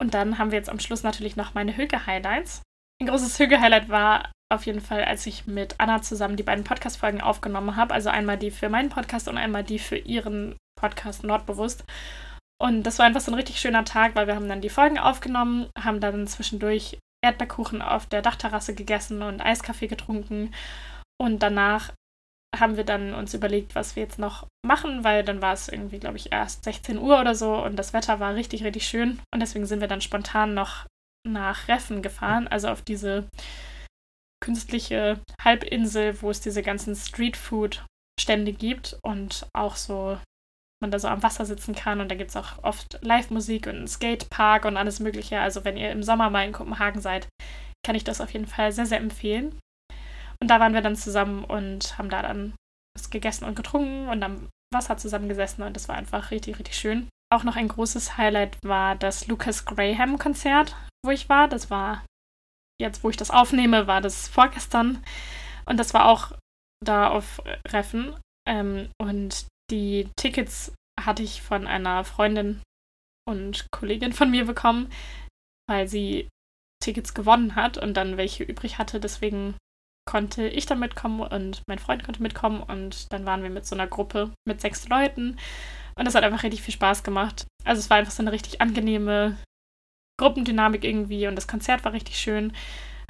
Und 0.00 0.14
dann 0.14 0.38
haben 0.38 0.50
wir 0.50 0.58
jetzt 0.58 0.70
am 0.70 0.80
Schluss 0.80 1.02
natürlich 1.02 1.36
noch 1.36 1.54
meine 1.54 1.76
Hüge-Highlights. 1.76 2.62
Ein 3.00 3.08
großes 3.08 3.38
Hüge-Highlight 3.38 3.88
war 3.88 4.32
auf 4.52 4.66
jeden 4.66 4.80
Fall, 4.80 5.04
als 5.04 5.26
ich 5.26 5.46
mit 5.46 5.76
Anna 5.78 6.02
zusammen 6.02 6.36
die 6.36 6.42
beiden 6.42 6.64
Podcast-Folgen 6.64 7.20
aufgenommen 7.20 7.76
habe. 7.76 7.94
Also 7.94 8.10
einmal 8.10 8.38
die 8.38 8.50
für 8.50 8.68
meinen 8.68 8.88
Podcast 8.88 9.28
und 9.28 9.38
einmal 9.38 9.64
die 9.64 9.78
für 9.78 9.96
ihren 9.96 10.56
Podcast 10.78 11.24
Nordbewusst. 11.24 11.84
Und 12.60 12.84
das 12.84 12.98
war 12.98 13.06
einfach 13.06 13.20
so 13.20 13.32
ein 13.32 13.36
richtig 13.36 13.60
schöner 13.60 13.84
Tag, 13.84 14.14
weil 14.14 14.26
wir 14.26 14.34
haben 14.36 14.48
dann 14.48 14.60
die 14.60 14.68
Folgen 14.68 14.98
aufgenommen, 14.98 15.68
haben 15.78 16.00
dann 16.00 16.26
zwischendurch 16.26 16.98
Erdbeerkuchen 17.24 17.82
auf 17.82 18.06
der 18.06 18.22
Dachterrasse 18.22 18.74
gegessen 18.74 19.22
und 19.22 19.40
Eiskaffee 19.40 19.88
getrunken. 19.88 20.52
Und 21.24 21.38
danach 21.38 21.94
haben 22.54 22.76
wir 22.76 22.84
dann 22.84 23.14
uns 23.14 23.32
überlegt, 23.32 23.74
was 23.74 23.96
wir 23.96 24.02
jetzt 24.02 24.18
noch 24.18 24.46
machen, 24.64 25.04
weil 25.04 25.24
dann 25.24 25.40
war 25.40 25.54
es 25.54 25.68
irgendwie, 25.68 25.98
glaube 25.98 26.18
ich, 26.18 26.32
erst 26.32 26.64
16 26.64 26.98
Uhr 26.98 27.18
oder 27.18 27.34
so 27.34 27.56
und 27.64 27.76
das 27.76 27.94
Wetter 27.94 28.20
war 28.20 28.34
richtig, 28.34 28.62
richtig 28.62 28.86
schön. 28.86 29.20
Und 29.32 29.40
deswegen 29.40 29.64
sind 29.64 29.80
wir 29.80 29.88
dann 29.88 30.02
spontan 30.02 30.52
noch 30.52 30.86
nach 31.26 31.66
Reffen 31.68 32.02
gefahren, 32.02 32.46
also 32.46 32.68
auf 32.68 32.82
diese 32.82 33.26
künstliche 34.44 35.18
Halbinsel, 35.42 36.20
wo 36.20 36.30
es 36.30 36.42
diese 36.42 36.62
ganzen 36.62 36.94
Streetfood-Stände 36.94 38.52
gibt 38.52 38.98
und 39.02 39.46
auch 39.54 39.76
so 39.76 40.18
man 40.82 40.90
da 40.90 40.98
so 40.98 41.08
am 41.08 41.22
Wasser 41.22 41.46
sitzen 41.46 41.74
kann 41.74 42.02
und 42.02 42.10
da 42.10 42.14
gibt 42.14 42.30
es 42.30 42.36
auch 42.36 42.62
oft 42.62 42.98
Live-Musik 43.00 43.66
und 43.66 43.76
einen 43.76 43.88
Skatepark 43.88 44.66
und 44.66 44.76
alles 44.76 45.00
Mögliche. 45.00 45.40
Also 45.40 45.64
wenn 45.64 45.78
ihr 45.78 45.90
im 45.90 46.02
Sommer 46.02 46.28
mal 46.28 46.46
in 46.46 46.52
Kopenhagen 46.52 47.00
seid, 47.00 47.26
kann 47.82 47.96
ich 47.96 48.04
das 48.04 48.20
auf 48.20 48.30
jeden 48.32 48.46
Fall 48.46 48.70
sehr, 48.72 48.84
sehr 48.84 48.98
empfehlen. 48.98 49.58
Und 50.44 50.48
da 50.48 50.60
waren 50.60 50.74
wir 50.74 50.82
dann 50.82 50.94
zusammen 50.94 51.42
und 51.42 51.96
haben 51.96 52.10
da 52.10 52.20
dann 52.20 52.52
was 52.94 53.08
gegessen 53.08 53.46
und 53.46 53.54
getrunken 53.54 54.08
und 54.08 54.22
am 54.22 54.50
Wasser 54.74 54.98
zusammengesessen 54.98 55.64
und 55.64 55.74
das 55.74 55.88
war 55.88 55.96
einfach 55.96 56.30
richtig, 56.30 56.58
richtig 56.58 56.76
schön. 56.76 57.08
Auch 57.32 57.44
noch 57.44 57.56
ein 57.56 57.66
großes 57.66 58.18
Highlight 58.18 58.58
war 58.62 58.94
das 58.94 59.26
Lucas 59.26 59.64
Graham 59.64 60.18
Konzert, 60.18 60.76
wo 61.02 61.10
ich 61.10 61.30
war. 61.30 61.48
Das 61.48 61.70
war 61.70 62.04
jetzt, 62.78 63.02
wo 63.02 63.08
ich 63.08 63.16
das 63.16 63.30
aufnehme, 63.30 63.86
war 63.86 64.02
das 64.02 64.28
vorgestern 64.28 65.02
und 65.64 65.78
das 65.78 65.94
war 65.94 66.04
auch 66.04 66.32
da 66.84 67.08
auf 67.08 67.40
Reffen. 67.68 68.14
Ähm, 68.46 68.90
und 69.00 69.46
die 69.70 70.10
Tickets 70.14 70.74
hatte 71.00 71.22
ich 71.22 71.40
von 71.40 71.66
einer 71.66 72.04
Freundin 72.04 72.60
und 73.26 73.64
Kollegin 73.70 74.12
von 74.12 74.30
mir 74.30 74.44
bekommen, 74.44 74.92
weil 75.70 75.88
sie 75.88 76.28
Tickets 76.82 77.14
gewonnen 77.14 77.56
hat 77.56 77.78
und 77.78 77.94
dann 77.94 78.18
welche 78.18 78.44
übrig 78.44 78.76
hatte. 78.76 79.00
Deswegen 79.00 79.56
konnte 80.06 80.46
ich 80.46 80.66
dann 80.66 80.78
mitkommen 80.78 81.20
und 81.20 81.62
mein 81.66 81.78
Freund 81.78 82.04
konnte 82.04 82.22
mitkommen 82.22 82.62
und 82.62 83.12
dann 83.12 83.26
waren 83.26 83.42
wir 83.42 83.50
mit 83.50 83.66
so 83.66 83.74
einer 83.74 83.86
Gruppe 83.86 84.30
mit 84.46 84.60
sechs 84.60 84.88
Leuten 84.88 85.38
und 85.96 86.04
das 86.04 86.14
hat 86.14 86.24
einfach 86.24 86.42
richtig 86.42 86.62
viel 86.62 86.74
Spaß 86.74 87.02
gemacht. 87.02 87.46
Also 87.64 87.80
es 87.80 87.90
war 87.90 87.96
einfach 87.96 88.12
so 88.12 88.22
eine 88.22 88.32
richtig 88.32 88.60
angenehme 88.60 89.36
Gruppendynamik 90.18 90.84
irgendwie 90.84 91.26
und 91.26 91.36
das 91.36 91.48
Konzert 91.48 91.84
war 91.84 91.92
richtig 91.92 92.18
schön, 92.18 92.52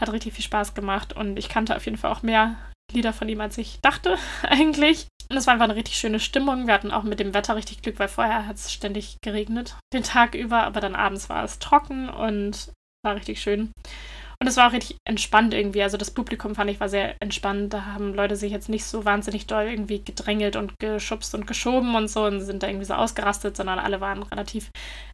hat 0.00 0.12
richtig 0.12 0.34
viel 0.34 0.44
Spaß 0.44 0.74
gemacht 0.74 1.12
und 1.12 1.38
ich 1.38 1.48
kannte 1.48 1.76
auf 1.76 1.84
jeden 1.84 1.98
Fall 1.98 2.12
auch 2.12 2.22
mehr 2.22 2.56
Lieder 2.92 3.12
von 3.12 3.28
ihm, 3.28 3.40
als 3.40 3.58
ich 3.58 3.80
dachte 3.80 4.16
eigentlich. 4.42 5.06
Und 5.30 5.38
es 5.38 5.46
war 5.46 5.54
einfach 5.54 5.64
eine 5.64 5.76
richtig 5.76 5.96
schöne 5.96 6.20
Stimmung. 6.20 6.66
Wir 6.66 6.74
hatten 6.74 6.90
auch 6.90 7.02
mit 7.02 7.18
dem 7.18 7.32
Wetter 7.32 7.56
richtig 7.56 7.80
Glück, 7.80 7.98
weil 7.98 8.08
vorher 8.08 8.46
hat 8.46 8.56
es 8.56 8.72
ständig 8.72 9.16
geregnet 9.22 9.76
den 9.92 10.02
Tag 10.02 10.34
über, 10.34 10.64
aber 10.64 10.80
dann 10.80 10.94
abends 10.94 11.30
war 11.30 11.44
es 11.44 11.58
trocken 11.58 12.10
und 12.10 12.72
war 13.02 13.16
richtig 13.16 13.40
schön. 13.40 13.72
Und 14.44 14.48
es 14.48 14.58
war 14.58 14.68
auch 14.68 14.72
richtig 14.74 14.98
entspannt 15.08 15.54
irgendwie. 15.54 15.82
Also 15.82 15.96
das 15.96 16.10
Publikum 16.10 16.54
fand 16.54 16.70
ich 16.70 16.78
war 16.78 16.90
sehr 16.90 17.16
entspannt. 17.22 17.72
Da 17.72 17.86
haben 17.86 18.12
Leute 18.12 18.36
sich 18.36 18.52
jetzt 18.52 18.68
nicht 18.68 18.84
so 18.84 19.06
wahnsinnig 19.06 19.46
doll 19.46 19.64
irgendwie 19.64 20.04
gedrängelt 20.04 20.54
und 20.54 20.78
geschubst 20.78 21.34
und 21.34 21.46
geschoben 21.46 21.94
und 21.94 22.08
so 22.08 22.26
und 22.26 22.42
sind 22.42 22.62
da 22.62 22.66
irgendwie 22.66 22.84
so 22.84 22.92
ausgerastet, 22.92 23.56
sondern 23.56 23.78
alle 23.78 24.02
waren 24.02 24.22
relativ 24.22 24.68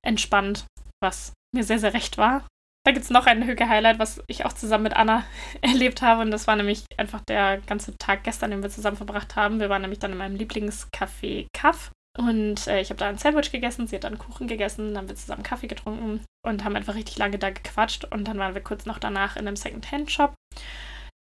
entspannt, 0.05 0.65
was 1.01 1.33
mir 1.55 1.63
sehr, 1.63 1.79
sehr 1.79 1.95
recht 1.95 2.19
war. 2.19 2.45
Da 2.85 2.91
gibt 2.91 3.05
es 3.05 3.11
noch 3.11 3.27
ein 3.27 3.47
Hüge-Highlight, 3.47 4.01
was 4.01 4.21
ich 4.27 4.45
auch 4.47 4.53
zusammen 4.53 4.83
mit 4.83 4.97
Anna 4.97 5.23
erlebt 5.61 6.03
habe. 6.03 6.23
Und 6.23 6.33
das 6.33 6.49
war 6.49 6.57
nämlich 6.57 6.83
einfach 6.97 7.21
der 7.29 7.59
ganze 7.59 7.97
Tag 7.99 8.25
gestern, 8.25 8.51
den 8.51 8.65
wir 8.65 8.71
zusammen 8.71 8.97
verbracht 8.97 9.37
haben. 9.37 9.61
Wir 9.61 9.71
waren 9.71 9.83
nämlich 9.83 10.01
dann 10.01 10.11
in 10.11 10.19
meinem 10.19 10.35
Lieblingscafé 10.35 11.47
Kaff. 11.57 11.93
Und 12.19 12.67
äh, 12.67 12.81
ich 12.81 12.91
habe 12.91 12.99
da 12.99 13.09
ein 13.09 13.19
Sandwich 13.19 13.53
gegessen, 13.53 13.87
sie 13.87 13.97
hat 13.97 14.05
dann 14.05 14.19
Kuchen 14.19 14.49
gegessen, 14.49 14.89
dann 14.89 14.99
haben 14.99 15.09
wir 15.09 15.17
zusammen 15.17 15.43
Kaffee 15.43 15.69
getrunken 15.69 16.25
und 16.45 16.65
haben 16.65 16.77
einfach 16.77 16.95
richtig 16.95 17.19
lange 17.19 17.39
da 17.39 17.51
gequatscht. 17.51 18.05
Und 18.05 18.27
dann 18.27 18.39
waren 18.39 18.55
wir 18.55 18.63
kurz 18.63 18.87
noch 18.87 18.99
danach 18.99 19.37
in 19.37 19.47
einem 19.47 19.57
Second-Hand-Shop. 19.57 20.35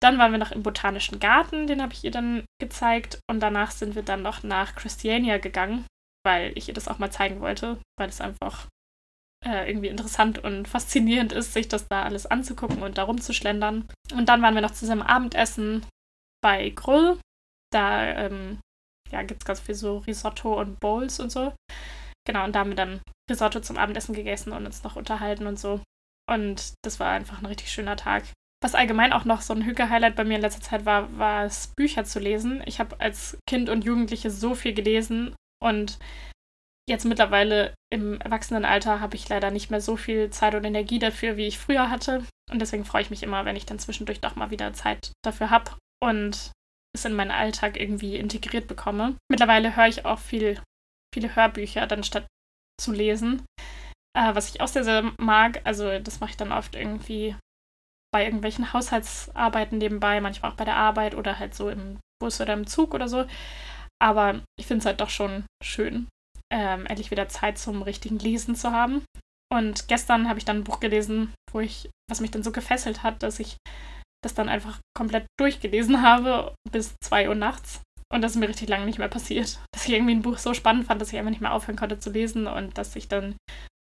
Dann 0.00 0.18
waren 0.18 0.30
wir 0.30 0.38
noch 0.38 0.52
im 0.52 0.62
Botanischen 0.62 1.18
Garten, 1.18 1.66
den 1.66 1.82
habe 1.82 1.92
ich 1.92 2.04
ihr 2.04 2.10
dann 2.10 2.44
gezeigt. 2.60 3.18
Und 3.28 3.40
danach 3.40 3.70
sind 3.70 3.94
wir 3.94 4.02
dann 4.02 4.22
noch 4.22 4.42
nach 4.42 4.74
Christiania 4.74 5.38
gegangen, 5.38 5.86
weil 6.24 6.52
ich 6.56 6.68
ihr 6.68 6.74
das 6.74 6.88
auch 6.88 6.98
mal 6.98 7.10
zeigen 7.10 7.40
wollte, 7.40 7.78
weil 7.98 8.08
es 8.08 8.20
einfach 8.20 8.68
äh, 9.44 9.68
irgendwie 9.68 9.88
interessant 9.88 10.38
und 10.38 10.68
faszinierend 10.68 11.32
ist, 11.32 11.52
sich 11.52 11.68
das 11.68 11.88
da 11.88 12.02
alles 12.02 12.26
anzugucken 12.26 12.82
und 12.82 12.98
da 12.98 13.04
rumzuschlendern. 13.04 13.88
Und 14.12 14.28
dann 14.28 14.42
waren 14.42 14.54
wir 14.54 14.62
noch 14.62 14.72
zusammen 14.72 15.02
Abendessen 15.02 15.84
bei 16.42 16.70
Grull. 16.70 17.18
Da 17.72 18.04
ähm, 18.04 18.60
ja, 19.10 19.22
gibt 19.22 19.42
es 19.42 19.46
ganz 19.46 19.60
viel 19.60 19.74
so 19.74 19.98
Risotto 19.98 20.60
und 20.60 20.80
Bowls 20.80 21.20
und 21.20 21.30
so. 21.30 21.52
Genau, 22.26 22.44
und 22.44 22.54
da 22.54 22.60
haben 22.60 22.70
wir 22.70 22.76
dann 22.76 23.00
Risotto 23.30 23.60
zum 23.60 23.76
Abendessen 23.76 24.14
gegessen 24.14 24.52
und 24.52 24.66
uns 24.66 24.82
noch 24.82 24.96
unterhalten 24.96 25.46
und 25.46 25.58
so. 25.58 25.80
Und 26.28 26.74
das 26.84 26.98
war 26.98 27.10
einfach 27.12 27.40
ein 27.40 27.46
richtig 27.46 27.70
schöner 27.70 27.96
Tag. 27.96 28.24
Was 28.62 28.74
allgemein 28.74 29.12
auch 29.12 29.24
noch 29.24 29.42
so 29.42 29.54
ein 29.54 29.64
Hüge-Highlight 29.64 30.16
bei 30.16 30.24
mir 30.24 30.36
in 30.36 30.40
letzter 30.40 30.62
Zeit 30.62 30.84
war, 30.86 31.16
war 31.18 31.44
es, 31.44 31.72
Bücher 31.76 32.04
zu 32.04 32.18
lesen. 32.18 32.62
Ich 32.66 32.80
habe 32.80 32.98
als 33.00 33.38
Kind 33.48 33.68
und 33.68 33.84
Jugendliche 33.84 34.30
so 34.30 34.54
viel 34.54 34.74
gelesen 34.74 35.36
und 35.62 35.98
jetzt 36.88 37.04
mittlerweile 37.04 37.74
im 37.92 38.20
Erwachsenenalter 38.20 39.00
habe 39.00 39.16
ich 39.16 39.28
leider 39.28 39.50
nicht 39.50 39.70
mehr 39.70 39.80
so 39.80 39.96
viel 39.96 40.30
Zeit 40.30 40.54
und 40.54 40.64
Energie 40.64 40.98
dafür, 40.98 41.36
wie 41.36 41.46
ich 41.46 41.58
früher 41.58 41.90
hatte. 41.90 42.24
Und 42.50 42.60
deswegen 42.60 42.84
freue 42.84 43.02
ich 43.02 43.10
mich 43.10 43.22
immer, 43.22 43.44
wenn 43.44 43.56
ich 43.56 43.66
dann 43.66 43.78
zwischendurch 43.78 44.20
doch 44.20 44.36
mal 44.36 44.50
wieder 44.50 44.72
Zeit 44.72 45.12
dafür 45.22 45.50
habe 45.50 45.72
und 46.02 46.52
es 46.96 47.04
in 47.04 47.14
meinen 47.14 47.30
Alltag 47.30 47.78
irgendwie 47.80 48.16
integriert 48.16 48.68
bekomme. 48.68 49.16
Mittlerweile 49.30 49.76
höre 49.76 49.88
ich 49.88 50.04
auch 50.04 50.18
viel, 50.18 50.60
viele 51.14 51.34
Hörbücher, 51.34 51.86
dann 51.86 52.04
statt 52.04 52.26
zu 52.80 52.92
lesen. 52.92 53.44
Äh, 54.16 54.34
was 54.34 54.48
ich 54.48 54.60
auch 54.60 54.68
sehr, 54.68 54.84
sehr 54.84 55.12
mag. 55.18 55.60
Also 55.64 55.98
das 55.98 56.20
mache 56.20 56.30
ich 56.30 56.36
dann 56.36 56.52
oft 56.52 56.74
irgendwie 56.74 57.36
bei 58.12 58.24
irgendwelchen 58.24 58.72
Haushaltsarbeiten 58.72 59.78
nebenbei, 59.78 60.20
manchmal 60.20 60.50
auch 60.50 60.56
bei 60.56 60.64
der 60.64 60.76
Arbeit 60.76 61.14
oder 61.14 61.38
halt 61.38 61.54
so 61.54 61.68
im 61.68 61.98
Bus 62.18 62.40
oder 62.40 62.54
im 62.54 62.66
Zug 62.66 62.94
oder 62.94 63.08
so. 63.08 63.26
Aber 64.02 64.40
ich 64.58 64.66
finde 64.66 64.80
es 64.80 64.86
halt 64.86 65.00
doch 65.00 65.10
schon 65.10 65.44
schön, 65.62 66.08
ähm, 66.52 66.86
endlich 66.86 67.10
wieder 67.10 67.28
Zeit 67.28 67.58
zum 67.58 67.82
richtigen 67.82 68.18
Lesen 68.18 68.54
zu 68.54 68.72
haben. 68.72 69.04
Und 69.52 69.88
gestern 69.88 70.28
habe 70.28 70.38
ich 70.38 70.44
dann 70.44 70.58
ein 70.58 70.64
Buch 70.64 70.80
gelesen, 70.80 71.34
wo 71.52 71.60
ich, 71.60 71.90
was 72.10 72.20
mich 72.20 72.30
dann 72.30 72.42
so 72.42 72.52
gefesselt 72.52 73.02
hat, 73.02 73.22
dass 73.22 73.38
ich 73.38 73.56
das 74.26 74.34
dann 74.34 74.48
einfach 74.48 74.80
komplett 74.94 75.26
durchgelesen 75.38 76.02
habe 76.02 76.54
bis 76.70 76.94
2 77.02 77.28
Uhr 77.28 77.34
nachts. 77.34 77.82
Und 78.12 78.22
das 78.22 78.32
ist 78.32 78.38
mir 78.38 78.48
richtig 78.48 78.68
lange 78.68 78.84
nicht 78.84 78.98
mehr 78.98 79.08
passiert. 79.08 79.58
Dass 79.72 79.86
ich 79.86 79.94
irgendwie 79.94 80.14
ein 80.14 80.22
Buch 80.22 80.38
so 80.38 80.54
spannend 80.54 80.86
fand, 80.86 81.00
dass 81.00 81.12
ich 81.12 81.18
einfach 81.18 81.30
nicht 81.30 81.40
mehr 81.40 81.52
aufhören 81.52 81.76
konnte 81.76 81.98
zu 81.98 82.10
lesen 82.10 82.46
und 82.46 82.76
dass 82.78 82.96
ich 82.96 83.08
dann 83.08 83.36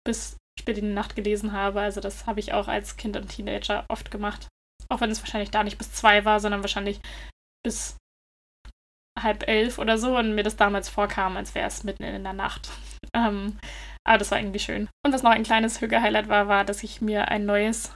bis 0.05 0.37
spät 0.59 0.79
in 0.79 0.87
die 0.87 0.95
Nacht 0.95 1.17
gelesen 1.17 1.53
habe. 1.53 1.81
Also 1.81 2.01
das 2.01 2.27
habe 2.27 2.41
ich 2.41 2.53
auch 2.53 2.69
als 2.69 2.97
Kind 2.97 3.17
und 3.17 3.29
Teenager 3.29 3.85
oft 3.89 4.11
gemacht. 4.11 4.49
Auch 4.89 5.01
wenn 5.01 5.11
es 5.11 5.21
wahrscheinlich 5.21 5.51
da 5.51 5.65
nicht 5.65 5.79
bis 5.79 5.93
zwei 5.93 6.25
war, 6.25 6.41
sondern 6.41 6.63
wahrscheinlich 6.63 7.01
bis 7.65 7.97
halb 9.21 9.49
elf 9.49 9.79
oder 9.79 9.99
so 9.99 10.17
und 10.17 10.35
mir 10.35 10.43
das 10.43 10.57
damals 10.57 10.89
vorkam, 10.89 11.37
als 11.37 11.55
wäre 11.55 11.67
es 11.67 11.85
mitten 11.85 12.05
in 12.05 12.25
der 12.25 12.33
Nacht. 12.33 12.71
Ähm, 13.15 13.57
aber 14.05 14.19
das 14.19 14.31
war 14.31 14.39
irgendwie 14.39 14.59
schön. 14.59 14.91
Und 15.03 15.13
was 15.13 15.23
noch 15.23 15.31
ein 15.31 15.45
kleines 15.45 15.81
Hüge-Highlight 15.81 16.29
war, 16.29 16.49
war, 16.49 16.65
dass 16.65 16.83
ich 16.83 17.01
mir 17.01 17.29
ein 17.29 17.47
neues 17.47 17.95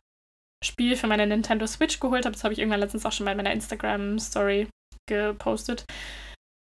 Spiel 0.64 0.96
für 0.96 1.06
meine 1.06 1.26
Nintendo 1.26 1.66
Switch 1.66 2.00
geholt 2.00 2.24
habe. 2.24 2.34
Das 2.34 2.44
habe 2.44 2.52
ich 2.52 2.58
irgendwann 2.58 2.80
letztens 2.80 3.06
auch 3.06 3.12
schon 3.12 3.26
bei 3.26 3.34
meiner 3.34 3.52
Instagram-Story 3.52 4.68
gepostet. 5.08 5.84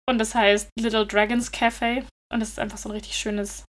Und 0.09 0.17
das 0.19 0.35
heißt 0.35 0.69
Little 0.79 1.05
Dragons 1.05 1.51
Cafe. 1.51 2.05
Und 2.31 2.39
das 2.39 2.49
ist 2.49 2.59
einfach 2.59 2.77
so 2.77 2.89
ein 2.89 2.93
richtig 2.93 3.15
schönes, 3.15 3.65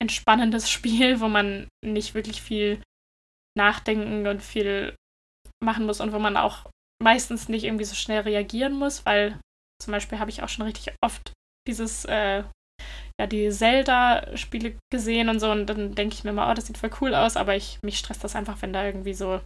entspannendes 0.00 0.70
Spiel, 0.70 1.20
wo 1.20 1.28
man 1.28 1.68
nicht 1.84 2.14
wirklich 2.14 2.42
viel 2.42 2.82
nachdenken 3.56 4.26
und 4.26 4.42
viel 4.42 4.96
machen 5.62 5.86
muss 5.86 6.00
und 6.00 6.12
wo 6.12 6.18
man 6.18 6.36
auch 6.36 6.68
meistens 7.02 7.48
nicht 7.48 7.64
irgendwie 7.64 7.84
so 7.84 7.94
schnell 7.94 8.20
reagieren 8.20 8.74
muss, 8.74 9.06
weil 9.06 9.38
zum 9.80 9.92
Beispiel 9.92 10.18
habe 10.18 10.30
ich 10.30 10.42
auch 10.42 10.48
schon 10.48 10.64
richtig 10.64 10.94
oft 11.02 11.32
dieses, 11.68 12.04
äh, 12.04 12.44
ja, 13.20 13.26
die 13.26 13.50
Zelda-Spiele 13.50 14.76
gesehen 14.92 15.28
und 15.28 15.40
so 15.40 15.50
und 15.50 15.66
dann 15.66 15.94
denke 15.94 16.14
ich 16.14 16.24
mir 16.24 16.32
mal, 16.32 16.50
oh, 16.50 16.54
das 16.54 16.66
sieht 16.66 16.78
voll 16.78 16.90
cool 17.00 17.14
aus, 17.14 17.36
aber 17.36 17.54
ich, 17.54 17.78
mich 17.84 17.98
stresst 17.98 18.24
das 18.24 18.34
einfach, 18.34 18.60
wenn 18.62 18.72
da 18.72 18.84
irgendwie 18.84 19.14
so 19.14 19.40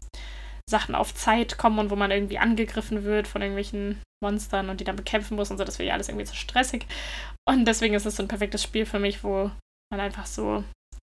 Sachen 0.69 0.95
auf 0.95 1.15
Zeit 1.15 1.59
kommen 1.59 1.79
und 1.79 1.91
wo 1.91 1.97
man 1.97 2.11
irgendwie 2.11 2.39
angegriffen 2.39 3.05
wird 3.05 3.27
von 3.27 3.43
irgendwelchen 3.43 4.01
Monstern 4.23 4.69
und 4.69 4.81
die 4.81 4.85
dann 4.85 4.97
bekämpfen 4.97 5.37
muss 5.37 5.51
und 5.51 5.59
so, 5.59 5.65
das 5.65 5.79
wäre 5.79 5.89
ja 5.89 5.95
alles 5.95 6.09
irgendwie 6.09 6.27
zu 6.27 6.37
stressig. 6.37 6.87
Und 7.49 7.65
deswegen 7.67 7.95
ist 7.95 8.07
es 8.07 8.17
so 8.17 8.23
ein 8.23 8.29
perfektes 8.29 8.63
Spiel 8.63 8.85
für 8.85 8.99
mich, 8.99 9.25
wo 9.25 9.51
man 9.91 10.01
einfach 10.01 10.27
so 10.27 10.65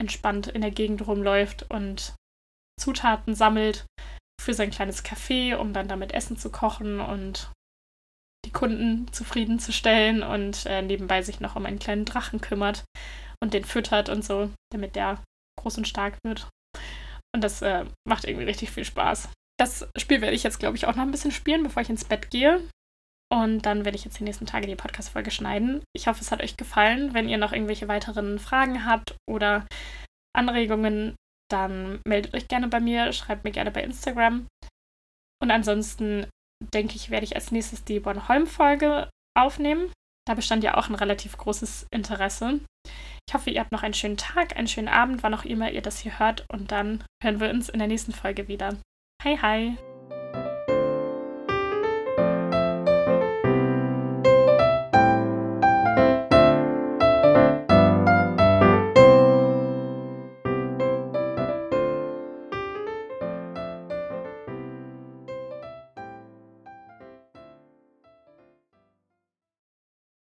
entspannt 0.01 0.49
in 0.49 0.63
der 0.63 0.71
Gegend 0.71 1.07
rumläuft 1.07 1.71
und 1.71 2.15
Zutaten 2.81 3.35
sammelt 3.35 3.85
für 4.41 4.55
sein 4.55 4.71
kleines 4.71 5.05
Café, 5.05 5.57
um 5.57 5.73
dann 5.73 5.89
damit 5.89 6.13
Essen 6.13 6.37
zu 6.37 6.51
kochen 6.51 7.01
und 7.01 7.51
die 8.45 8.53
Kunden 8.53 9.13
zufriedenzustellen 9.13 10.23
und 10.23 10.67
äh, 10.67 10.83
nebenbei 10.83 11.23
sich 11.23 11.41
noch 11.41 11.57
um 11.57 11.67
einen 11.67 11.79
kleinen 11.79 12.05
Drachen 12.05 12.41
kümmert 12.41 12.85
und 13.43 13.55
den 13.55 13.65
füttert 13.65 14.09
und 14.09 14.25
so, 14.25 14.51
damit 14.71 14.97
der 14.97 15.23
groß 15.61 15.79
und 15.79 15.89
stark 15.89 16.19
wird. 16.25 16.49
Und 17.35 17.43
das 17.43 17.63
äh, 17.63 17.85
macht 18.07 18.25
irgendwie 18.25 18.45
richtig 18.45 18.71
viel 18.71 18.85
Spaß. 18.85 19.29
Das 19.59 19.87
Spiel 19.97 20.21
werde 20.21 20.35
ich 20.35 20.43
jetzt, 20.43 20.59
glaube 20.59 20.77
ich, 20.77 20.87
auch 20.87 20.97
noch 20.97 21.03
ein 21.03 21.11
bisschen 21.11 21.31
spielen, 21.31 21.63
bevor 21.63 21.83
ich 21.83 21.91
ins 21.91 22.05
Bett 22.05 22.31
gehe. 22.31 22.61
Und 23.33 23.65
dann 23.65 23.85
werde 23.85 23.97
ich 23.97 24.05
jetzt 24.05 24.19
die 24.19 24.25
nächsten 24.25 24.45
Tage 24.45 24.67
die 24.67 24.77
Podcast-Folge 24.77 25.31
schneiden. 25.31 25.83
Ich 25.95 26.07
hoffe, 26.07 26.21
es 26.21 26.31
hat 26.31 26.43
euch 26.43 26.57
gefallen. 26.57 27.15
Wenn 27.15 27.29
ihr 27.29 27.39
noch 27.39 27.53
irgendwelche 27.53 27.89
weiteren 27.89 28.39
Fragen 28.39 28.85
habt 28.85 29.17
oder 29.27 29.67
Anregungen, 30.37 31.17
dann 31.51 32.01
meldet 32.07 32.35
euch 32.35 32.49
gerne 32.49 32.69
bei 32.69 32.81
mir, 32.81 33.13
schreibt 33.13 33.45
mir 33.45 33.51
gerne 33.51 33.71
bei 33.71 33.83
Instagram. 33.83 34.47
Und 35.41 35.51
ansonsten 35.51 36.27
denke 36.75 36.97
ich, 36.97 37.11
werde 37.11 37.25
ich 37.25 37.35
als 37.35 37.51
nächstes 37.51 37.85
die 37.85 38.01
Bornholm-Folge 38.01 39.09
aufnehmen. 39.35 39.93
Da 40.27 40.35
bestand 40.35 40.63
ja 40.63 40.77
auch 40.77 40.89
ein 40.89 40.95
relativ 40.95 41.37
großes 41.37 41.87
Interesse. 41.91 42.61
Ich 43.29 43.35
hoffe, 43.35 43.51
ihr 43.51 43.61
habt 43.61 43.73
noch 43.73 43.83
einen 43.83 43.95
schönen 43.95 44.17
Tag, 44.17 44.57
einen 44.57 44.69
schönen 44.69 44.89
Abend, 44.89 45.23
wann 45.23 45.35
auch 45.35 45.45
immer 45.45 45.71
ihr 45.71 45.83
das 45.83 45.99
hier 45.99 46.19
hört. 46.19 46.45
Und 46.53 46.71
dann 46.71 47.05
hören 47.23 47.41
wir 47.41 47.51
uns 47.51 47.69
in 47.69 47.79
der 47.79 47.89
nächsten 47.89 48.13
Folge 48.13 48.49
wieder. 48.49 48.77
Hi, 49.25 49.37
hi! 49.37 49.92